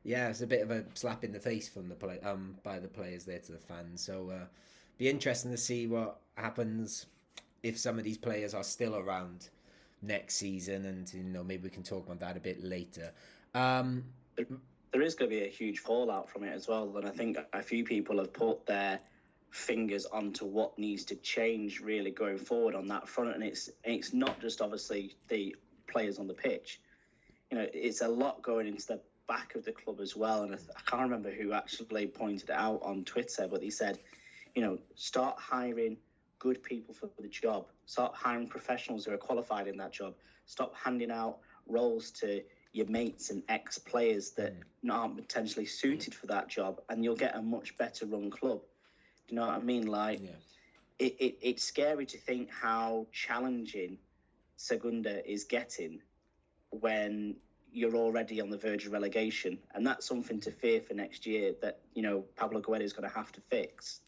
yeah, 0.04 0.30
it's 0.30 0.41
a 0.41 0.47
bit 0.47 0.62
of 0.62 0.72
a 0.72 0.84
slap 0.93 1.24
in 1.24 1.32
the 1.32 1.39
face 1.39 1.70
from 1.70 1.89
the 1.89 1.95
play 1.95 2.20
um 2.22 2.56
by 2.64 2.80
the 2.80 2.88
players 2.88 3.26
there 3.26 3.39
to 3.39 3.51
the 3.51 3.58
fans. 3.58 4.04
So 4.04 4.30
uh, 4.30 4.45
be 4.97 5.10
interesting 5.10 5.51
to 5.51 5.58
see 5.58 5.88
what 5.88 6.20
happens 6.36 7.06
if 7.64 7.80
some 7.80 7.97
of 7.97 8.04
these 8.04 8.18
players 8.18 8.54
are 8.54 8.64
still 8.64 8.95
around 8.95 9.49
next 10.01 10.36
season, 10.36 10.86
and 10.86 11.12
you 11.14 11.24
know 11.24 11.43
maybe 11.43 11.64
we 11.64 11.70
can 11.70 11.84
talk 11.84 12.06
about 12.06 12.20
that 12.20 12.38
a 12.38 12.39
bit 12.39 12.64
later. 12.64 13.12
Um, 13.56 14.04
there 14.36 15.01
is 15.01 15.16
going 15.16 15.30
to 15.32 15.36
be 15.36 15.43
a 15.43 15.49
huge 15.49 15.80
fallout 15.80 16.30
from 16.30 16.43
it 16.43 16.54
as 16.54 16.68
well, 16.68 16.95
and 16.97 17.08
I 17.08 17.12
think 17.12 17.38
a 17.54 17.64
few 17.64 17.84
people 17.84 18.18
have 18.18 18.34
put 18.34 18.66
their 18.66 18.99
fingers 19.49 20.06
onto 20.08 20.45
what 20.45 20.78
needs 20.80 21.06
to 21.06 21.16
change 21.18 21.80
really 21.80 22.10
going 22.12 22.38
forward 22.38 22.76
on 22.76 22.88
that 22.88 23.08
front, 23.08 23.34
and 23.34 23.43
it's 23.43 23.70
it's 23.84 24.14
not 24.14 24.39
just 24.41 24.62
obviously 24.62 25.16
the 25.30 25.56
players 25.88 26.20
on 26.20 26.28
the 26.28 26.34
pitch. 26.34 26.82
You 27.51 27.60
know, 27.60 27.68
it's 27.74 28.01
a 28.01 28.08
lot 28.08 28.41
going 28.41 28.68
into 28.68 28.86
the 28.88 28.99
back 29.28 29.55
of 29.55 29.65
the 29.65 29.71
club 29.71 29.99
as 30.01 30.15
well. 30.15 30.43
And 30.43 30.53
I, 30.53 30.57
I 30.76 30.82
can't 30.89 31.03
remember 31.03 31.32
who 31.32 31.53
actually 31.53 32.07
pointed 32.07 32.49
it 32.49 32.55
out 32.55 32.82
on 32.84 33.03
Twitter, 33.03 33.47
but 33.47 33.61
he 33.61 33.69
said, 33.69 33.99
you 34.55 34.61
know, 34.61 34.78
start 34.95 35.38
hiring 35.39 35.97
good 36.39 36.61
people 36.61 36.93
for 36.93 37.09
the 37.19 37.28
job. 37.28 37.67
Start 37.86 38.13
hiring 38.15 38.47
professionals 38.47 39.05
who 39.05 39.13
are 39.13 39.17
qualified 39.17 39.67
in 39.67 39.78
that 39.78 39.93
job. 39.93 40.13
Stop 40.45 40.76
handing 40.76 41.11
out 41.11 41.38
roles 41.67 42.11
to 42.11 42.43
your 42.74 42.88
mates 42.88 43.30
and 43.30 43.43
ex 43.49 43.78
players 43.78 44.32
that 44.32 44.53
mm. 44.86 44.91
aren't 44.91 45.15
potentially 45.15 45.65
suited 45.65 46.13
for 46.13 46.28
that 46.28 46.49
job, 46.49 46.82
and 46.89 47.03
you'll 47.03 47.15
get 47.15 47.36
a 47.36 47.41
much 47.41 47.78
better 47.78 48.05
run 48.05 48.30
club. 48.30 48.59
Do 49.28 49.36
you 49.36 49.39
know 49.39 49.47
what 49.47 49.55
I 49.55 49.59
mean? 49.59 49.86
Like, 49.86 50.21
yeah. 50.21 50.32
it, 50.99 51.15
it, 51.19 51.38
it's 51.41 51.63
scary 51.63 52.05
to 52.07 52.17
think 52.17 52.49
how 52.51 53.07
challenging 53.11 53.97
Segunda 54.57 55.30
is 55.30 55.45
getting 55.45 56.01
when 56.71 57.36
you're 57.74 57.95
already 57.95 58.39
on 58.39 58.49
the 58.49 58.57
verge 58.57 58.86
of 58.86 58.91
relegation, 58.91 59.57
and 59.74 59.86
that's 59.86 60.05
something 60.05 60.39
to 60.41 60.51
fear 60.51 60.80
for 60.82 60.93
next 60.93 61.26
year. 61.26 61.53
That 61.61 61.80
you 61.93 62.03
know 62.03 62.24
Pablo 62.36 62.61
Guede 62.61 62.84
is 62.84 62.93
going 62.93 63.09
to 63.09 63.15
have 63.15 63.32
to 63.34 63.41
fix 63.41 64.01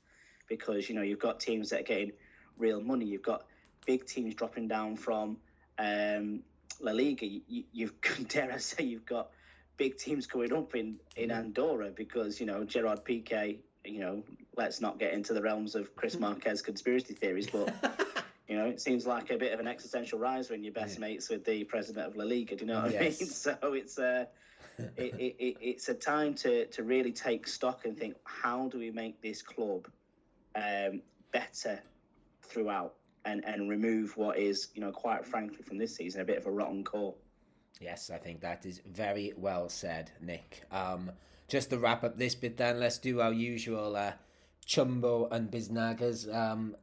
because 0.48 0.88
you 0.88 0.96
know 0.96 1.02
you've 1.02 1.20
got 1.20 1.40
teams 1.40 1.70
that 1.72 1.82
are 1.82 1.84
getting 1.84 2.12
real 2.58 2.82
money. 2.82 3.06
You've 3.06 3.24
got 3.24 3.46
big 3.86 4.06
teams 4.06 4.36
dropping 4.36 4.68
down 4.68 4.96
from 4.96 5.38
um, 5.80 6.42
La 6.80 6.92
Liga. 6.92 7.26
You, 7.26 7.64
you've 7.72 7.94
dare 8.28 8.52
I 8.54 8.58
say 8.58 8.84
you've 8.84 9.06
got 9.06 9.30
big 9.78 9.98
teams 9.98 10.28
going 10.28 10.54
up 10.54 10.76
in 10.76 10.98
in 11.16 11.32
Andorra 11.32 11.90
because 11.90 12.40
you 12.40 12.46
know 12.46 12.64
Gerard 12.64 13.04
Piqué. 13.04 13.58
You 13.84 14.00
know, 14.00 14.24
let's 14.58 14.82
not 14.82 14.98
get 14.98 15.14
into 15.14 15.34
the 15.34 15.42
realms 15.42 15.76
of 15.76 15.96
Chris 15.96 16.20
Marquez 16.20 16.62
conspiracy 16.62 17.14
theories, 17.14 17.48
but 17.48 18.25
You 18.48 18.58
know, 18.58 18.66
it 18.66 18.80
seems 18.80 19.08
like 19.08 19.32
a 19.32 19.38
bit 19.38 19.54
of 19.54 19.60
an 19.60 19.68
existential 19.68 20.20
rise 20.20 20.50
when 20.50 20.64
you're 20.64 20.74
best 20.74 20.96
yeah. 20.96 21.08
mates 21.08 21.30
with 21.30 21.46
the 21.46 21.64
president 21.64 22.08
of 22.08 22.16
La 22.16 22.26
Liga. 22.26 22.56
Do 22.56 22.66
you 22.66 22.72
know 22.72 22.82
what 22.82 22.92
yes. 22.92 23.02
I 23.02 23.24
mean? 23.24 23.32
So 23.62 23.74
it's 23.74 23.98
a, 23.98 24.22
uh, 24.22 24.84
it, 24.98 25.16
it, 25.16 25.36
it, 25.40 25.58
it's 25.62 25.90
a 25.90 25.94
time 25.94 26.34
to, 26.36 26.66
to 26.68 26.84
really 26.84 27.12
take 27.12 27.48
stock 27.48 27.86
and 27.86 27.98
think, 27.98 28.16
how 28.24 28.68
do 28.68 28.78
we 28.78 28.92
make 28.92 29.22
this 29.22 29.42
club 29.42 29.88
um, 30.56 31.02
better 31.32 31.80
throughout 32.44 32.94
and, 33.26 33.44
and 33.46 33.70
remove 33.70 34.16
what 34.18 34.38
is, 34.38 34.70
you 34.76 34.82
know, 34.82 34.92
quite 34.92 35.26
frankly 35.26 35.64
from 35.64 35.78
this 35.78 35.96
season, 35.96 36.22
a 36.22 36.26
bit 36.26 36.38
of 36.38 36.46
a 36.46 36.52
rotten 36.52 36.84
core. 36.84 37.16
Yes, 37.82 38.10
I 38.10 38.18
think 38.18 38.42
that 38.42 38.66
is 38.66 38.82
very 38.86 39.34
well 39.36 39.70
said, 39.70 40.12
Nick. 40.22 40.64
Um, 40.72 41.12
just 41.48 41.72
to 41.72 41.78
wrap 41.78 42.04
up 42.04 42.18
this 42.18 42.36
bit, 42.36 42.58
then 42.58 42.80
let's 42.80 42.98
do 42.98 43.22
our 43.22 43.34
usual 43.34 43.96
uh, 43.96 44.14
Chumbo 44.66 45.28
and 45.32 45.52
Biznagas. 45.52 46.34
Um, 46.34 46.76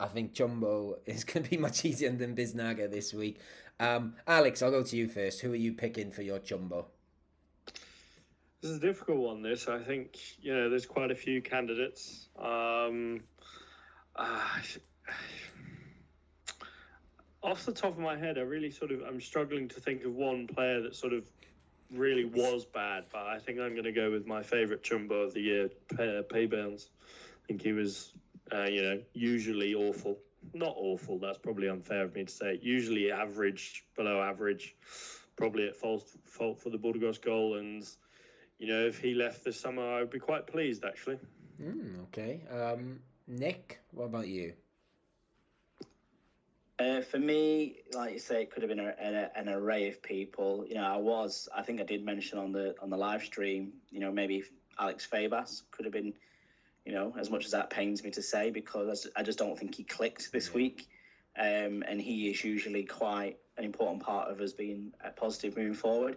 I 0.00 0.06
think 0.06 0.34
Chumbo 0.34 0.98
is 1.06 1.24
going 1.24 1.44
to 1.44 1.50
be 1.50 1.56
much 1.56 1.84
easier 1.84 2.10
than 2.10 2.34
Biznaga 2.34 2.90
this 2.90 3.12
week. 3.12 3.40
Um, 3.80 4.14
Alex, 4.26 4.62
I'll 4.62 4.70
go 4.70 4.82
to 4.82 4.96
you 4.96 5.08
first. 5.08 5.40
Who 5.40 5.52
are 5.52 5.56
you 5.56 5.72
picking 5.72 6.10
for 6.10 6.22
your 6.22 6.38
Chumbo? 6.38 6.86
This 8.60 8.72
is 8.72 8.78
a 8.78 8.80
difficult 8.80 9.18
one. 9.18 9.42
This, 9.42 9.68
I 9.68 9.78
think, 9.78 10.18
you 10.40 10.52
know, 10.52 10.68
there's 10.68 10.86
quite 10.86 11.12
a 11.12 11.14
few 11.14 11.40
candidates. 11.40 12.28
Um, 12.36 13.20
uh, 14.16 14.40
off 17.42 17.64
the 17.64 17.72
top 17.72 17.92
of 17.92 17.98
my 17.98 18.16
head, 18.16 18.36
I 18.36 18.40
really 18.40 18.70
sort 18.70 18.90
of 18.90 19.02
I'm 19.02 19.20
struggling 19.20 19.68
to 19.68 19.80
think 19.80 20.04
of 20.04 20.14
one 20.14 20.48
player 20.48 20.80
that 20.82 20.96
sort 20.96 21.12
of 21.12 21.30
really 21.92 22.24
was 22.24 22.64
bad, 22.64 23.04
but 23.12 23.26
I 23.26 23.38
think 23.38 23.60
I'm 23.60 23.72
going 23.72 23.84
to 23.84 23.92
go 23.92 24.10
with 24.10 24.26
my 24.26 24.42
favourite 24.42 24.82
Chumbo 24.82 25.26
of 25.26 25.34
the 25.34 25.40
year, 25.40 25.70
Peybernes. 25.92 26.88
I 27.44 27.46
think 27.46 27.62
he 27.62 27.72
was 27.72 28.12
uh, 28.52 28.64
you 28.64 28.82
know, 28.82 29.00
usually 29.12 29.74
awful. 29.74 30.18
Not 30.54 30.74
awful. 30.76 31.18
That's 31.18 31.38
probably 31.38 31.68
unfair 31.68 32.02
of 32.02 32.14
me 32.14 32.24
to 32.24 32.32
say. 32.32 32.58
Usually 32.62 33.10
average, 33.10 33.84
below 33.96 34.20
average. 34.20 34.76
Probably 35.36 35.68
at 35.68 35.76
fault 35.76 36.04
fault 36.24 36.60
for 36.60 36.70
the 36.70 36.78
Burgos 36.78 37.18
goal. 37.18 37.56
And 37.56 37.86
you 38.58 38.68
know, 38.68 38.86
if 38.86 38.98
he 38.98 39.14
left 39.14 39.44
this 39.44 39.60
summer, 39.60 39.82
I 39.82 40.00
would 40.00 40.10
be 40.10 40.18
quite 40.18 40.46
pleased 40.46 40.84
actually. 40.84 41.18
Mm, 41.62 42.02
okay. 42.04 42.42
Um, 42.50 43.00
Nick, 43.26 43.80
what 43.92 44.06
about 44.06 44.28
you? 44.28 44.54
Uh, 46.78 47.00
for 47.00 47.18
me, 47.18 47.78
like 47.92 48.12
you 48.12 48.18
say, 48.20 48.42
it 48.42 48.52
could 48.52 48.62
have 48.62 48.70
been 48.70 48.78
a, 48.78 48.94
a, 49.00 49.36
an 49.36 49.48
array 49.48 49.88
of 49.88 50.00
people. 50.00 50.64
You 50.68 50.76
know, 50.76 50.84
I 50.84 50.96
was, 50.96 51.48
I 51.54 51.62
think 51.62 51.80
I 51.80 51.84
did 51.84 52.04
mention 52.04 52.38
on 52.38 52.52
the 52.52 52.76
on 52.80 52.88
the 52.88 52.96
live 52.96 53.22
stream. 53.24 53.72
You 53.90 53.98
know, 53.98 54.12
maybe 54.12 54.44
Alex 54.78 55.06
Febas 55.12 55.62
could 55.72 55.84
have 55.86 55.92
been 55.92 56.14
you 56.88 56.94
know, 56.94 57.14
as 57.18 57.28
much 57.28 57.44
as 57.44 57.50
that 57.50 57.68
pains 57.68 58.02
me 58.02 58.10
to 58.10 58.22
say, 58.22 58.50
because 58.50 59.06
I 59.14 59.22
just 59.22 59.38
don't 59.38 59.58
think 59.58 59.74
he 59.74 59.84
clicked 59.84 60.32
this 60.32 60.54
week. 60.54 60.88
Um, 61.38 61.84
and 61.86 62.00
he 62.00 62.30
is 62.30 62.42
usually 62.42 62.84
quite 62.84 63.36
an 63.58 63.64
important 63.64 64.02
part 64.02 64.30
of 64.30 64.40
us 64.40 64.54
being 64.54 64.94
a 65.04 65.10
positive 65.10 65.54
moving 65.54 65.74
forward. 65.74 66.16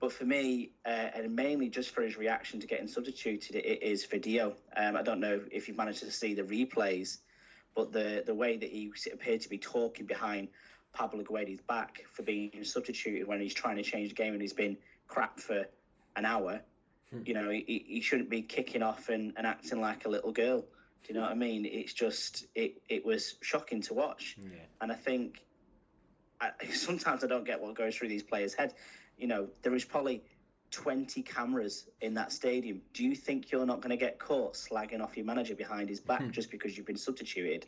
But 0.00 0.10
for 0.10 0.24
me, 0.24 0.70
uh, 0.86 1.10
and 1.14 1.36
mainly 1.36 1.68
just 1.68 1.90
for 1.90 2.00
his 2.00 2.16
reaction 2.16 2.58
to 2.60 2.66
getting 2.66 2.88
substituted, 2.88 3.56
it 3.56 3.82
is 3.82 4.06
Vadillo. 4.06 4.54
Um, 4.74 4.96
I 4.96 5.02
don't 5.02 5.20
know 5.20 5.42
if 5.52 5.68
you've 5.68 5.76
managed 5.76 5.98
to 6.00 6.10
see 6.10 6.32
the 6.32 6.42
replays, 6.42 7.18
but 7.76 7.92
the, 7.92 8.22
the 8.24 8.34
way 8.34 8.56
that 8.56 8.70
he 8.70 8.90
appeared 9.12 9.42
to 9.42 9.50
be 9.50 9.58
talking 9.58 10.06
behind 10.06 10.48
Pablo 10.94 11.22
Guede's 11.22 11.60
back 11.60 12.02
for 12.10 12.22
being 12.22 12.50
substituted 12.62 13.28
when 13.28 13.42
he's 13.42 13.52
trying 13.52 13.76
to 13.76 13.82
change 13.82 14.08
the 14.08 14.14
game 14.14 14.32
and 14.32 14.40
he's 14.40 14.54
been 14.54 14.78
crap 15.06 15.38
for 15.38 15.66
an 16.16 16.24
hour. 16.24 16.62
Hmm. 17.12 17.22
You 17.24 17.34
know, 17.34 17.50
he, 17.50 17.84
he 17.86 18.00
shouldn't 18.00 18.30
be 18.30 18.42
kicking 18.42 18.82
off 18.82 19.08
and, 19.08 19.32
and 19.36 19.46
acting 19.46 19.80
like 19.80 20.04
a 20.04 20.08
little 20.08 20.32
girl. 20.32 20.60
Do 20.60 20.66
you 21.08 21.14
know 21.14 21.22
what 21.22 21.30
I 21.30 21.34
mean? 21.34 21.64
It's 21.64 21.92
just 21.92 22.46
it 22.54 22.82
it 22.88 23.04
was 23.06 23.36
shocking 23.40 23.82
to 23.82 23.94
watch, 23.94 24.36
yeah. 24.38 24.58
and 24.80 24.92
I 24.92 24.94
think 24.94 25.42
I, 26.40 26.50
sometimes 26.72 27.24
I 27.24 27.26
don't 27.26 27.44
get 27.44 27.60
what 27.60 27.74
goes 27.74 27.96
through 27.96 28.08
these 28.08 28.22
players' 28.22 28.54
heads. 28.54 28.74
You 29.16 29.26
know, 29.26 29.48
there 29.62 29.74
is 29.74 29.84
probably 29.84 30.22
20 30.70 31.22
cameras 31.22 31.86
in 32.00 32.14
that 32.14 32.32
stadium. 32.32 32.82
Do 32.92 33.04
you 33.04 33.14
think 33.14 33.50
you're 33.50 33.66
not 33.66 33.80
going 33.80 33.90
to 33.90 33.96
get 33.96 34.18
caught 34.18 34.54
slagging 34.54 35.02
off 35.02 35.16
your 35.16 35.26
manager 35.26 35.54
behind 35.54 35.88
his 35.88 36.00
back 36.00 36.22
hmm. 36.22 36.30
just 36.30 36.50
because 36.50 36.76
you've 36.76 36.86
been 36.86 36.96
substituted? 36.96 37.66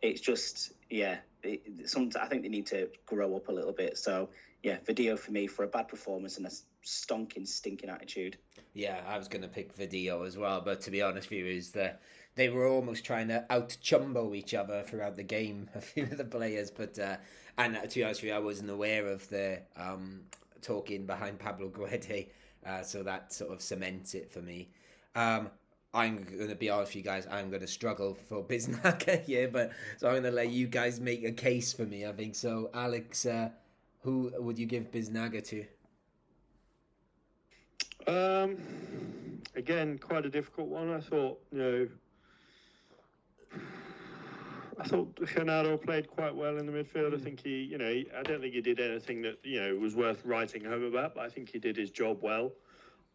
It's 0.00 0.20
just, 0.20 0.72
yeah, 0.90 1.18
it, 1.42 1.88
some, 1.88 2.10
I 2.20 2.26
think 2.26 2.42
they 2.42 2.48
need 2.48 2.66
to 2.66 2.88
grow 3.06 3.36
up 3.36 3.48
a 3.48 3.52
little 3.52 3.72
bit. 3.72 3.98
So, 3.98 4.30
yeah, 4.62 4.78
Vadillo 4.84 5.18
for 5.18 5.30
me 5.30 5.46
for 5.46 5.64
a 5.64 5.68
bad 5.68 5.88
performance 5.88 6.38
and 6.38 6.46
a 6.46 6.50
stonking, 6.84 7.46
stinking 7.46 7.90
attitude. 7.90 8.38
Yeah, 8.74 9.00
I 9.06 9.18
was 9.18 9.28
going 9.28 9.42
to 9.42 9.48
pick 9.48 9.76
Vadillo 9.76 10.26
as 10.26 10.36
well, 10.36 10.60
but 10.60 10.80
to 10.82 10.90
be 10.90 11.02
honest 11.02 11.30
with 11.30 11.40
you, 11.40 11.46
is 11.46 11.70
that 11.72 12.00
they 12.34 12.48
were 12.48 12.66
almost 12.66 13.04
trying 13.04 13.28
to 13.28 13.44
out 13.50 13.76
chumbo 13.82 14.34
each 14.34 14.54
other 14.54 14.82
throughout 14.82 15.16
the 15.16 15.22
game, 15.22 15.68
a 15.74 15.80
few 15.80 16.04
of 16.04 16.16
the 16.16 16.24
players. 16.24 16.70
But 16.70 16.98
uh, 16.98 17.16
and 17.58 17.78
to 17.88 17.94
be 17.94 18.04
honest 18.04 18.22
with 18.22 18.30
you, 18.30 18.34
I 18.34 18.40
wasn't 18.40 18.70
aware 18.70 19.06
of 19.06 19.28
the 19.28 19.60
um, 19.76 20.22
talking 20.60 21.06
behind 21.06 21.38
Pablo 21.38 21.68
Guede, 21.68 22.28
uh, 22.66 22.82
so 22.82 23.02
that 23.02 23.32
sort 23.32 23.52
of 23.52 23.60
cements 23.60 24.14
it 24.14 24.30
for 24.30 24.40
me. 24.40 24.70
Um, 25.14 25.50
I'm 25.94 26.24
going 26.24 26.48
to 26.48 26.54
be 26.54 26.70
honest 26.70 26.90
with 26.90 26.96
you 26.96 27.02
guys, 27.02 27.26
I'm 27.30 27.50
going 27.50 27.60
to 27.60 27.66
struggle 27.66 28.14
for 28.14 28.42
Biznaga 28.48 29.22
here, 29.24 29.48
but 29.48 29.72
so 29.98 30.08
I'm 30.08 30.14
going 30.14 30.24
to 30.24 30.30
let 30.30 30.48
you 30.48 30.66
guys 30.66 31.00
make 31.00 31.22
a 31.24 31.32
case 31.32 31.72
for 31.74 31.84
me, 31.84 32.06
I 32.06 32.12
think. 32.12 32.34
So, 32.34 32.70
Alex, 32.72 33.26
uh, 33.26 33.50
who 34.00 34.32
would 34.38 34.58
you 34.58 34.64
give 34.64 34.90
Biznaga 34.90 35.44
to? 35.48 35.66
Um, 38.06 38.56
again, 39.54 39.98
quite 39.98 40.26
a 40.26 40.30
difficult 40.30 40.68
one. 40.68 40.92
I 40.92 41.00
thought, 41.00 41.40
you 41.52 41.58
know, 41.58 41.88
I 44.78 44.88
thought 44.88 45.14
Genaro 45.16 45.80
played 45.80 46.08
quite 46.08 46.34
well 46.34 46.58
in 46.58 46.66
the 46.66 46.72
midfield. 46.72 47.14
I 47.14 47.22
think 47.22 47.40
he, 47.40 47.62
you 47.62 47.78
know, 47.78 47.88
he, 47.88 48.08
I 48.16 48.22
don't 48.22 48.40
think 48.40 48.54
he 48.54 48.60
did 48.60 48.80
anything 48.80 49.22
that 49.22 49.38
you 49.42 49.60
know 49.60 49.76
was 49.76 49.94
worth 49.94 50.24
writing 50.24 50.64
home 50.64 50.84
about, 50.84 51.14
but 51.14 51.24
I 51.24 51.28
think 51.28 51.50
he 51.50 51.58
did 51.58 51.76
his 51.76 51.90
job 51.90 52.18
well. 52.22 52.52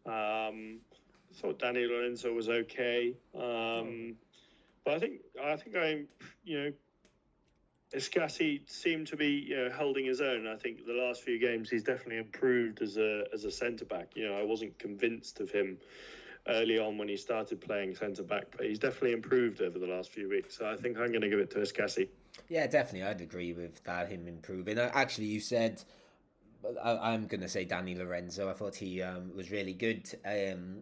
Um, 0.06 0.78
I 1.30 1.34
thought 1.34 1.58
Dani 1.58 1.88
Lorenzo 1.88 2.32
was 2.32 2.48
okay, 2.48 3.14
um, 3.34 4.14
but 4.84 4.94
I 4.94 4.98
think 4.98 5.20
I 5.42 5.56
think 5.56 5.76
I, 5.76 6.04
you 6.44 6.60
know, 6.60 6.72
Escassi 7.94 8.60
seemed 8.68 9.06
to 9.06 9.16
be 9.16 9.46
you 9.48 9.56
know, 9.56 9.70
holding 9.70 10.04
his 10.04 10.20
own. 10.20 10.46
I 10.46 10.56
think 10.56 10.84
the 10.86 10.92
last 10.92 11.22
few 11.22 11.38
games 11.38 11.70
he's 11.70 11.82
definitely 11.82 12.18
improved 12.18 12.82
as 12.82 12.96
a 12.98 13.24
as 13.32 13.44
a 13.44 13.50
centre 13.50 13.86
back. 13.86 14.12
You 14.14 14.28
know, 14.28 14.34
I 14.34 14.42
wasn't 14.42 14.78
convinced 14.78 15.40
of 15.40 15.50
him 15.50 15.78
early 16.48 16.78
on 16.78 16.98
when 16.98 17.08
he 17.08 17.16
started 17.16 17.60
playing 17.60 17.94
centre 17.94 18.22
back, 18.22 18.46
but 18.56 18.66
he's 18.66 18.78
definitely 18.78 19.12
improved 19.12 19.60
over 19.60 19.78
the 19.78 19.86
last 19.86 20.10
few 20.10 20.28
weeks. 20.28 20.56
So 20.58 20.70
I 20.70 20.76
think 20.76 20.98
I'm 20.98 21.08
going 21.08 21.22
to 21.22 21.28
give 21.28 21.38
it 21.38 21.50
to 21.52 21.58
Escassi. 21.58 22.08
Yeah, 22.48 22.66
definitely, 22.66 23.08
I'd 23.08 23.20
agree 23.20 23.52
with 23.52 23.82
that. 23.84 24.08
Him 24.10 24.28
improving. 24.28 24.78
Uh, 24.78 24.90
actually, 24.92 25.26
you 25.26 25.40
said 25.40 25.82
I, 26.82 27.14
am 27.14 27.26
going 27.26 27.40
to 27.40 27.48
say 27.48 27.64
Dani 27.64 27.96
Lorenzo. 27.96 28.50
I 28.50 28.52
thought 28.52 28.74
he 28.74 29.02
um, 29.02 29.34
was 29.34 29.50
really 29.50 29.72
good 29.72 30.08
um, 30.24 30.80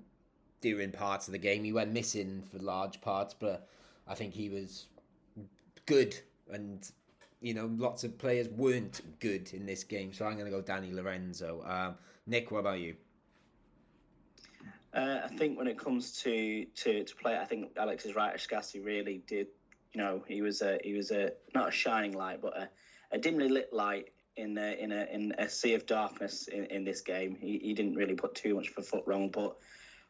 during 0.60 0.90
parts 0.90 1.28
of 1.28 1.32
the 1.32 1.38
game. 1.38 1.64
He 1.64 1.72
went 1.72 1.92
missing 1.92 2.42
for 2.50 2.58
large 2.58 3.00
parts, 3.00 3.34
but 3.38 3.68
I 4.08 4.14
think 4.14 4.34
he 4.34 4.48
was 4.48 4.86
good 5.86 6.18
and 6.50 6.90
you 7.40 7.54
know, 7.54 7.70
lots 7.76 8.02
of 8.04 8.16
players 8.18 8.48
weren't 8.48 9.02
good 9.20 9.52
in 9.52 9.66
this 9.66 9.84
game, 9.84 10.12
so 10.12 10.24
I'm 10.24 10.38
going 10.38 10.50
to 10.50 10.50
go 10.50 10.62
Dani 10.62 10.92
Lorenzo. 10.92 11.62
Um, 11.66 11.96
Nick, 12.26 12.50
what 12.50 12.60
about 12.60 12.80
you? 12.80 12.96
Uh, 14.94 15.20
I 15.24 15.28
think 15.28 15.58
when 15.58 15.66
it 15.66 15.78
comes 15.78 16.12
to, 16.22 16.64
to, 16.64 17.04
to 17.04 17.16
play, 17.16 17.36
I 17.36 17.44
think 17.44 17.72
Alex 17.76 18.06
is 18.06 18.16
right. 18.16 18.34
Escassi 18.34 18.82
really 18.82 19.22
did, 19.26 19.48
you 19.92 20.00
know, 20.00 20.24
he 20.26 20.40
was 20.40 20.62
a 20.62 20.78
he 20.82 20.94
was 20.94 21.10
a 21.10 21.32
not 21.54 21.68
a 21.68 21.70
shining 21.70 22.12
light, 22.12 22.40
but 22.40 22.56
a, 22.56 22.68
a 23.12 23.18
dimly 23.18 23.48
lit 23.48 23.72
light 23.72 24.12
in 24.36 24.56
a, 24.56 24.72
in 24.72 24.92
a 24.92 25.04
in 25.12 25.34
a 25.38 25.48
sea 25.48 25.74
of 25.74 25.84
darkness 25.84 26.48
in, 26.48 26.64
in 26.66 26.84
this 26.84 27.02
game. 27.02 27.36
He, 27.38 27.58
he 27.58 27.74
didn't 27.74 27.94
really 27.94 28.14
put 28.14 28.34
too 28.34 28.54
much 28.54 28.70
for 28.70 28.80
foot 28.80 29.04
wrong, 29.06 29.28
but 29.28 29.56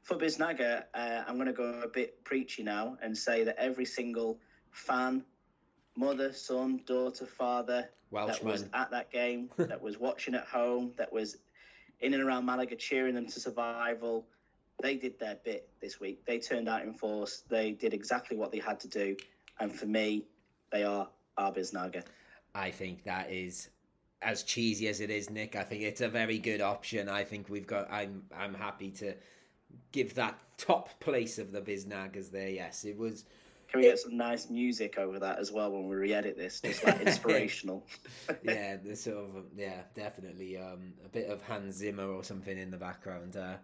for 0.02 0.16
Biznaga, 0.16 0.84
uh, 0.94 1.24
I'm 1.26 1.34
going 1.34 1.48
to 1.48 1.52
go 1.52 1.80
a 1.82 1.88
bit 1.88 2.22
preachy 2.22 2.62
now 2.62 2.96
and 3.02 3.18
say 3.18 3.42
that 3.42 3.56
every 3.58 3.84
single 3.84 4.38
fan, 4.70 5.24
mother, 5.96 6.32
son, 6.32 6.80
daughter, 6.86 7.26
father 7.26 7.88
Welshman. 8.10 8.36
that 8.36 8.44
was 8.44 8.64
at 8.74 8.90
that 8.90 9.10
game, 9.10 9.50
that 9.56 9.80
was 9.80 9.98
watching 9.98 10.34
at 10.34 10.44
home, 10.44 10.92
that 10.96 11.12
was 11.12 11.36
in 12.00 12.14
and 12.14 12.22
around 12.22 12.44
Malaga 12.44 12.76
cheering 12.76 13.14
them 13.14 13.26
to 13.26 13.40
survival 13.40 14.26
they 14.82 14.96
did 14.96 15.18
their 15.18 15.36
bit 15.44 15.68
this 15.80 16.00
week. 16.00 16.24
They 16.26 16.38
turned 16.38 16.68
out 16.68 16.82
in 16.82 16.92
force. 16.92 17.44
They 17.48 17.72
did 17.72 17.94
exactly 17.94 18.36
what 18.36 18.52
they 18.52 18.58
had 18.58 18.78
to 18.80 18.88
do. 18.88 19.16
And 19.58 19.72
for 19.72 19.86
me, 19.86 20.24
they 20.70 20.84
are 20.84 21.08
our 21.38 21.52
Biznaga. 21.52 22.02
I 22.54 22.70
think 22.70 23.04
that 23.04 23.30
is 23.30 23.70
as 24.22 24.42
cheesy 24.42 24.88
as 24.88 25.00
it 25.00 25.10
is, 25.10 25.30
Nick. 25.30 25.56
I 25.56 25.62
think 25.62 25.82
it's 25.82 26.00
a 26.00 26.08
very 26.08 26.38
good 26.38 26.60
option. 26.60 27.08
I 27.08 27.24
think 27.24 27.48
we've 27.48 27.66
got. 27.66 27.90
I'm. 27.90 28.24
I'm 28.36 28.54
happy 28.54 28.90
to 28.92 29.14
give 29.92 30.14
that 30.14 30.38
top 30.58 30.98
place 31.00 31.38
of 31.38 31.52
the 31.52 31.60
Biznagas 31.60 32.30
there. 32.30 32.48
Yes, 32.48 32.84
it 32.84 32.96
was. 32.96 33.24
Can 33.68 33.80
we 33.80 33.86
get 33.86 33.98
some 33.98 34.16
nice 34.16 34.48
music 34.48 34.98
over 34.98 35.18
that 35.18 35.38
as 35.38 35.52
well 35.52 35.70
when 35.72 35.88
we 35.88 35.96
re-edit 35.96 36.36
this? 36.36 36.60
Just 36.60 36.84
like 36.84 37.00
inspirational. 37.06 37.84
yeah, 38.42 38.76
the 38.76 38.94
sort 38.96 39.18
of 39.18 39.44
yeah, 39.56 39.82
definitely 39.94 40.56
um, 40.56 40.92
a 41.04 41.08
bit 41.08 41.28
of 41.28 41.42
Hans 41.42 41.76
Zimmer 41.76 42.06
or 42.06 42.22
something 42.24 42.56
in 42.56 42.70
the 42.70 42.76
background. 42.76 43.36
Uh, 43.36 43.56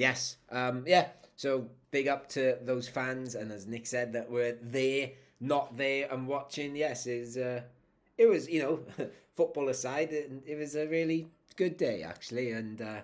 Yes. 0.00 0.36
Um, 0.50 0.84
yeah. 0.86 1.08
So 1.36 1.68
big 1.90 2.08
up 2.08 2.28
to 2.30 2.58
those 2.62 2.88
fans, 2.88 3.34
and 3.34 3.50
as 3.52 3.66
Nick 3.66 3.86
said, 3.86 4.12
that 4.12 4.30
were 4.30 4.56
there, 4.62 5.10
not 5.40 5.76
there, 5.76 6.08
and 6.10 6.26
watching. 6.26 6.76
Yes, 6.76 7.06
is 7.06 7.36
uh, 7.36 7.62
it 8.18 8.26
was 8.26 8.48
you 8.48 8.62
know, 8.62 8.80
football 9.36 9.68
aside, 9.68 10.12
it, 10.12 10.30
it, 10.46 10.56
was 10.56 10.74
a 10.74 10.86
really 10.86 11.28
good 11.56 11.76
day 11.76 12.02
actually, 12.02 12.52
and 12.52 12.80
uh, 12.82 13.00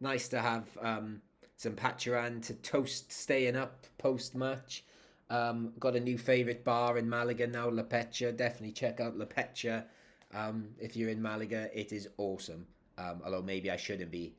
nice 0.00 0.28
to 0.28 0.40
have 0.40 0.64
um, 0.80 1.20
some 1.56 1.72
Pacharan 1.72 2.40
to 2.46 2.54
toast 2.54 3.12
staying 3.12 3.56
up 3.56 3.86
post 3.98 4.34
match. 4.34 4.84
Um, 5.30 5.72
got 5.78 5.94
a 5.94 6.00
new 6.00 6.18
favourite 6.18 6.64
bar 6.64 6.98
in 6.98 7.08
Malaga 7.08 7.46
now, 7.46 7.68
La 7.70 7.84
Pecha. 7.84 8.36
Definitely 8.36 8.72
check 8.72 9.00
out 9.00 9.16
La 9.16 9.26
Pecha. 9.26 9.84
Um, 10.34 10.70
if 10.78 10.96
you're 10.96 11.08
in 11.08 11.22
Malaga, 11.22 11.70
it 11.72 11.92
is 11.92 12.08
awesome. 12.18 12.66
Um, 12.98 13.22
although 13.24 13.42
maybe 13.42 13.70
I 13.70 13.76
shouldn't 13.76 14.10
be 14.10 14.34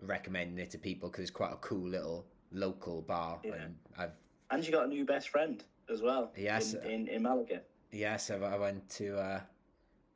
recommending 0.00 0.58
it 0.58 0.70
to 0.70 0.78
people 0.78 1.08
because 1.08 1.22
it's 1.22 1.30
quite 1.30 1.52
a 1.52 1.56
cool 1.56 1.88
little 1.88 2.24
local 2.52 3.02
bar. 3.02 3.40
Yeah. 3.44 3.54
And 3.54 3.76
I've 3.98 4.12
and 4.50 4.64
you 4.64 4.72
got 4.72 4.86
a 4.86 4.88
new 4.88 5.04
best 5.04 5.28
friend 5.28 5.62
as 5.92 6.02
well. 6.02 6.32
Yes, 6.36 6.74
in 6.74 6.90
in, 6.90 7.08
in 7.08 7.22
Malaga. 7.22 7.60
Yes, 7.90 8.30
I, 8.30 8.56
went 8.56 8.88
to. 8.90 9.18
Uh, 9.18 9.40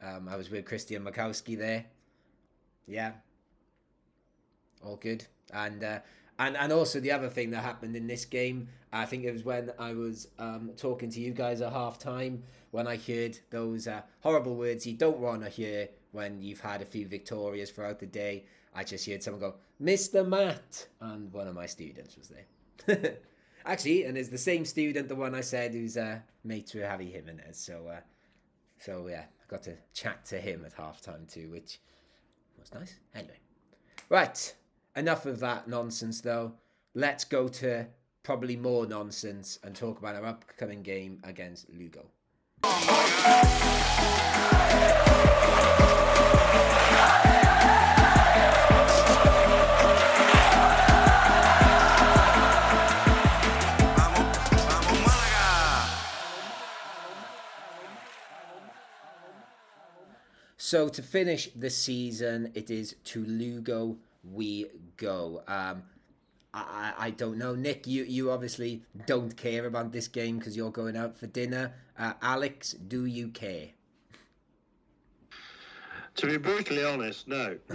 um, 0.02 0.28
I 0.28 0.36
was 0.36 0.50
with 0.50 0.64
Christian 0.66 1.04
Makowski 1.04 1.56
there. 1.58 1.84
Yeah, 2.86 3.12
all 4.84 4.96
good. 4.96 5.24
And 5.52 5.82
uh, 5.82 6.00
and 6.46 6.56
and 6.56 6.72
also 6.72 7.00
the 7.00 7.12
other 7.12 7.28
thing 7.28 7.50
that 7.50 7.62
happened 7.62 7.96
in 7.96 8.06
this 8.06 8.24
game, 8.24 8.68
I 8.92 9.04
think 9.04 9.24
it 9.24 9.32
was 9.32 9.44
when 9.44 9.72
I 9.78 9.94
was 9.94 10.28
um, 10.38 10.70
talking 10.76 11.10
to 11.10 11.20
you 11.20 11.32
guys 11.32 11.60
at 11.60 11.72
half 11.72 11.98
time 11.98 12.42
when 12.72 12.86
I 12.86 12.96
heard 12.96 13.38
those 13.50 13.86
uh, 13.86 14.02
horrible 14.20 14.56
words 14.56 14.86
you 14.86 14.94
don't 14.94 15.18
want 15.18 15.42
to 15.42 15.48
hear 15.48 15.88
when 16.12 16.42
you've 16.42 16.60
had 16.60 16.82
a 16.82 16.84
few 16.84 17.06
victorias 17.06 17.70
throughout 17.70 18.00
the 18.00 18.06
day. 18.06 18.44
I 18.74 18.84
just 18.84 19.06
heard 19.06 19.22
someone 19.22 19.40
go, 19.40 19.54
Mr. 19.80 20.26
Matt, 20.26 20.88
and 21.00 21.32
one 21.32 21.46
of 21.46 21.54
my 21.54 21.66
students 21.66 22.16
was 22.16 22.32
there. 22.86 23.16
Actually, 23.66 24.04
and 24.04 24.16
it's 24.18 24.30
the 24.30 24.38
same 24.38 24.64
student, 24.64 25.08
the 25.08 25.14
one 25.14 25.34
I 25.34 25.42
said 25.42 25.72
who's 25.72 25.96
uh, 25.96 26.18
mates 26.42 26.74
with 26.74 26.82
Javi 26.84 27.12
Jimenez. 27.12 27.58
So, 27.58 27.86
uh, 27.86 28.00
so 28.78 29.06
yeah, 29.08 29.24
I 29.24 29.44
got 29.48 29.62
to 29.64 29.76
chat 29.92 30.24
to 30.26 30.40
him 30.40 30.64
at 30.64 30.74
halftime 30.74 31.30
too, 31.32 31.50
which 31.50 31.78
was 32.58 32.72
nice. 32.74 32.98
Anyway, 33.14 33.38
right, 34.08 34.54
enough 34.96 35.26
of 35.26 35.40
that 35.40 35.68
nonsense 35.68 36.20
though. 36.20 36.52
Let's 36.94 37.24
go 37.24 37.48
to 37.48 37.86
probably 38.22 38.56
more 38.56 38.86
nonsense 38.86 39.58
and 39.62 39.74
talk 39.74 39.98
about 39.98 40.14
our 40.14 40.26
upcoming 40.26 40.82
game 40.82 41.20
against 41.24 41.68
Lugo. 41.70 42.06
So 60.56 60.88
to 60.88 61.02
finish 61.02 61.50
the 61.54 61.68
season, 61.68 62.50
it 62.54 62.70
is 62.70 62.96
to 63.04 63.22
Lugo 63.24 63.98
we 64.22 64.66
go. 64.96 65.42
Um, 65.46 65.82
I, 66.54 66.92
I 66.98 67.10
don't 67.10 67.38
know, 67.38 67.54
Nick. 67.54 67.86
You 67.86 68.04
you 68.04 68.30
obviously 68.30 68.82
don't 69.06 69.36
care 69.36 69.66
about 69.66 69.92
this 69.92 70.08
game 70.08 70.38
because 70.38 70.56
you're 70.56 70.70
going 70.70 70.96
out 70.96 71.16
for 71.16 71.26
dinner. 71.26 71.74
Uh, 71.98 72.12
Alex, 72.20 72.72
do 72.72 73.06
you 73.06 73.28
care? 73.28 73.68
To 76.16 76.26
be 76.26 76.36
brutally 76.36 76.84
honest, 76.84 77.26
no. 77.26 77.56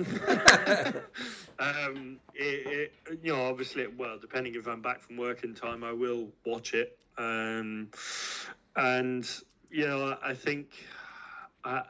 um, 1.59 2.19
it, 2.35 2.91
it, 3.09 3.19
you 3.23 3.33
know, 3.33 3.47
obviously, 3.47 3.87
well, 3.87 4.19
depending 4.19 4.53
if 4.53 4.67
I'm 4.67 4.81
back 4.81 5.01
from 5.01 5.17
work 5.17 5.43
in 5.43 5.55
time, 5.55 5.83
I 5.83 5.91
will 5.91 6.29
watch 6.45 6.75
it. 6.75 6.99
Um, 7.17 7.89
and 8.75 9.27
you 9.71 9.87
know, 9.87 10.17
I 10.23 10.33
think. 10.35 10.69
I, 11.63 11.81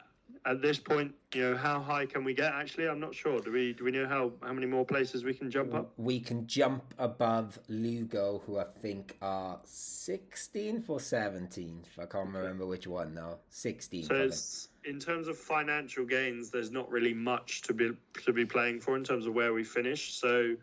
at 0.47 0.61
this 0.61 0.79
point, 0.79 1.13
you 1.35 1.41
know, 1.41 1.57
how 1.57 1.81
high 1.81 2.05
can 2.05 2.23
we 2.23 2.33
get? 2.33 2.53
Actually, 2.53 2.87
I'm 2.87 3.01
not 3.01 3.13
sure. 3.13 3.39
Do 3.39 3.51
we 3.51 3.73
do 3.73 3.83
we 3.83 3.91
know 3.91 4.07
how 4.07 4.31
how 4.41 4.53
many 4.53 4.65
more 4.65 4.85
places 4.85 5.25
we 5.25 5.33
can 5.33 5.51
jump 5.51 5.73
up? 5.73 5.91
We 5.97 6.21
can 6.21 6.47
jump 6.47 6.93
above 6.97 7.59
Lugo, 7.67 8.41
who 8.45 8.57
I 8.57 8.63
think 8.63 9.17
are 9.21 9.59
16th 9.65 10.89
or 10.89 10.99
17th. 10.99 11.99
I 11.99 12.05
can't 12.05 12.29
remember 12.29 12.65
which 12.65 12.87
one 12.87 13.13
now. 13.13 13.39
16th. 13.51 14.07
So 14.07 14.15
it's, 14.15 14.69
in 14.85 14.99
terms 14.99 15.27
of 15.27 15.37
financial 15.37 16.05
gains, 16.05 16.49
there's 16.49 16.71
not 16.71 16.89
really 16.89 17.13
much 17.13 17.63
to 17.63 17.73
be 17.73 17.91
to 18.23 18.31
be 18.31 18.45
playing 18.45 18.79
for 18.79 18.95
in 18.95 19.03
terms 19.03 19.25
of 19.25 19.33
where 19.33 19.53
we 19.53 19.65
finish. 19.65 20.13
So 20.13 20.55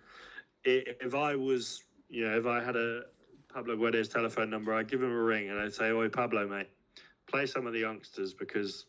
if 0.64 1.14
I 1.14 1.37
was, 1.37 1.82
you 2.09 2.26
know, 2.26 2.39
if 2.39 2.47
I 2.47 2.64
had 2.64 2.76
a 2.76 3.03
Pablo 3.53 3.76
Guede's 3.76 4.09
telephone 4.09 4.49
number, 4.49 4.72
I'd 4.72 4.89
give 4.89 5.03
him 5.03 5.12
a 5.12 5.22
ring 5.22 5.51
and 5.51 5.61
I'd 5.61 5.74
say, 5.74 5.93
"Oi, 5.93 6.09
Pablo, 6.09 6.49
mate, 6.49 6.70
play 7.26 7.45
some 7.45 7.66
of 7.66 7.74
the 7.74 7.80
youngsters 7.80 8.32
because." 8.32 8.87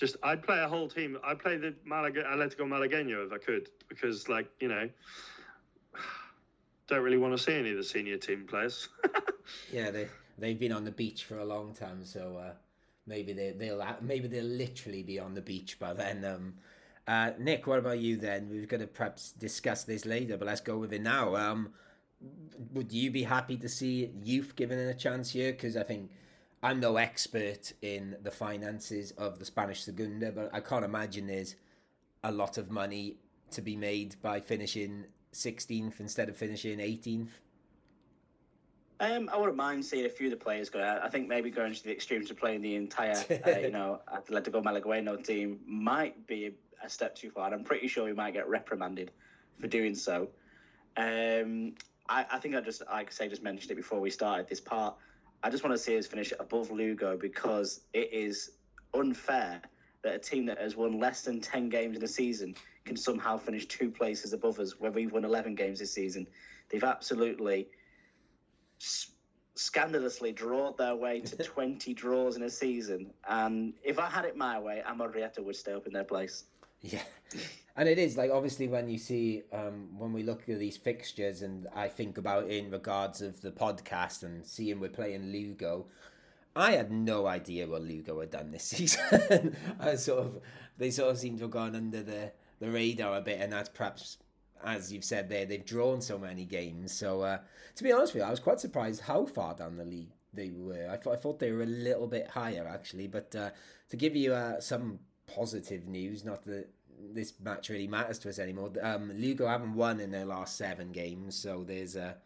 Just 0.00 0.16
I'd 0.22 0.42
play 0.42 0.58
a 0.58 0.66
whole 0.66 0.88
team. 0.88 1.18
I'd 1.22 1.38
play 1.38 1.58
the 1.58 1.74
Malaga, 1.84 2.24
Atletico 2.24 2.62
Malagueño 2.62 3.26
if 3.26 3.32
I 3.32 3.38
could, 3.38 3.68
because 3.88 4.28
like 4.28 4.48
you 4.58 4.68
know, 4.68 4.88
don't 6.88 7.02
really 7.02 7.18
want 7.18 7.36
to 7.36 7.42
see 7.42 7.54
any 7.54 7.70
of 7.70 7.76
the 7.76 7.84
senior 7.84 8.16
team 8.16 8.46
players. 8.48 8.88
yeah, 9.72 9.90
they 9.90 10.08
they've 10.38 10.58
been 10.58 10.72
on 10.72 10.84
the 10.84 10.90
beach 10.90 11.24
for 11.24 11.38
a 11.38 11.44
long 11.44 11.74
time, 11.74 12.04
so 12.04 12.38
uh, 12.42 12.52
maybe 13.06 13.34
they 13.34 13.52
they'll 13.52 13.84
maybe 14.00 14.26
they'll 14.26 14.44
literally 14.44 15.02
be 15.02 15.20
on 15.20 15.34
the 15.34 15.42
beach 15.42 15.78
by 15.78 15.92
then. 15.92 16.24
Um, 16.24 16.54
uh, 17.06 17.32
Nick, 17.38 17.66
what 17.66 17.78
about 17.78 17.98
you 17.98 18.16
then? 18.16 18.48
We've 18.48 18.68
got 18.68 18.80
to 18.80 18.86
perhaps 18.86 19.32
discuss 19.32 19.84
this 19.84 20.06
later, 20.06 20.36
but 20.38 20.46
let's 20.46 20.60
go 20.60 20.78
with 20.78 20.92
it 20.92 21.02
now. 21.02 21.36
Um, 21.36 21.70
would 22.72 22.92
you 22.92 23.10
be 23.10 23.22
happy 23.24 23.56
to 23.58 23.68
see 23.68 24.10
youth 24.22 24.54
given 24.56 24.78
a 24.78 24.94
chance 24.94 25.30
here? 25.30 25.52
Because 25.52 25.76
I 25.76 25.82
think 25.82 26.10
I'm 26.62 26.78
no 26.78 26.96
expert 26.96 27.72
in 27.80 28.16
the 28.22 28.30
finances 28.30 29.12
of 29.12 29.38
the 29.38 29.44
Spanish 29.46 29.82
Segunda, 29.82 30.30
but 30.30 30.50
I 30.52 30.60
can't 30.60 30.84
imagine 30.84 31.26
there's 31.26 31.56
a 32.22 32.30
lot 32.30 32.58
of 32.58 32.70
money 32.70 33.16
to 33.52 33.62
be 33.62 33.76
made 33.76 34.16
by 34.20 34.40
finishing 34.40 35.06
16th 35.32 36.00
instead 36.00 36.28
of 36.28 36.36
finishing 36.36 36.78
18th. 36.78 37.30
Um, 39.00 39.30
I 39.32 39.38
wouldn't 39.38 39.56
mind 39.56 39.82
seeing 39.82 40.04
a 40.04 40.10
few 40.10 40.26
of 40.26 40.32
the 40.32 40.36
players 40.36 40.68
go. 40.68 41.00
I 41.02 41.08
think 41.08 41.26
maybe 41.26 41.50
going 41.50 41.72
to 41.72 41.82
the 41.82 41.90
extremes 41.90 42.30
of 42.30 42.36
playing 42.36 42.60
the 42.60 42.76
entire, 42.76 43.16
uh, 43.46 43.58
you 43.58 43.70
know, 43.72 44.00
Atletico 44.14 44.62
Malagueño 44.62 45.24
team 45.24 45.60
might 45.64 46.26
be 46.26 46.54
a 46.84 46.88
step 46.90 47.14
too 47.14 47.30
far. 47.30 47.52
I'm 47.54 47.64
pretty 47.64 47.88
sure 47.88 48.04
we 48.04 48.12
might 48.12 48.34
get 48.34 48.46
reprimanded 48.46 49.12
for 49.58 49.66
doing 49.66 49.94
so. 49.94 50.28
Um, 50.98 51.74
I, 52.10 52.26
I 52.30 52.38
think 52.38 52.54
I 52.54 52.60
just, 52.60 52.82
like 52.90 53.08
I 53.08 53.10
say, 53.10 53.28
just 53.28 53.42
mentioned 53.42 53.70
it 53.70 53.76
before 53.76 54.00
we 54.00 54.10
started 54.10 54.46
this 54.46 54.60
part. 54.60 54.96
I 55.42 55.50
just 55.50 55.64
want 55.64 55.74
to 55.74 55.82
see 55.82 55.96
us 55.96 56.06
finish 56.06 56.32
above 56.38 56.70
Lugo 56.70 57.16
because 57.16 57.80
it 57.94 58.12
is 58.12 58.52
unfair 58.94 59.62
that 60.02 60.14
a 60.14 60.18
team 60.18 60.46
that 60.46 60.58
has 60.58 60.76
won 60.76 60.98
less 60.98 61.22
than 61.22 61.40
10 61.40 61.68
games 61.68 61.96
in 61.96 62.02
a 62.02 62.08
season 62.08 62.54
can 62.84 62.96
somehow 62.96 63.36
finish 63.36 63.66
two 63.66 63.90
places 63.90 64.32
above 64.32 64.58
us 64.58 64.78
where 64.78 64.90
we've 64.90 65.12
won 65.12 65.24
11 65.24 65.54
games 65.54 65.78
this 65.78 65.92
season. 65.92 66.26
They've 66.70 66.84
absolutely 66.84 67.68
scandalously 69.54 70.32
drawn 70.32 70.74
their 70.78 70.94
way 70.94 71.20
to 71.20 71.36
20 71.42 71.94
draws 71.94 72.36
in 72.36 72.42
a 72.42 72.50
season. 72.50 73.12
And 73.28 73.74
if 73.82 73.98
I 73.98 74.08
had 74.08 74.24
it 74.24 74.36
my 74.36 74.58
way, 74.58 74.82
Amorebieta 74.86 75.44
would 75.44 75.56
stay 75.56 75.72
up 75.72 75.86
in 75.86 75.92
their 75.92 76.04
place. 76.04 76.44
Yeah. 76.80 77.02
And 77.76 77.88
it 77.88 77.98
is 77.98 78.16
like 78.16 78.30
obviously 78.30 78.68
when 78.68 78.88
you 78.88 78.98
see 78.98 79.42
um, 79.52 79.88
when 79.96 80.12
we 80.12 80.22
look 80.22 80.48
at 80.48 80.58
these 80.58 80.76
fixtures, 80.76 81.42
and 81.42 81.66
I 81.74 81.88
think 81.88 82.18
about 82.18 82.48
in 82.48 82.70
regards 82.70 83.22
of 83.22 83.40
the 83.40 83.50
podcast 83.50 84.22
and 84.22 84.44
seeing 84.44 84.80
we're 84.80 84.88
playing 84.90 85.32
Lugo, 85.32 85.86
I 86.54 86.72
had 86.72 86.90
no 86.90 87.26
idea 87.26 87.66
what 87.66 87.82
Lugo 87.82 88.20
had 88.20 88.30
done 88.30 88.50
this 88.50 88.64
season. 88.76 89.56
I 89.78 89.94
sort 89.94 90.26
of 90.26 90.40
they 90.76 90.90
sort 90.90 91.12
of 91.12 91.18
seem 91.18 91.36
to 91.36 91.44
have 91.44 91.52
gone 91.52 91.76
under 91.76 92.02
the 92.02 92.32
the 92.58 92.70
radar 92.70 93.16
a 93.16 93.20
bit, 93.20 93.40
and 93.40 93.52
that's 93.52 93.68
perhaps 93.68 94.18
as 94.62 94.92
you've 94.92 95.04
said 95.04 95.28
there, 95.28 95.46
they've 95.46 95.64
drawn 95.64 96.02
so 96.02 96.18
many 96.18 96.44
games. 96.44 96.92
So 96.92 97.22
uh, 97.22 97.38
to 97.76 97.82
be 97.82 97.92
honest 97.92 98.14
with 98.14 98.22
you, 98.22 98.26
I 98.26 98.30
was 98.30 98.40
quite 98.40 98.60
surprised 98.60 99.00
how 99.02 99.24
far 99.24 99.54
down 99.54 99.76
the 99.76 99.84
league 99.84 100.10
they 100.34 100.50
were. 100.50 100.88
I 100.90 100.96
thought 100.96 101.14
I 101.14 101.16
thought 101.16 101.38
they 101.38 101.52
were 101.52 101.62
a 101.62 101.66
little 101.66 102.06
bit 102.06 102.28
higher 102.28 102.66
actually, 102.68 103.06
but 103.06 103.34
uh, 103.34 103.50
to 103.90 103.96
give 103.96 104.16
you 104.16 104.34
uh, 104.34 104.60
some 104.60 104.98
positive 105.34 105.86
news, 105.86 106.24
not 106.24 106.44
that 106.44 106.68
this 107.12 107.32
match 107.42 107.68
really 107.68 107.86
matters 107.86 108.18
to 108.20 108.28
us 108.28 108.38
anymore. 108.38 108.72
Um, 108.82 109.12
Lugo 109.16 109.46
haven't 109.46 109.74
won 109.74 110.00
in 110.00 110.10
their 110.10 110.26
last 110.26 110.56
seven 110.56 110.92
games, 110.92 111.34
so 111.34 111.64
there's 111.64 111.96
a 111.96 112.16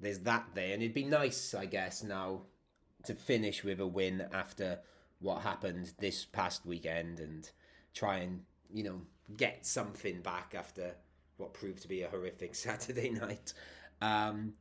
there's 0.00 0.20
that 0.20 0.46
there, 0.54 0.74
and 0.74 0.82
it'd 0.82 0.94
be 0.94 1.04
nice, 1.04 1.54
I 1.54 1.66
guess, 1.66 2.02
now 2.02 2.42
to 3.04 3.14
finish 3.14 3.62
with 3.62 3.80
a 3.80 3.86
win 3.86 4.26
after 4.32 4.80
what 5.20 5.42
happened 5.42 5.92
this 5.98 6.24
past 6.24 6.66
weekend 6.66 7.20
and 7.20 7.50
try 7.94 8.18
and 8.18 8.42
you 8.72 8.82
know 8.82 9.00
get 9.36 9.64
something 9.64 10.20
back 10.20 10.54
after 10.56 10.94
what 11.36 11.54
proved 11.54 11.82
to 11.82 11.88
be 11.88 12.02
a 12.02 12.08
horrific 12.08 12.54
Saturday 12.66 13.10
night. 13.10 13.52
Um, 14.00 14.54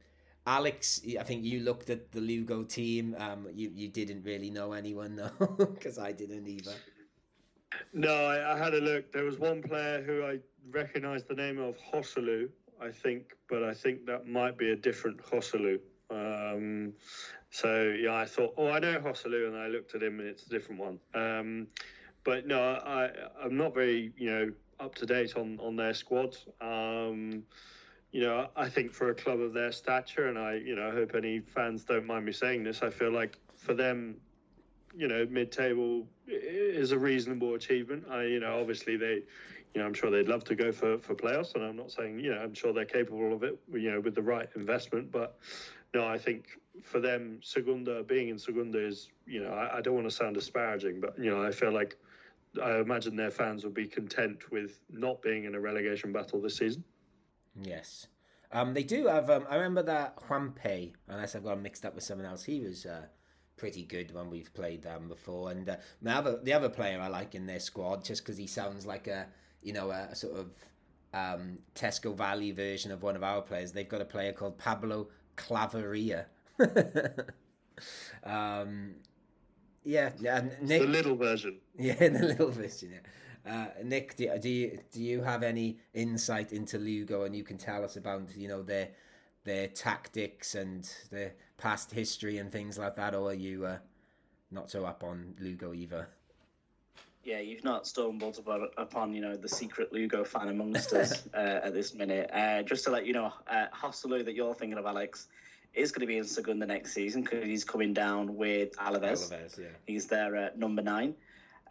Alex, 0.45 1.01
I 1.17 1.23
think 1.23 1.45
you 1.45 1.61
looked 1.61 1.89
at 1.89 2.11
the 2.11 2.19
Lugo 2.19 2.63
team. 2.63 3.15
Um, 3.17 3.47
you 3.53 3.71
you 3.73 3.87
didn't 3.87 4.23
really 4.23 4.49
know 4.49 4.73
anyone 4.73 5.15
though, 5.15 5.47
because 5.57 5.97
I 5.97 6.11
didn't 6.11 6.47
either. 6.47 6.73
No, 7.93 8.13
I, 8.13 8.53
I, 8.53 8.57
had 8.57 8.73
a 8.73 8.79
look. 8.79 9.11
There 9.11 9.23
was 9.23 9.39
one 9.39 9.61
player 9.61 10.01
who 10.01 10.23
I 10.23 10.39
recognised 10.71 11.27
the 11.27 11.35
name 11.35 11.59
of 11.59 11.77
Joselu, 11.91 12.49
I 12.81 12.89
think, 12.89 13.35
but 13.49 13.63
I 13.63 13.73
think 13.73 14.05
that 14.05 14.27
might 14.27 14.57
be 14.57 14.71
a 14.71 14.75
different 14.75 15.21
Joselu. 15.23 15.79
Um, 16.09 16.93
so 17.49 17.95
yeah, 17.99 18.15
I 18.15 18.25
thought, 18.25 18.53
oh, 18.57 18.69
I 18.69 18.79
know 18.79 18.99
Joselu, 18.99 19.47
and 19.47 19.57
I 19.57 19.67
looked 19.67 19.95
at 19.95 20.03
him, 20.03 20.19
and 20.19 20.27
it's 20.27 20.45
a 20.45 20.49
different 20.49 20.81
one. 20.81 20.99
Um, 21.13 21.67
but 22.23 22.47
no, 22.47 22.59
I 22.61 23.09
I'm 23.43 23.57
not 23.57 23.73
very 23.73 24.13
you 24.17 24.31
know 24.31 24.51
up 24.79 24.95
to 24.95 25.05
date 25.05 25.35
on 25.35 25.59
on 25.61 25.75
their 25.75 25.93
squad. 25.93 26.37
Um, 26.61 27.43
you 28.11 28.21
know, 28.21 28.47
I 28.55 28.69
think 28.69 28.93
for 28.93 29.09
a 29.09 29.15
club 29.15 29.39
of 29.39 29.53
their 29.53 29.71
stature, 29.71 30.27
and 30.27 30.37
I 30.37 30.55
you 30.55 30.75
know 30.75 30.87
I 30.87 30.91
hope 30.91 31.15
any 31.15 31.39
fans 31.39 31.83
don't 31.83 32.05
mind 32.05 32.25
me 32.25 32.31
saying 32.31 32.63
this, 32.63 32.81
I 32.81 32.89
feel 32.89 33.11
like 33.11 33.37
for 33.55 33.73
them 33.73 34.17
you 34.95 35.07
know, 35.07 35.25
mid-table 35.29 36.07
is 36.27 36.91
a 36.91 36.97
reasonable 36.97 37.55
achievement. 37.55 38.05
I, 38.09 38.23
you 38.23 38.39
know, 38.39 38.59
obviously 38.59 38.97
they, 38.97 39.23
you 39.73 39.81
know, 39.81 39.85
I'm 39.85 39.93
sure 39.93 40.11
they'd 40.11 40.27
love 40.27 40.43
to 40.45 40.55
go 40.55 40.71
for 40.71 40.97
for 40.99 41.15
playoffs, 41.15 41.55
and 41.55 41.63
I'm 41.63 41.75
not 41.75 41.91
saying, 41.91 42.19
you 42.19 42.33
know, 42.33 42.39
I'm 42.39 42.53
sure 42.53 42.73
they're 42.73 42.85
capable 42.85 43.33
of 43.33 43.43
it, 43.43 43.59
you 43.71 43.91
know, 43.91 43.99
with 43.99 44.15
the 44.15 44.21
right 44.21 44.49
investment. 44.55 45.11
But 45.11 45.37
no, 45.93 46.07
I 46.07 46.17
think 46.17 46.59
for 46.83 46.99
them, 46.99 47.39
Segunda 47.41 48.03
being 48.03 48.29
in 48.29 48.37
Segunda 48.37 48.79
is, 48.79 49.09
you 49.25 49.43
know, 49.43 49.51
I, 49.51 49.77
I 49.77 49.81
don't 49.81 49.95
want 49.95 50.07
to 50.09 50.15
sound 50.15 50.35
disparaging, 50.35 51.01
but 51.01 51.17
you 51.17 51.31
know, 51.31 51.43
I 51.43 51.51
feel 51.51 51.71
like 51.71 51.97
I 52.61 52.79
imagine 52.79 53.15
their 53.15 53.31
fans 53.31 53.63
would 53.63 53.73
be 53.73 53.87
content 53.87 54.51
with 54.51 54.79
not 54.91 55.21
being 55.21 55.45
in 55.45 55.55
a 55.55 55.59
relegation 55.59 56.11
battle 56.11 56.39
this 56.41 56.57
season. 56.57 56.83
Yes. 57.61 58.07
Um, 58.51 58.73
they 58.73 58.83
do 58.83 59.07
have. 59.07 59.29
Um, 59.29 59.45
I 59.49 59.55
remember 59.55 59.81
that 59.83 60.15
Juanpe, 60.17 60.93
unless 61.07 61.35
I've 61.35 61.43
got 61.43 61.59
mixed 61.59 61.85
up 61.85 61.95
with 61.95 62.03
someone 62.03 62.27
else. 62.27 62.43
He 62.43 62.59
was 62.59 62.85
uh, 62.85 63.05
pretty 63.63 63.83
good 63.83 64.13
when 64.13 64.29
we've 64.29 64.53
played 64.53 64.81
them 64.81 65.07
before. 65.07 65.49
And 65.49 65.69
uh, 65.69 65.77
the 66.01 66.11
other 66.11 66.37
the 66.43 66.51
other 66.51 66.67
player 66.67 66.99
I 66.99 67.07
like 67.07 67.33
in 67.33 67.45
their 67.45 67.61
squad, 67.61 68.03
just 68.03 68.21
because 68.21 68.37
he 68.37 68.45
sounds 68.45 68.85
like 68.85 69.07
a 69.07 69.27
you 69.61 69.71
know 69.71 69.89
a, 69.89 70.09
a 70.11 70.15
sort 70.15 70.37
of 70.37 70.47
um, 71.13 71.59
Tesco 71.73 72.13
Valley 72.13 72.51
version 72.51 72.91
of 72.91 73.03
one 73.03 73.15
of 73.15 73.23
our 73.23 73.41
players. 73.41 73.71
They've 73.71 73.87
got 73.87 74.01
a 74.01 74.05
player 74.05 74.33
called 74.33 74.57
Pablo 74.57 75.07
Claveria. 75.37 76.25
um, 78.25 78.95
yeah, 79.85 80.09
yeah. 80.19 80.41
Nick, 80.61 80.81
the 80.81 80.87
little 80.87 81.15
version. 81.15 81.55
Yeah, 81.79 82.09
the 82.09 82.19
little 82.19 82.51
version. 82.51 82.91
Yeah. 82.95 83.53
Uh, 83.53 83.67
Nick, 83.81 84.17
do, 84.17 84.29
do 84.39 84.49
you 84.49 84.79
do 84.91 85.01
you 85.01 85.21
have 85.21 85.41
any 85.41 85.77
insight 85.93 86.51
into 86.51 86.77
Lugo, 86.77 87.23
and 87.23 87.33
you 87.33 87.45
can 87.45 87.57
tell 87.57 87.85
us 87.85 87.95
about 87.95 88.23
you 88.35 88.49
know 88.49 88.61
their 88.61 88.89
their 89.43 89.67
tactics 89.67 90.55
and 90.55 90.89
their 91.11 91.33
past 91.57 91.91
history 91.91 92.37
and 92.37 92.51
things 92.51 92.77
like 92.77 92.95
that, 92.95 93.13
or 93.13 93.29
are 93.29 93.33
you 93.33 93.65
uh, 93.65 93.77
not 94.51 94.69
so 94.69 94.85
up 94.85 95.03
on 95.03 95.35
Lugo 95.39 95.73
either? 95.73 96.07
Yeah, 97.23 97.39
you've 97.39 97.63
not 97.63 97.87
stumbled 97.87 98.37
upon, 98.37 98.67
upon 98.77 99.13
you 99.13 99.21
know 99.21 99.35
the 99.35 99.47
secret 99.47 99.93
Lugo 99.93 100.23
fan 100.23 100.49
amongst 100.49 100.91
us 100.93 101.23
uh, 101.33 101.61
at 101.63 101.73
this 101.73 101.93
minute. 101.93 102.29
Uh, 102.33 102.63
just 102.63 102.83
to 102.85 102.91
let 102.91 103.05
you 103.05 103.13
know, 103.13 103.33
uh, 103.47 103.67
that 103.71 104.33
you're 104.35 104.53
thinking 104.53 104.77
of, 104.77 104.85
Alex, 104.85 105.27
is 105.73 105.91
going 105.91 106.01
to 106.01 106.07
be 106.07 106.17
in 106.17 106.25
Segunda 106.25 106.65
next 106.65 106.93
season 106.93 107.23
because 107.23 107.45
he's 107.45 107.63
coming 107.63 107.93
down 107.93 108.35
with 108.35 108.75
Alaves. 108.77 109.31
Alaves 109.31 109.57
yeah. 109.57 109.67
He's 109.85 110.07
there 110.07 110.35
at 110.35 110.59
number 110.59 110.81
nine. 110.81 111.15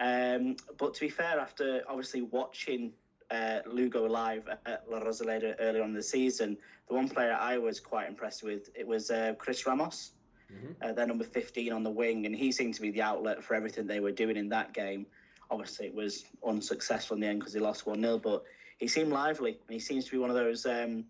Um, 0.00 0.56
but 0.78 0.94
to 0.94 1.00
be 1.00 1.10
fair, 1.10 1.38
after 1.38 1.82
obviously 1.86 2.22
watching 2.22 2.92
uh, 3.32 3.60
Lugo 3.66 4.06
live 4.06 4.48
at 4.66 4.84
La 4.88 5.00
Rosaleda 5.00 5.54
earlier 5.58 5.82
on 5.82 5.90
in 5.90 5.94
the 5.94 6.02
season, 6.02 6.56
the 6.88 6.94
one 6.94 7.08
player 7.08 7.36
I 7.38 7.56
was 7.58 7.80
quite 7.80 8.08
impressed 8.08 8.42
with 8.42 8.68
it 8.74 8.86
was 8.86 9.10
uh, 9.10 9.34
Chris 9.38 9.66
Ramos. 9.66 10.12
Mm-hmm. 10.52 10.72
Uh, 10.82 10.92
they're 10.92 11.06
number 11.06 11.24
15 11.24 11.72
on 11.72 11.82
the 11.82 11.90
wing, 11.90 12.26
and 12.26 12.36
he 12.36 12.52
seemed 12.52 12.74
to 12.74 12.82
be 12.82 12.90
the 12.90 13.00
outlet 13.00 13.42
for 13.42 13.54
everything 13.54 13.86
they 13.86 14.00
were 14.00 14.12
doing 14.12 14.36
in 14.36 14.50
that 14.50 14.74
game. 14.74 15.06
Obviously, 15.50 15.86
it 15.86 15.94
was 15.94 16.26
unsuccessful 16.46 17.14
in 17.14 17.20
the 17.20 17.26
end 17.26 17.40
because 17.40 17.54
they 17.54 17.60
lost 17.60 17.86
1 17.86 18.00
0, 18.00 18.18
but 18.18 18.44
he 18.78 18.86
seemed 18.86 19.10
lively, 19.10 19.58
and 19.66 19.72
he 19.72 19.78
seems 19.78 20.04
to 20.04 20.10
be 20.10 20.18
one 20.18 20.28
of 20.28 20.36
those 20.36 20.66
um, 20.66 21.04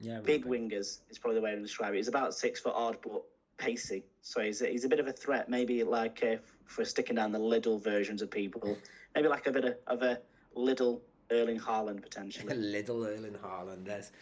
yeah, 0.00 0.18
big 0.20 0.44
wingers, 0.44 1.00
is 1.08 1.18
probably 1.18 1.36
the 1.36 1.44
way 1.44 1.54
to 1.54 1.60
describe 1.60 1.94
it. 1.94 1.98
He's 1.98 2.08
about 2.08 2.34
six 2.34 2.58
foot 2.58 2.74
odd, 2.74 2.98
but 3.02 3.22
pacey, 3.58 4.04
so 4.22 4.40
he's 4.40 4.60
a, 4.62 4.66
he's 4.66 4.84
a 4.84 4.88
bit 4.88 4.98
of 4.98 5.06
a 5.06 5.12
threat. 5.12 5.48
Maybe 5.48 5.84
like 5.84 6.24
uh, 6.24 6.36
for 6.64 6.84
sticking 6.84 7.14
down 7.14 7.30
the 7.30 7.38
little 7.38 7.78
versions 7.78 8.22
of 8.22 8.30
people, 8.30 8.76
maybe 9.14 9.28
like 9.28 9.46
a 9.46 9.52
bit 9.52 9.64
of, 9.64 9.74
of 9.86 10.02
a 10.02 10.18
little 10.54 11.02
Erling 11.30 11.60
Haaland 11.60 12.02
potentially. 12.02 12.52
a 12.52 12.56
little 12.78 13.04
Erling 13.04 13.36
Haaland. 13.44 13.84
That's 13.84 14.12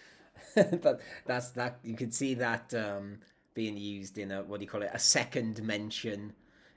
that, 0.55 1.01
that's 1.27 1.51
that. 1.51 1.79
You 1.83 1.95
could 1.97 2.15
see 2.15 2.35
that 2.35 2.75
um, 2.75 3.19
being 3.55 3.77
used 3.77 4.19
in 4.19 4.31
a 4.31 4.43
what 4.43 4.61
do 4.61 4.65
you 4.65 4.71
call 4.71 4.83
it? 4.83 4.91
A 4.93 4.99
second 4.99 5.63
mention 5.63 6.33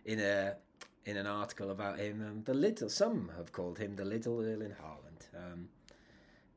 in 0.05 0.19
a 0.19 0.55
in 1.05 1.17
an 1.17 1.27
article 1.27 1.71
about 1.71 1.99
him. 1.99 2.25
Um, 2.25 2.43
the 2.43 2.53
little 2.53 2.89
some 2.89 3.31
have 3.37 3.51
called 3.51 3.79
him 3.79 3.95
the 3.95 4.05
little 4.05 4.39
Erling 4.41 4.75
Haaland. 4.81 5.35
Um, 5.35 5.69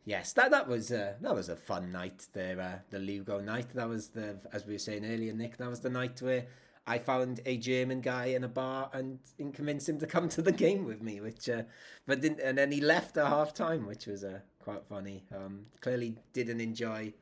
yes, 0.04 0.32
that 0.34 0.50
that 0.50 0.68
was 0.68 0.92
uh, 0.92 1.14
that 1.20 1.34
was 1.34 1.48
a 1.48 1.56
fun 1.56 1.92
night 1.92 2.26
there. 2.32 2.60
Uh, 2.60 2.78
the 2.90 2.98
Lugo 2.98 3.40
night. 3.40 3.70
That 3.74 3.88
was 3.88 4.08
the 4.08 4.38
as 4.52 4.66
we 4.66 4.74
were 4.74 4.78
saying 4.78 5.04
earlier, 5.04 5.32
Nick. 5.32 5.56
That 5.56 5.70
was 5.70 5.80
the 5.80 5.90
night 5.90 6.20
where 6.22 6.46
I 6.86 6.98
found 6.98 7.40
a 7.46 7.56
German 7.56 8.00
guy 8.00 8.26
in 8.26 8.42
a 8.42 8.48
bar 8.48 8.90
and, 8.92 9.20
and 9.38 9.54
convinced 9.54 9.88
him 9.88 9.98
to 10.00 10.06
come 10.06 10.28
to 10.30 10.42
the 10.42 10.52
game 10.52 10.84
with 10.84 11.00
me, 11.00 11.20
which 11.20 11.48
uh, 11.48 11.62
but 12.06 12.20
didn't, 12.20 12.40
and 12.40 12.58
then 12.58 12.72
he 12.72 12.80
left 12.80 13.16
at 13.16 13.26
half 13.26 13.54
time, 13.54 13.86
which 13.86 14.06
was 14.06 14.24
uh, 14.24 14.40
quite 14.58 14.84
funny. 14.88 15.24
Um, 15.34 15.66
clearly 15.80 16.16
didn't 16.32 16.60
enjoy 16.60 17.12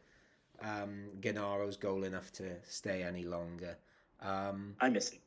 um, 0.62 1.08
Genaro's 1.20 1.76
goal 1.76 2.04
enough 2.04 2.32
to 2.32 2.56
stay 2.68 3.02
any 3.02 3.24
longer. 3.24 3.76
Um, 4.20 4.74
I 4.80 4.88
miss 4.88 5.10
him. 5.10 5.20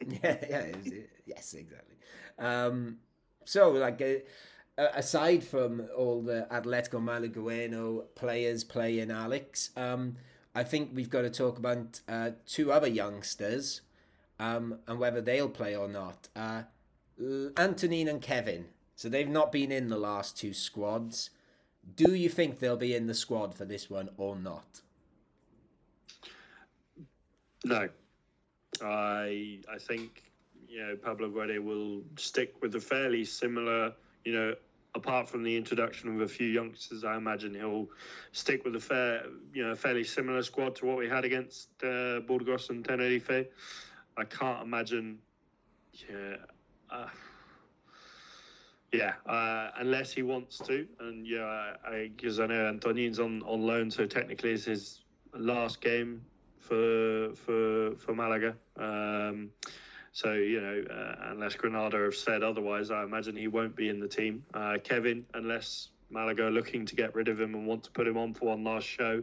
yeah, 0.22 0.36
yeah, 0.48 0.60
it 0.60 0.76
was, 0.76 0.92
yes, 1.26 1.54
exactly. 1.54 1.96
Um, 2.38 2.98
so, 3.44 3.70
like, 3.70 4.00
uh, 4.00 4.86
aside 4.94 5.42
from 5.42 5.88
all 5.96 6.22
the 6.22 6.46
Atletico 6.50 7.02
Malagueno 7.02 8.04
players 8.14 8.62
playing 8.64 9.10
Alex, 9.10 9.70
um, 9.76 10.16
I 10.54 10.64
think 10.64 10.90
we've 10.94 11.10
got 11.10 11.22
to 11.22 11.30
talk 11.30 11.58
about 11.58 12.00
uh, 12.08 12.30
two 12.46 12.72
other 12.72 12.88
youngsters 12.88 13.82
um, 14.40 14.78
and 14.86 14.98
whether 14.98 15.20
they'll 15.20 15.48
play 15.48 15.76
or 15.76 15.88
not. 15.88 16.28
Uh, 16.34 16.62
Antonin 17.56 18.08
and 18.08 18.22
Kevin. 18.22 18.66
So 18.96 19.08
they've 19.08 19.28
not 19.28 19.52
been 19.52 19.70
in 19.70 19.88
the 19.88 19.98
last 19.98 20.36
two 20.36 20.52
squads. 20.52 21.30
Do 21.96 22.14
you 22.14 22.28
think 22.28 22.58
they'll 22.58 22.76
be 22.76 22.94
in 22.94 23.06
the 23.06 23.14
squad 23.14 23.54
for 23.54 23.64
this 23.64 23.88
one 23.88 24.10
or 24.16 24.36
not? 24.36 24.80
No, 27.64 27.88
I 28.82 29.60
I 29.72 29.78
think 29.78 30.22
you 30.68 30.80
know 30.80 30.96
Pablo 30.96 31.28
Guede 31.28 31.58
will 31.58 32.02
stick 32.16 32.54
with 32.60 32.74
a 32.76 32.80
fairly 32.80 33.24
similar 33.24 33.92
you 34.24 34.32
know 34.32 34.54
apart 34.94 35.28
from 35.28 35.42
the 35.42 35.56
introduction 35.56 36.14
of 36.14 36.20
a 36.20 36.28
few 36.28 36.46
youngsters, 36.46 37.04
I 37.04 37.16
imagine 37.16 37.54
he'll 37.54 37.88
stick 38.32 38.64
with 38.64 38.76
a 38.76 38.80
fair, 38.80 39.24
you 39.52 39.66
know, 39.66 39.74
fairly 39.74 40.04
similar 40.04 40.42
squad 40.42 40.76
to 40.76 40.86
what 40.86 40.96
we 40.96 41.08
had 41.08 41.24
against 41.24 41.68
uh, 41.82 42.20
Burgos 42.20 42.70
and 42.70 42.84
Tenerife. 42.84 43.46
I 44.16 44.24
can't 44.24 44.62
imagine, 44.62 45.18
yeah, 45.92 46.36
uh, 46.90 47.08
yeah, 48.92 49.12
uh, 49.26 49.70
unless 49.78 50.12
he 50.12 50.22
wants 50.22 50.58
to, 50.58 50.86
and 51.00 51.26
yeah, 51.26 51.74
because 51.92 52.40
I, 52.40 52.44
I, 52.44 52.46
know 52.46 52.66
Antonin's 52.68 53.20
on, 53.20 53.42
on 53.42 53.62
loan, 53.62 53.90
so 53.90 54.06
technically 54.06 54.52
it's 54.52 54.64
his 54.64 55.00
last 55.34 55.80
game 55.80 56.24
for 56.58 57.34
for 57.34 57.94
for 57.96 58.14
Malaga. 58.14 58.56
Um, 58.76 59.50
so, 60.12 60.32
you 60.32 60.60
know, 60.60 60.84
uh, 60.90 61.30
unless 61.30 61.54
Granada 61.54 61.98
have 61.98 62.14
said 62.14 62.42
otherwise, 62.42 62.90
I 62.90 63.02
imagine 63.04 63.36
he 63.36 63.48
won't 63.48 63.76
be 63.76 63.88
in 63.88 64.00
the 64.00 64.08
team. 64.08 64.44
Uh, 64.54 64.78
Kevin, 64.82 65.24
unless 65.34 65.88
Malaga 66.10 66.46
are 66.46 66.50
looking 66.50 66.86
to 66.86 66.96
get 66.96 67.14
rid 67.14 67.28
of 67.28 67.40
him 67.40 67.54
and 67.54 67.66
want 67.66 67.84
to 67.84 67.90
put 67.90 68.06
him 68.06 68.16
on 68.16 68.34
for 68.34 68.46
one 68.46 68.64
last 68.64 68.86
show. 68.86 69.22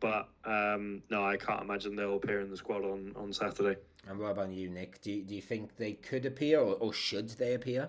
But 0.00 0.28
um, 0.44 1.02
no, 1.10 1.24
I 1.24 1.36
can't 1.36 1.62
imagine 1.62 1.96
they'll 1.96 2.16
appear 2.16 2.40
in 2.40 2.50
the 2.50 2.56
squad 2.56 2.84
on, 2.84 3.12
on 3.16 3.32
Saturday. 3.32 3.80
And 4.08 4.18
what 4.18 4.32
about 4.32 4.50
you, 4.50 4.68
Nick? 4.68 5.00
Do 5.00 5.12
you, 5.12 5.22
do 5.22 5.34
you 5.34 5.42
think 5.42 5.76
they 5.76 5.92
could 5.92 6.26
appear 6.26 6.60
or, 6.60 6.74
or 6.74 6.92
should 6.92 7.30
they 7.30 7.54
appear? 7.54 7.88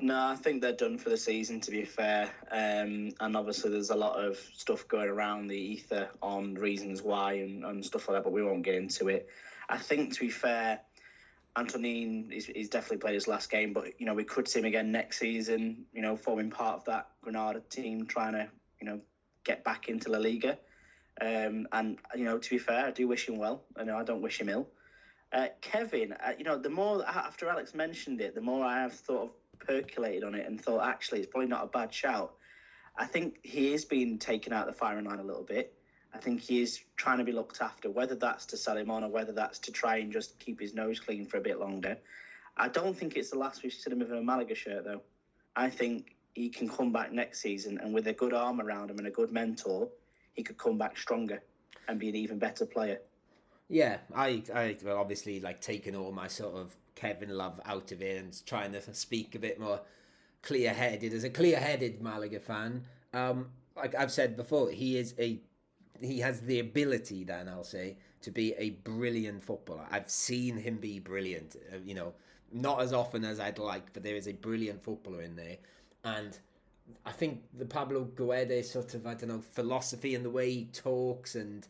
No, 0.00 0.26
I 0.26 0.36
think 0.36 0.60
they're 0.60 0.72
done 0.72 0.98
for 0.98 1.08
the 1.08 1.16
season, 1.16 1.60
to 1.62 1.70
be 1.70 1.84
fair. 1.84 2.30
Um, 2.50 3.12
and 3.18 3.36
obviously, 3.36 3.70
there's 3.70 3.90
a 3.90 3.96
lot 3.96 4.22
of 4.22 4.36
stuff 4.54 4.86
going 4.88 5.08
around 5.08 5.46
the 5.46 5.56
ether 5.56 6.10
on 6.20 6.54
reasons 6.54 7.00
why 7.00 7.34
and, 7.34 7.64
and 7.64 7.84
stuff 7.84 8.08
like 8.08 8.18
that, 8.18 8.24
but 8.24 8.32
we 8.32 8.42
won't 8.42 8.62
get 8.62 8.74
into 8.74 9.08
it. 9.08 9.28
I 9.68 9.78
think, 9.78 10.14
to 10.14 10.20
be 10.20 10.30
fair, 10.30 10.80
Antonin 11.56 12.30
is, 12.30 12.46
he's 12.46 12.68
definitely 12.68 12.98
played 12.98 13.14
his 13.14 13.26
last 13.26 13.50
game, 13.50 13.72
but 13.72 13.98
you 13.98 14.06
know 14.06 14.14
we 14.14 14.24
could 14.24 14.46
see 14.46 14.58
him 14.58 14.66
again 14.66 14.92
next 14.92 15.18
season. 15.18 15.86
You 15.92 16.02
know, 16.02 16.16
forming 16.16 16.50
part 16.50 16.76
of 16.76 16.84
that 16.84 17.08
Granada 17.22 17.60
team, 17.70 18.06
trying 18.06 18.32
to 18.34 18.48
you 18.80 18.86
know 18.86 19.00
get 19.44 19.64
back 19.64 19.88
into 19.88 20.10
La 20.10 20.18
Liga. 20.18 20.58
Um, 21.20 21.66
and 21.72 21.98
you 22.14 22.24
know, 22.24 22.38
to 22.38 22.50
be 22.50 22.58
fair, 22.58 22.86
I 22.86 22.90
do 22.90 23.08
wish 23.08 23.28
him 23.28 23.38
well. 23.38 23.64
I 23.76 23.84
know 23.84 23.96
I 23.96 24.04
don't 24.04 24.20
wish 24.20 24.40
him 24.40 24.50
ill. 24.50 24.68
Uh, 25.32 25.48
Kevin, 25.60 26.12
uh, 26.12 26.32
you 26.38 26.44
know, 26.44 26.58
the 26.58 26.70
more 26.70 27.04
after 27.06 27.48
Alex 27.48 27.74
mentioned 27.74 28.20
it, 28.20 28.34
the 28.34 28.40
more 28.40 28.64
I 28.64 28.80
have 28.82 28.94
sort 28.94 29.24
of 29.24 29.30
percolated 29.58 30.24
on 30.24 30.34
it 30.34 30.46
and 30.46 30.60
thought 30.60 30.86
actually 30.86 31.20
it's 31.20 31.28
probably 31.28 31.48
not 31.48 31.64
a 31.64 31.68
bad 31.68 31.92
shout. 31.92 32.34
I 32.98 33.06
think 33.06 33.38
he 33.42 33.72
is 33.72 33.84
being 33.84 34.18
taken 34.18 34.52
out 34.52 34.68
of 34.68 34.74
the 34.74 34.78
firing 34.78 35.04
line 35.04 35.18
a 35.18 35.24
little 35.24 35.42
bit. 35.42 35.74
I 36.14 36.18
think 36.18 36.40
he 36.40 36.62
is 36.62 36.80
trying 36.96 37.18
to 37.18 37.24
be 37.24 37.32
looked 37.32 37.60
after, 37.60 37.90
whether 37.90 38.14
that's 38.14 38.46
to 38.46 38.56
sell 38.56 38.76
him 38.76 38.90
on 38.90 39.04
or 39.04 39.08
whether 39.08 39.32
that's 39.32 39.58
to 39.60 39.72
try 39.72 39.96
and 39.96 40.12
just 40.12 40.38
keep 40.38 40.60
his 40.60 40.74
nose 40.74 40.98
clean 40.98 41.26
for 41.26 41.36
a 41.36 41.40
bit 41.40 41.60
longer. 41.60 41.98
I 42.56 42.68
don't 42.68 42.96
think 42.96 43.16
it's 43.16 43.30
the 43.30 43.38
last 43.38 43.62
we've 43.62 43.72
seen 43.72 43.92
him 43.92 43.98
with 43.98 44.12
a 44.12 44.22
Malaga 44.22 44.54
shirt, 44.54 44.84
though. 44.84 45.02
I 45.56 45.68
think 45.68 46.16
he 46.34 46.48
can 46.48 46.68
come 46.68 46.92
back 46.92 47.12
next 47.12 47.40
season, 47.40 47.78
and 47.82 47.94
with 47.94 48.06
a 48.06 48.12
good 48.12 48.32
arm 48.32 48.60
around 48.60 48.90
him 48.90 48.98
and 48.98 49.06
a 49.06 49.10
good 49.10 49.30
mentor, 49.30 49.88
he 50.32 50.42
could 50.42 50.58
come 50.58 50.78
back 50.78 50.96
stronger 50.98 51.42
and 51.88 51.98
be 51.98 52.08
an 52.08 52.16
even 52.16 52.38
better 52.38 52.66
player. 52.66 53.00
Yeah, 53.68 53.98
I, 54.14 54.42
I 54.54 54.76
well, 54.84 54.98
obviously 54.98 55.40
like 55.40 55.60
taking 55.60 55.96
all 55.96 56.12
my 56.12 56.28
sort 56.28 56.54
of 56.54 56.76
Kevin 56.94 57.30
love 57.30 57.60
out 57.64 57.92
of 57.92 58.00
it 58.00 58.22
and 58.22 58.46
trying 58.46 58.72
to 58.72 58.94
speak 58.94 59.34
a 59.34 59.38
bit 59.38 59.58
more 59.58 59.80
clear-headed 60.42 61.12
as 61.12 61.24
a 61.24 61.30
clear-headed 61.30 62.00
Malaga 62.00 62.40
fan. 62.40 62.84
Um, 63.12 63.48
like 63.76 63.94
I've 63.94 64.12
said 64.12 64.36
before, 64.36 64.70
he 64.70 64.96
is 64.96 65.14
a 65.18 65.40
he 66.00 66.20
has 66.20 66.40
the 66.40 66.60
ability 66.60 67.24
then 67.24 67.48
I'll 67.48 67.64
say 67.64 67.96
to 68.22 68.30
be 68.30 68.54
a 68.54 68.70
brilliant 68.70 69.42
footballer. 69.42 69.86
I've 69.90 70.10
seen 70.10 70.56
him 70.56 70.76
be 70.76 70.98
brilliant. 70.98 71.56
Uh, 71.72 71.76
you 71.84 71.94
know, 71.94 72.12
not 72.52 72.80
as 72.80 72.92
often 72.92 73.24
as 73.24 73.38
I'd 73.38 73.58
like, 73.58 73.92
but 73.92 74.02
there 74.02 74.16
is 74.16 74.26
a 74.26 74.32
brilliant 74.32 74.82
footballer 74.82 75.22
in 75.22 75.36
there, 75.36 75.56
and 76.04 76.38
I 77.04 77.12
think 77.12 77.42
the 77.56 77.66
Pablo 77.66 78.04
Guede 78.04 78.64
sort 78.64 78.94
of 78.94 79.06
I 79.06 79.14
don't 79.14 79.28
know 79.28 79.40
philosophy 79.40 80.14
and 80.14 80.24
the 80.24 80.30
way 80.30 80.50
he 80.50 80.64
talks, 80.66 81.34
and 81.34 81.66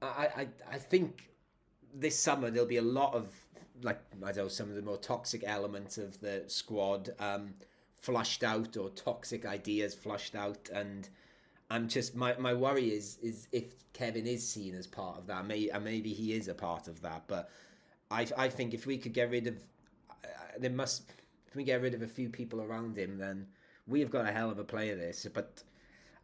I 0.00 0.28
I 0.36 0.48
I 0.72 0.78
think 0.78 1.30
this 1.94 2.18
summer 2.18 2.50
there'll 2.50 2.68
be 2.68 2.76
a 2.78 2.82
lot 2.82 3.14
of 3.14 3.32
like 3.82 4.00
I 4.22 4.32
don't 4.32 4.44
know 4.44 4.48
some 4.48 4.68
of 4.68 4.74
the 4.74 4.82
more 4.82 4.96
toxic 4.96 5.42
elements 5.44 5.98
of 5.98 6.20
the 6.20 6.44
squad 6.46 7.10
um, 7.18 7.54
flushed 7.94 8.42
out 8.44 8.76
or 8.76 8.90
toxic 8.90 9.46
ideas 9.46 9.94
flushed 9.94 10.34
out 10.34 10.68
and 10.72 11.08
I'm 11.72 11.88
just 11.88 12.14
my, 12.14 12.36
my 12.36 12.52
worry 12.52 12.88
is 12.88 13.18
is 13.22 13.48
if 13.50 13.64
Kevin 13.94 14.26
is 14.26 14.46
seen 14.46 14.74
as 14.74 14.86
part 14.86 15.16
of 15.16 15.26
that, 15.28 15.46
may, 15.46 15.70
and 15.70 15.82
maybe 15.82 16.12
he 16.12 16.34
is 16.34 16.48
a 16.48 16.54
part 16.54 16.86
of 16.86 17.00
that. 17.00 17.22
But 17.28 17.48
I 18.10 18.26
I 18.36 18.48
think 18.50 18.74
if 18.74 18.84
we 18.84 18.98
could 18.98 19.14
get 19.14 19.30
rid 19.30 19.46
of, 19.46 19.56
uh, 20.10 20.28
there 20.58 20.70
must 20.70 21.10
if 21.48 21.56
we 21.56 21.64
get 21.64 21.80
rid 21.80 21.94
of 21.94 22.02
a 22.02 22.06
few 22.06 22.28
people 22.28 22.60
around 22.60 22.98
him, 22.98 23.16
then 23.16 23.46
we've 23.86 24.10
got 24.10 24.28
a 24.28 24.32
hell 24.32 24.50
of 24.50 24.58
a 24.58 24.64
player 24.64 24.96
this. 24.96 25.26
But 25.32 25.62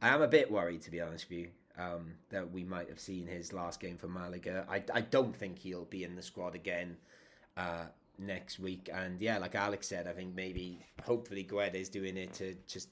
I 0.03 0.11
am 0.11 0.21
a 0.21 0.29
bit 0.29 0.53
worried 0.53 0.83
to 0.83 0.91
be 0.91 1.01
honest 1.01 1.31
with 1.31 1.39
you. 1.39 1.49
Um, 1.79 2.15
that 2.31 2.51
we 2.51 2.65
might 2.65 2.89
have 2.89 2.99
seen 2.99 3.27
his 3.27 3.53
last 3.53 3.79
game 3.81 3.99
for 3.99 4.09
Malaga. 4.09 4.67
I, 4.69 4.83
I 4.93 5.01
don't 5.01 5.35
think 5.35 5.61
he'll 5.61 5.85
be 5.85 6.03
in 6.03 6.17
the 6.17 6.23
squad 6.23 6.57
again 6.57 6.97
uh, 7.57 7.85
next 8.19 8.59
week. 8.59 8.91
And 8.93 9.21
yeah, 9.21 9.39
like 9.39 9.55
Alex 9.55 9.87
said, 9.87 10.09
I 10.09 10.13
think 10.13 10.35
maybe 10.35 10.81
hopefully 11.05 11.45
Guede 11.45 11.77
is 11.77 11.89
doing 11.89 12.17
it 12.17 12.33
to 12.35 12.57
just 12.67 12.89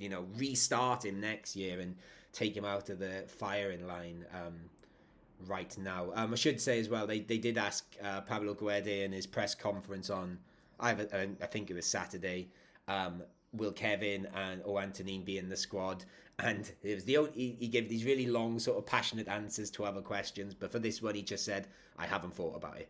you 0.00 0.08
know, 0.08 0.26
restart 0.36 1.04
him 1.04 1.20
next 1.20 1.54
year 1.54 1.78
and 1.78 1.94
take 2.32 2.56
him 2.56 2.64
out 2.64 2.88
of 2.88 2.98
the 2.98 3.24
firing 3.28 3.86
line 3.86 4.24
um, 4.34 4.54
right 5.46 5.76
now. 5.78 6.10
Um, 6.14 6.32
I 6.32 6.36
should 6.36 6.60
say 6.60 6.80
as 6.80 6.88
well, 6.88 7.06
they, 7.06 7.20
they 7.20 7.38
did 7.38 7.58
ask 7.58 7.84
uh, 8.02 8.22
Pablo 8.22 8.54
Guede 8.54 9.04
in 9.04 9.12
his 9.12 9.26
press 9.26 9.54
conference 9.54 10.10
on, 10.10 10.38
I, 10.80 10.92
I 10.92 11.46
think 11.46 11.70
it 11.70 11.74
was 11.74 11.86
Saturday, 11.86 12.48
um, 12.88 13.22
will 13.52 13.72
Kevin 13.72 14.26
and 14.34 14.62
or 14.64 14.80
Antonin 14.80 15.22
be 15.22 15.38
in 15.38 15.48
the 15.48 15.56
squad? 15.56 16.04
And 16.38 16.70
it 16.82 16.94
was 16.94 17.04
the 17.04 17.18
only, 17.18 17.32
he, 17.32 17.56
he 17.60 17.68
gave 17.68 17.88
these 17.88 18.04
really 18.04 18.26
long, 18.26 18.58
sort 18.58 18.78
of 18.78 18.86
passionate 18.86 19.28
answers 19.28 19.70
to 19.72 19.84
other 19.84 20.00
questions, 20.00 20.54
but 20.54 20.72
for 20.72 20.78
this 20.78 21.02
one, 21.02 21.14
he 21.14 21.20
just 21.20 21.44
said, 21.44 21.68
"I 21.98 22.06
haven't 22.06 22.32
thought 22.32 22.56
about 22.56 22.78
it." 22.78 22.88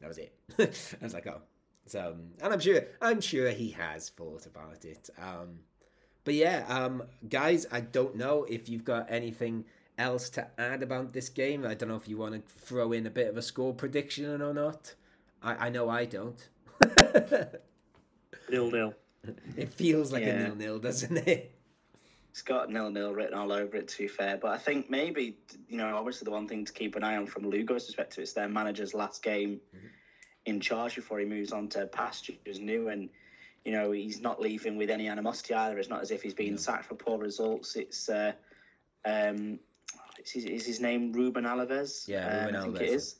That 0.00 0.08
was 0.08 0.18
it. 0.18 0.34
I 0.58 1.04
was 1.04 1.14
like, 1.14 1.28
"Oh." 1.28 1.42
So, 1.86 2.00
um, 2.00 2.22
and 2.42 2.52
I'm 2.52 2.58
sure, 2.58 2.82
I'm 3.00 3.20
sure 3.20 3.50
he 3.50 3.70
has 3.70 4.08
thought 4.08 4.46
about 4.46 4.84
it. 4.84 5.08
Um, 5.20 5.60
but 6.24 6.34
yeah, 6.34 6.64
um, 6.68 7.02
guys, 7.28 7.66
I 7.70 7.80
don't 7.80 8.16
know 8.16 8.44
if 8.48 8.68
you've 8.68 8.84
got 8.84 9.06
anything 9.10 9.64
else 9.98 10.30
to 10.30 10.46
add 10.58 10.82
about 10.82 11.12
this 11.12 11.28
game. 11.28 11.64
I 11.66 11.74
don't 11.74 11.88
know 11.88 11.96
if 11.96 12.08
you 12.08 12.16
want 12.16 12.34
to 12.34 12.40
throw 12.60 12.92
in 12.92 13.06
a 13.06 13.10
bit 13.10 13.28
of 13.28 13.36
a 13.36 13.42
score 13.42 13.74
prediction 13.74 14.40
or 14.42 14.54
not. 14.54 14.94
I, 15.42 15.66
I 15.66 15.68
know 15.68 15.88
I 15.88 16.06
don't. 16.06 16.48
nil 18.50 18.70
nil. 18.70 18.94
It 19.56 19.72
feels 19.72 20.12
like 20.12 20.24
yeah. 20.24 20.30
a 20.30 20.48
nil 20.48 20.54
nil, 20.56 20.78
doesn't 20.78 21.16
it? 21.28 21.50
It's 22.30 22.42
got 22.42 22.70
nil 22.70 22.90
nil 22.90 23.12
written 23.12 23.34
all 23.34 23.52
over 23.52 23.76
it. 23.76 23.88
To 23.88 23.98
be 23.98 24.08
fair, 24.08 24.38
but 24.38 24.50
I 24.50 24.58
think 24.58 24.90
maybe 24.90 25.36
you 25.68 25.76
know, 25.76 25.96
obviously 25.96 26.24
the 26.24 26.32
one 26.32 26.48
thing 26.48 26.64
to 26.64 26.72
keep 26.72 26.96
an 26.96 27.04
eye 27.04 27.16
on 27.16 27.26
from 27.26 27.44
Lugo's 27.44 27.84
perspective 27.84 28.24
is 28.24 28.32
their 28.32 28.48
manager's 28.48 28.94
last 28.94 29.22
game 29.22 29.60
mm-hmm. 29.76 29.86
in 30.46 30.60
charge 30.60 30.96
before 30.96 31.18
he 31.18 31.26
moves 31.26 31.52
on 31.52 31.68
to 31.68 31.86
pastures 31.86 32.58
new, 32.58 32.88
and 32.88 33.08
you 33.64 33.72
know 33.72 33.90
he's 33.92 34.20
not 34.20 34.40
leaving 34.40 34.76
with 34.76 34.90
any 34.90 35.08
animosity 35.08 35.54
either. 35.54 35.78
It's 35.78 35.88
not 35.88 36.02
as 36.02 36.10
if 36.10 36.22
he's 36.22 36.34
being 36.34 36.56
sacked 36.56 36.86
for 36.86 36.94
poor 36.94 37.18
results. 37.18 37.76
It's 37.76 38.08
uh, 38.08 38.32
um, 39.04 39.58
is 40.22 40.30
his, 40.30 40.44
is 40.44 40.66
his 40.66 40.80
name 40.80 41.12
Ruben 41.12 41.44
Albes? 41.44 42.08
Yeah, 42.08 42.46
Ruben 42.46 42.56
um, 42.56 42.60
I 42.60 42.64
think 42.64 42.76
Albes. 42.76 42.80
it 42.80 42.94
is 42.94 43.16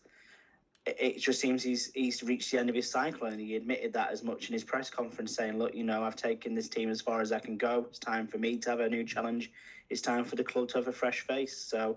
it 0.87 1.19
just 1.19 1.41
seems 1.41 1.63
he's 1.63 1.91
he's 1.95 2.23
reached 2.23 2.51
the 2.51 2.59
end 2.59 2.69
of 2.69 2.75
his 2.75 2.91
cycle, 2.91 3.27
and 3.27 3.41
he 3.41 3.57
admitted 3.57 3.93
that 3.95 4.11
as 4.11 4.23
much 4.23 4.49
in 4.49 4.53
his 4.53 4.65
press 4.65 4.91
conference, 4.91 5.35
saying, 5.35 5.59
"Look, 5.59 5.75
you 5.75 5.83
know, 5.83 6.03
I've 6.03 6.17
taken 6.17 6.55
this 6.55 6.69
team 6.69 6.91
as 6.91 7.01
far 7.01 7.21
as 7.21 7.33
I 7.33 7.39
can 7.39 7.57
go. 7.57 7.87
It's 7.89 7.99
time 7.99 8.27
for 8.27 8.37
me 8.39 8.59
to 8.59 8.71
have 8.71 8.81
a 8.81 8.89
new 8.89 9.05
challenge. 9.05 9.51
It's 9.89 10.03
time 10.03 10.25
for 10.25 10.37
the 10.37 10.45
club 10.45 10.69
to 10.69 10.79
have 10.79 10.89
a 10.89 10.93
fresh 10.93 11.21
face." 11.21 11.57
So, 11.57 11.97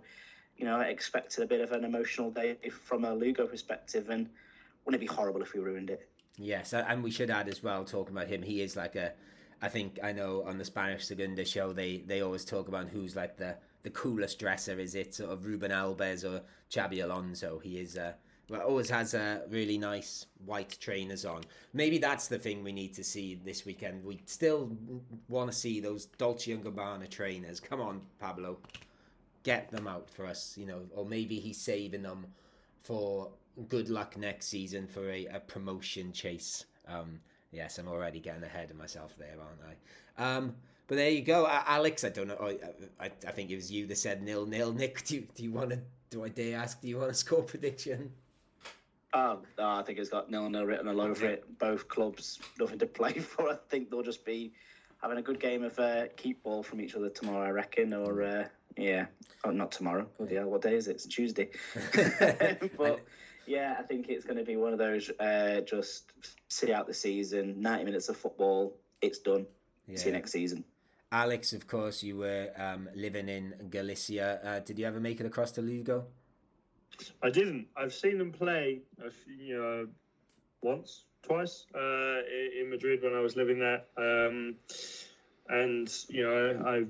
you 0.56 0.66
know, 0.66 0.78
I 0.78 0.86
expected 0.86 1.44
a 1.44 1.48
bit 1.48 1.60
of 1.60 1.74
an 1.74 1.84
emotional 1.84 2.32
day 2.32 2.58
from 2.70 3.04
a 3.04 3.14
Lugo 3.14 3.46
perspective, 3.46 4.10
and 4.10 4.30
wouldn't 4.86 5.02
it 5.02 5.06
be 5.06 5.14
horrible 5.14 5.42
if 5.42 5.54
we 5.54 5.60
ruined 5.60 5.90
it? 5.90 6.08
Yes, 6.38 6.74
and 6.74 7.04
we 7.04 7.12
should 7.12 7.32
add 7.32 7.50
as 7.50 7.64
well, 7.64 7.84
talking 7.84 8.16
about 8.16 8.28
him, 8.28 8.44
he 8.44 8.62
is 8.62 8.76
like 8.76 8.96
a. 8.96 9.14
I 9.60 9.70
think 9.70 10.00
I 10.04 10.12
know 10.12 10.44
on 10.44 10.60
the 10.60 10.66
Spanish 10.66 11.06
Segunda 11.06 11.44
show 11.44 11.74
they 11.74 11.98
they 12.06 12.22
always 12.22 12.46
talk 12.46 12.68
about 12.68 12.90
who's 12.90 13.16
like 13.16 13.38
the 13.38 13.56
the 13.82 13.90
coolest 13.90 14.38
dresser. 14.38 14.80
Is 14.80 14.94
it 14.94 15.16
sort 15.16 15.32
of 15.32 15.46
Ruben 15.46 15.72
Albes 15.72 16.24
or 16.24 16.44
Xabi 16.70 17.04
Alonso? 17.04 17.60
He 17.60 17.80
is. 17.80 17.98
Uh, 17.98 18.14
but 18.50 18.62
always 18.62 18.90
has 18.90 19.14
a 19.14 19.42
really 19.50 19.78
nice 19.78 20.26
white 20.46 20.78
trainers 20.80 21.26
on. 21.26 21.44
Maybe 21.74 21.98
that's 21.98 22.30
the 22.30 22.40
thing 22.40 22.64
we 22.64 22.72
need 22.72 22.94
to 22.94 23.04
see 23.04 23.36
this 23.44 23.66
weekend. 23.66 24.06
We 24.06 24.22
still 24.26 24.72
want 25.28 25.52
to 25.52 25.58
see 25.58 25.82
those 25.82 26.06
Dolce 26.06 26.54
and 26.54 26.64
Gabbana 26.64 27.10
trainers. 27.10 27.60
Come 27.60 27.82
on, 27.82 28.02
Pablo, 28.20 28.58
get 29.44 29.70
them 29.70 29.86
out 29.88 30.10
for 30.10 30.26
us. 30.26 30.56
You 30.58 30.66
know, 30.66 30.82
or 30.96 31.06
maybe 31.06 31.40
he's 31.40 31.60
saving 31.60 32.04
them 32.04 32.28
for 32.84 33.32
good 33.70 33.90
luck 33.90 34.18
next 34.18 34.48
season 34.48 34.88
for 34.88 35.10
a, 35.10 35.26
a 35.28 35.40
promotion 35.40 36.12
chase. 36.12 36.66
Um, 36.88 37.20
yes, 37.52 37.78
I'm 37.78 37.88
already 37.88 38.20
getting 38.20 38.44
ahead 38.44 38.72
of 38.72 38.78
myself 38.78 39.16
there, 39.18 39.36
aren't 39.40 39.62
I? 40.18 40.36
Um, 40.36 40.56
but 40.88 40.96
there 40.96 41.10
you 41.10 41.22
go, 41.22 41.48
Alex. 41.50 42.04
I 42.04 42.10
don't 42.10 42.28
know. 42.28 42.58
I, 43.00 43.06
I, 43.06 43.32
think 43.32 43.52
it 43.52 43.56
was 43.56 43.72
you 43.72 43.88
that 43.88 43.98
said 43.98 44.24
nil 44.24 44.46
nil. 44.46 44.72
Nick, 44.72 45.04
do 45.04 45.16
you, 45.16 45.28
do 45.36 45.44
you 45.44 45.52
want 45.52 45.72
to? 45.72 45.80
Do 46.10 46.24
I 46.24 46.30
dare 46.30 46.60
ask? 46.60 46.82
Do 46.82 46.88
you 46.88 46.98
want 46.98 47.12
a 47.12 47.14
score 47.26 47.44
prediction? 47.44 48.12
Oh, 49.14 49.40
I 49.58 49.82
think 49.84 50.00
it's 50.00 50.10
got 50.10 50.32
nil 50.32 50.50
nil 50.50 50.66
written 50.66 50.88
all 50.88 51.02
over 51.02 51.26
it. 51.26 51.60
Both 51.60 51.88
clubs 51.90 52.40
nothing 52.60 52.80
to 52.80 52.86
play 52.86 53.14
for. 53.20 53.50
I 53.50 53.58
think 53.70 53.90
they'll 53.90 54.02
just 54.02 54.24
be 54.24 54.54
having 55.02 55.18
a 55.18 55.22
good 55.22 55.40
game 55.40 55.64
of 55.64 55.78
uh, 55.78 56.06
keep 56.16 56.42
ball 56.44 56.64
from 56.64 56.80
each 56.80 56.96
other 56.96 57.10
tomorrow. 57.10 57.48
I 57.48 57.52
reckon, 57.52 57.94
or 57.94 58.24
uh, 58.24 58.48
yeah, 58.78 59.08
oh, 59.44 59.52
not 59.52 59.72
tomorrow. 59.72 60.08
Oh, 60.20 60.28
yeah, 60.30 60.44
what 60.44 60.62
day 60.62 60.76
is 60.76 60.88
it? 60.88 60.92
It's 60.92 61.06
Tuesday. 61.06 61.50
but 62.78 63.02
yeah, 63.48 63.76
I 63.80 63.84
think 63.84 64.10
it's 64.10 64.26
going 64.26 64.38
to 64.38 64.44
be 64.44 64.58
one 64.58 64.74
of 64.74 64.80
those 64.80 65.10
uh, 65.20 65.62
just 65.62 66.12
sit 66.48 66.70
out 66.70 66.88
the 66.88 66.94
season, 66.94 67.62
ninety 67.62 67.86
minutes 67.86 68.10
of 68.10 68.18
football. 68.18 68.76
It's 69.02 69.20
done. 69.20 69.46
Yeah. 69.88 69.98
See 69.98 70.08
you 70.08 70.14
next 70.14 70.32
season. 70.32 70.64
Alex, 71.12 71.54
of 71.54 71.68
course, 71.68 72.04
you 72.04 72.18
were 72.18 72.52
um, 72.58 72.90
living 72.94 73.30
in 73.30 73.54
Galicia. 73.70 74.40
Uh, 74.44 74.60
did 74.60 74.78
you 74.78 74.86
ever 74.86 75.00
make 75.00 75.22
it 75.22 75.26
across 75.26 75.52
to 75.52 75.62
Lugo? 75.62 76.06
I 77.24 77.30
didn't. 77.30 77.68
I've 77.78 77.94
seen 77.94 78.18
them 78.18 78.32
play, 78.32 78.82
you 79.40 79.58
know, 79.58 79.88
once, 80.62 81.06
twice 81.22 81.66
uh, 81.74 82.20
in 82.60 82.70
Madrid 82.70 83.04
when 83.04 83.14
I 83.14 83.20
was 83.22 83.36
living 83.36 83.60
there, 83.60 83.84
um, 83.98 84.56
and 85.48 85.94
you 86.10 86.24
know, 86.24 86.64
I've 86.66 86.90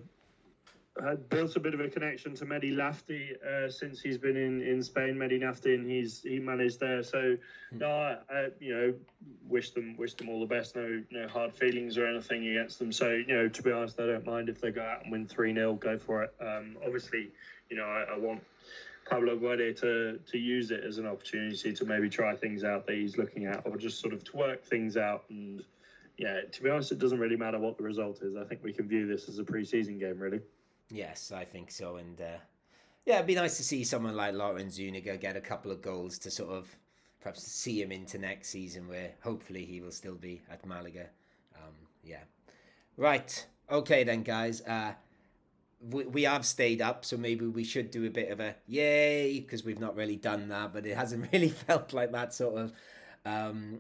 had 1.03 1.29
built 1.29 1.55
a 1.55 1.59
bit 1.59 1.73
of 1.73 1.79
a 1.79 1.89
connection 1.89 2.35
to 2.35 2.45
Mehdi 2.45 2.73
Nafti 2.73 3.35
uh, 3.43 3.69
since 3.69 3.99
he's 3.99 4.17
been 4.17 4.37
in, 4.37 4.61
in 4.61 4.81
Spain. 4.83 5.15
Mehdi 5.15 5.39
Nafti, 5.41 5.75
and 5.75 5.89
he's 5.89 6.21
he 6.21 6.39
managed 6.39 6.79
there. 6.79 7.03
So 7.03 7.37
hmm. 7.71 7.77
no, 7.77 7.89
I, 7.89 8.17
I, 8.29 8.47
you 8.59 8.75
know 8.75 8.93
wish 9.47 9.71
them 9.71 9.95
wish 9.97 10.13
them 10.15 10.29
all 10.29 10.39
the 10.39 10.45
best. 10.45 10.75
No 10.75 11.03
no 11.11 11.27
hard 11.27 11.53
feelings 11.53 11.97
or 11.97 12.07
anything 12.07 12.47
against 12.47 12.79
them. 12.79 12.91
So 12.91 13.11
you 13.11 13.33
know 13.33 13.47
to 13.47 13.61
be 13.63 13.71
honest, 13.71 13.99
I 13.99 14.07
don't 14.07 14.25
mind 14.25 14.49
if 14.49 14.61
they 14.61 14.71
go 14.71 14.81
out 14.81 15.03
and 15.03 15.11
win 15.11 15.27
three 15.27 15.53
0 15.53 15.75
Go 15.75 15.97
for 15.97 16.23
it. 16.23 16.33
Um, 16.41 16.77
obviously, 16.85 17.31
you 17.69 17.77
know 17.77 17.85
I, 17.85 18.15
I 18.15 18.17
want 18.17 18.41
Pablo 19.09 19.37
Guede 19.37 19.75
to 19.77 20.19
to 20.31 20.37
use 20.37 20.71
it 20.71 20.83
as 20.83 20.97
an 20.97 21.07
opportunity 21.07 21.73
to 21.73 21.85
maybe 21.85 22.09
try 22.09 22.35
things 22.35 22.63
out 22.63 22.87
that 22.87 22.95
he's 22.95 23.17
looking 23.17 23.45
at, 23.45 23.65
or 23.65 23.77
just 23.77 23.99
sort 23.99 24.13
of 24.13 24.23
to 24.25 24.37
work 24.37 24.65
things 24.65 24.97
out. 24.97 25.23
And 25.29 25.63
yeah, 26.17 26.41
to 26.51 26.63
be 26.63 26.69
honest, 26.69 26.91
it 26.91 26.99
doesn't 26.99 27.19
really 27.19 27.35
matter 27.35 27.59
what 27.59 27.77
the 27.77 27.83
result 27.83 28.21
is. 28.21 28.35
I 28.35 28.43
think 28.43 28.63
we 28.63 28.73
can 28.73 28.87
view 28.87 29.07
this 29.07 29.29
as 29.29 29.39
a 29.39 29.43
preseason 29.43 29.99
game, 29.99 30.19
really. 30.19 30.41
Yes, 30.89 31.31
I 31.31 31.45
think 31.45 31.71
so. 31.71 31.97
And 31.97 32.19
uh, 32.19 32.37
yeah, 33.05 33.15
it'd 33.15 33.27
be 33.27 33.35
nice 33.35 33.57
to 33.57 33.63
see 33.63 33.83
someone 33.83 34.15
like 34.15 34.33
Loren 34.33 34.69
Zuniga 34.69 35.17
get 35.17 35.35
a 35.35 35.41
couple 35.41 35.71
of 35.71 35.81
goals 35.81 36.17
to 36.19 36.31
sort 36.31 36.51
of 36.51 36.75
perhaps 37.21 37.43
see 37.43 37.81
him 37.81 37.91
into 37.91 38.17
next 38.17 38.49
season, 38.49 38.87
where 38.87 39.11
hopefully 39.21 39.65
he 39.65 39.81
will 39.81 39.91
still 39.91 40.15
be 40.15 40.41
at 40.49 40.65
Malaga. 40.65 41.07
Um, 41.55 41.73
yeah. 42.03 42.23
Right. 42.95 43.45
Okay 43.69 44.03
then, 44.03 44.23
guys. 44.23 44.61
Uh, 44.61 44.93
we, 45.81 46.05
we 46.05 46.23
have 46.23 46.45
stayed 46.45 46.81
up, 46.81 47.05
so 47.05 47.17
maybe 47.17 47.45
we 47.45 47.63
should 47.63 47.91
do 47.91 48.05
a 48.05 48.09
bit 48.09 48.31
of 48.31 48.39
a 48.39 48.55
yay 48.67 49.39
because 49.39 49.63
we've 49.63 49.79
not 49.79 49.95
really 49.95 50.15
done 50.15 50.47
that, 50.49 50.73
but 50.73 50.85
it 50.85 50.95
hasn't 50.95 51.29
really 51.33 51.49
felt 51.49 51.93
like 51.93 52.11
that 52.13 52.33
sort 52.33 52.57
of 52.57 52.73
um, 53.25 53.79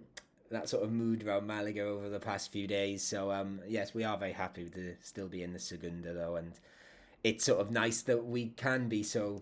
that 0.51 0.69
sort 0.69 0.83
of 0.83 0.91
mood 0.91 1.25
around 1.25 1.47
Malaga 1.47 1.83
over 1.83 2.09
the 2.09 2.19
past 2.19 2.51
few 2.51 2.67
days. 2.67 3.03
So 3.03 3.31
um, 3.31 3.61
yes, 3.67 3.93
we 3.93 4.03
are 4.03 4.17
very 4.17 4.33
happy 4.33 4.69
to 4.69 4.95
still 5.01 5.27
be 5.27 5.43
in 5.43 5.53
the 5.53 5.59
Segunda 5.59 6.13
though, 6.13 6.35
and 6.35 6.53
it's 7.23 7.45
sort 7.45 7.59
of 7.59 7.71
nice 7.71 8.01
that 8.03 8.25
we 8.25 8.49
can 8.49 8.87
be 8.87 9.03
so 9.03 9.41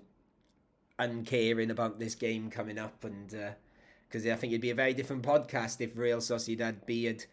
uncaring 0.97 1.71
about 1.71 1.99
this 1.99 2.15
game 2.15 2.49
coming 2.49 2.77
up, 2.77 3.03
and 3.03 3.29
because 4.07 4.25
uh, 4.25 4.31
I 4.31 4.35
think 4.35 4.53
it'd 4.53 4.61
be 4.61 4.71
a 4.71 4.75
very 4.75 4.93
different 4.93 5.23
podcast 5.23 5.81
if 5.81 5.97
Real 5.97 6.19
Sociedad 6.19 6.85
B 6.85 7.05
had 7.05 7.25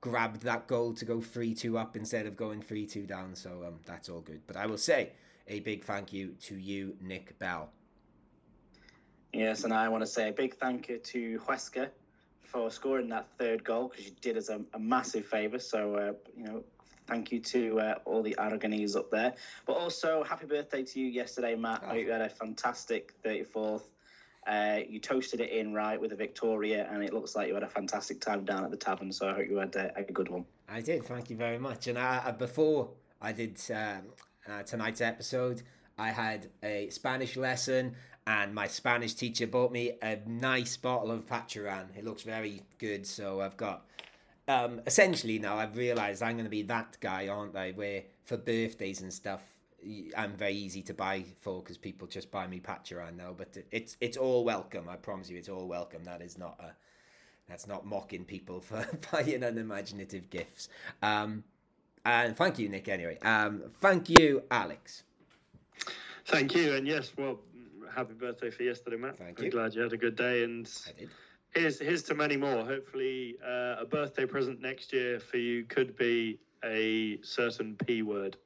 grabbed 0.00 0.42
that 0.42 0.66
goal 0.66 0.92
to 0.94 1.04
go 1.04 1.20
3 1.20 1.54
2 1.54 1.78
up 1.78 1.96
instead 1.96 2.26
of 2.26 2.36
going 2.36 2.62
3 2.62 2.86
2 2.86 3.06
down. 3.06 3.34
So 3.34 3.64
um, 3.66 3.80
that's 3.84 4.08
all 4.08 4.20
good. 4.20 4.40
But 4.46 4.56
I 4.56 4.66
will 4.66 4.78
say 4.78 5.12
a 5.48 5.60
big 5.60 5.84
thank 5.84 6.12
you 6.12 6.34
to 6.42 6.56
you, 6.56 6.96
Nick 7.00 7.38
Bell. 7.38 7.70
Yes, 9.32 9.64
and 9.64 9.72
I 9.72 9.88
want 9.88 10.02
to 10.02 10.06
say 10.06 10.28
a 10.28 10.32
big 10.32 10.54
thank 10.54 10.88
you 10.88 10.98
to 10.98 11.40
Huesca 11.46 11.88
for 12.42 12.70
scoring 12.70 13.08
that 13.08 13.28
third 13.38 13.64
goal 13.64 13.88
because 13.88 14.06
you 14.06 14.12
did 14.20 14.36
us 14.36 14.48
a, 14.48 14.60
a 14.74 14.78
massive 14.78 15.26
favour. 15.26 15.58
So, 15.58 15.94
uh, 15.96 16.12
you 16.36 16.44
know, 16.44 16.64
thank 17.06 17.32
you 17.32 17.40
to 17.40 17.80
uh, 17.80 17.94
all 18.04 18.22
the 18.22 18.34
Aragonese 18.38 18.96
up 18.96 19.10
there. 19.10 19.34
But 19.66 19.74
also, 19.74 20.22
happy 20.24 20.46
birthday 20.46 20.82
to 20.82 21.00
you 21.00 21.06
yesterday, 21.06 21.54
Matt. 21.54 21.82
Oh. 21.88 21.94
You 21.94 22.10
had 22.10 22.22
a 22.22 22.28
fantastic 22.28 23.14
34th 23.22 23.82
uh, 24.46 24.78
you 24.88 25.00
toasted 25.00 25.40
it 25.40 25.50
in 25.50 25.74
right 25.74 26.00
with 26.00 26.12
a 26.12 26.16
Victoria, 26.16 26.88
and 26.92 27.02
it 27.02 27.12
looks 27.12 27.34
like 27.34 27.48
you 27.48 27.54
had 27.54 27.64
a 27.64 27.68
fantastic 27.68 28.20
time 28.20 28.44
down 28.44 28.64
at 28.64 28.70
the 28.70 28.76
tavern. 28.76 29.10
So 29.10 29.28
I 29.28 29.34
hope 29.34 29.48
you 29.48 29.56
had 29.56 29.74
a, 29.74 29.92
a 29.98 30.04
good 30.04 30.28
one. 30.28 30.44
I 30.68 30.80
did. 30.80 31.04
Thank 31.04 31.30
you 31.30 31.36
very 31.36 31.58
much. 31.58 31.88
And 31.88 31.98
I, 31.98 32.30
before 32.30 32.90
I 33.20 33.32
did 33.32 33.60
um, 33.74 34.02
uh, 34.48 34.62
tonight's 34.62 35.00
episode, 35.00 35.62
I 35.98 36.10
had 36.10 36.48
a 36.62 36.88
Spanish 36.90 37.36
lesson, 37.36 37.96
and 38.26 38.54
my 38.54 38.68
Spanish 38.68 39.14
teacher 39.14 39.48
bought 39.48 39.72
me 39.72 39.92
a 40.00 40.18
nice 40.26 40.76
bottle 40.76 41.10
of 41.10 41.26
Pacharan. 41.26 41.96
It 41.96 42.04
looks 42.04 42.22
very 42.22 42.62
good. 42.78 43.06
So 43.06 43.40
I've 43.40 43.56
got. 43.56 43.84
Um, 44.48 44.80
essentially, 44.86 45.38
now 45.38 45.56
I've 45.56 45.76
realised 45.76 46.22
I'm 46.22 46.34
going 46.34 46.44
to 46.44 46.50
be 46.50 46.62
that 46.62 46.96
guy, 47.00 47.28
aren't 47.28 47.56
I? 47.56 47.72
Where 47.72 48.02
for 48.24 48.36
birthdays 48.36 49.00
and 49.00 49.12
stuff, 49.12 49.42
I'm 50.16 50.32
very 50.36 50.54
easy 50.54 50.82
to 50.82 50.94
buy 50.94 51.24
for 51.40 51.62
because 51.62 51.78
people 51.78 52.06
just 52.06 52.30
buy 52.30 52.46
me 52.46 52.60
Pacharan 52.60 53.16
now. 53.16 53.34
But 53.36 53.56
it's 53.70 53.96
it's 54.00 54.16
all 54.16 54.44
welcome. 54.44 54.88
I 54.88 54.96
promise 54.96 55.28
you, 55.30 55.36
it's 55.36 55.48
all 55.48 55.66
welcome. 55.66 56.04
That 56.04 56.22
is 56.22 56.38
not 56.38 56.60
a 56.60 56.74
that's 57.48 57.66
not 57.66 57.86
mocking 57.86 58.24
people 58.24 58.60
for 58.68 58.86
buying 59.12 59.42
unimaginative 59.42 60.30
gifts. 60.30 60.68
Um, 61.02 61.44
and 62.04 62.36
thank 62.36 62.58
you, 62.58 62.68
Nick. 62.68 62.88
Anyway, 62.88 63.18
um, 63.22 63.62
thank 63.80 64.08
you, 64.08 64.42
Alex. 64.50 65.02
Thank 66.26 66.54
you, 66.54 66.74
and 66.74 66.86
yes, 66.86 67.12
well, 67.16 67.38
happy 67.94 68.14
birthday 68.14 68.50
for 68.50 68.62
yesterday, 68.62 68.96
Matt. 68.96 69.18
Thank 69.18 69.38
I'm 69.38 69.44
you. 69.46 69.50
glad 69.50 69.74
you 69.74 69.82
had 69.82 69.92
a 69.92 69.96
good 69.96 70.16
day, 70.16 70.44
and 70.44 70.68
here's 71.56 71.80
here's 71.80 72.02
to 72.04 72.14
many 72.14 72.36
more. 72.36 72.64
Hopefully, 72.64 73.36
uh, 73.44 73.76
a 73.80 73.84
birthday 73.84 74.26
present 74.26 74.60
next 74.60 74.92
year 74.92 75.18
for 75.18 75.38
you 75.38 75.64
could 75.64 75.96
be 75.96 76.38
a 76.64 77.18
certain 77.22 77.76
P 77.86 78.02
word. 78.02 78.36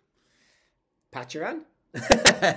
Pacharan? 1.13 1.63
uh, 1.95 2.53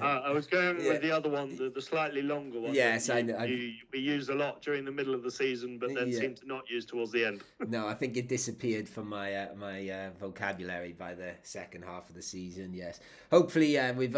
I 0.00 0.30
was 0.30 0.46
going 0.46 0.80
yeah. 0.80 0.92
with 0.92 1.02
the 1.02 1.10
other 1.10 1.28
one, 1.28 1.54
the, 1.56 1.68
the 1.68 1.82
slightly 1.82 2.22
longer 2.22 2.58
one. 2.58 2.72
Yes, 2.72 3.08
you, 3.08 3.14
I 3.14 3.20
know. 3.20 3.42
You, 3.42 3.74
we 3.92 3.98
used 3.98 4.30
a 4.30 4.34
lot 4.34 4.62
during 4.62 4.86
the 4.86 4.90
middle 4.90 5.14
of 5.14 5.22
the 5.22 5.30
season, 5.30 5.78
but 5.78 5.94
then 5.94 6.08
yeah. 6.08 6.20
seemed 6.20 6.38
to 6.38 6.46
not 6.46 6.62
use 6.70 6.86
towards 6.86 7.12
the 7.12 7.22
end. 7.26 7.42
no, 7.68 7.86
I 7.86 7.92
think 7.92 8.16
it 8.16 8.26
disappeared 8.26 8.88
from 8.88 9.10
my 9.10 9.34
uh, 9.34 9.48
my 9.56 9.90
uh, 9.90 10.10
vocabulary 10.18 10.94
by 10.94 11.12
the 11.12 11.32
second 11.42 11.84
half 11.84 12.08
of 12.08 12.14
the 12.14 12.22
season. 12.22 12.72
Yes, 12.72 13.00
hopefully 13.30 13.78
uh, 13.78 13.92
with 13.92 14.16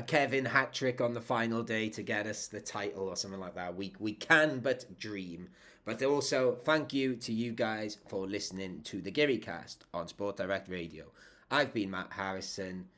a 0.00 0.02
Kevin 0.02 0.46
hat 0.46 0.72
trick 0.72 1.02
on 1.02 1.12
the 1.12 1.20
final 1.20 1.62
day 1.62 1.90
to 1.90 2.02
get 2.02 2.26
us 2.26 2.46
the 2.46 2.60
title 2.60 3.06
or 3.06 3.16
something 3.16 3.38
like 3.38 3.54
that. 3.54 3.76
We 3.76 3.92
we 3.98 4.14
can 4.14 4.60
but 4.60 4.98
dream. 4.98 5.50
But 5.84 6.02
also 6.02 6.54
thank 6.54 6.94
you 6.94 7.16
to 7.16 7.32
you 7.32 7.52
guys 7.52 7.98
for 8.08 8.26
listening 8.26 8.80
to 8.84 9.02
the 9.02 9.12
Gibbycast 9.12 9.78
on 9.92 10.08
Sport 10.08 10.38
Direct 10.38 10.70
Radio. 10.70 11.04
I've 11.50 11.74
been 11.74 11.90
Matt 11.90 12.12
Harrison. 12.12 12.88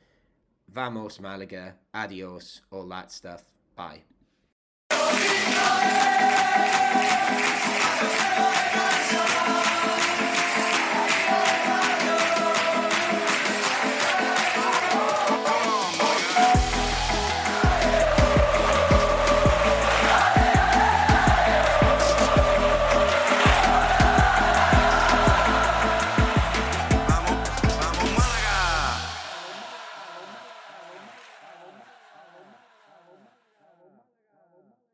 Vamos 0.73 1.19
Malaga, 1.19 1.75
adios, 1.93 2.61
all 2.71 2.87
that 2.87 3.11
stuff. 3.11 3.43
Bye. 3.75 4.03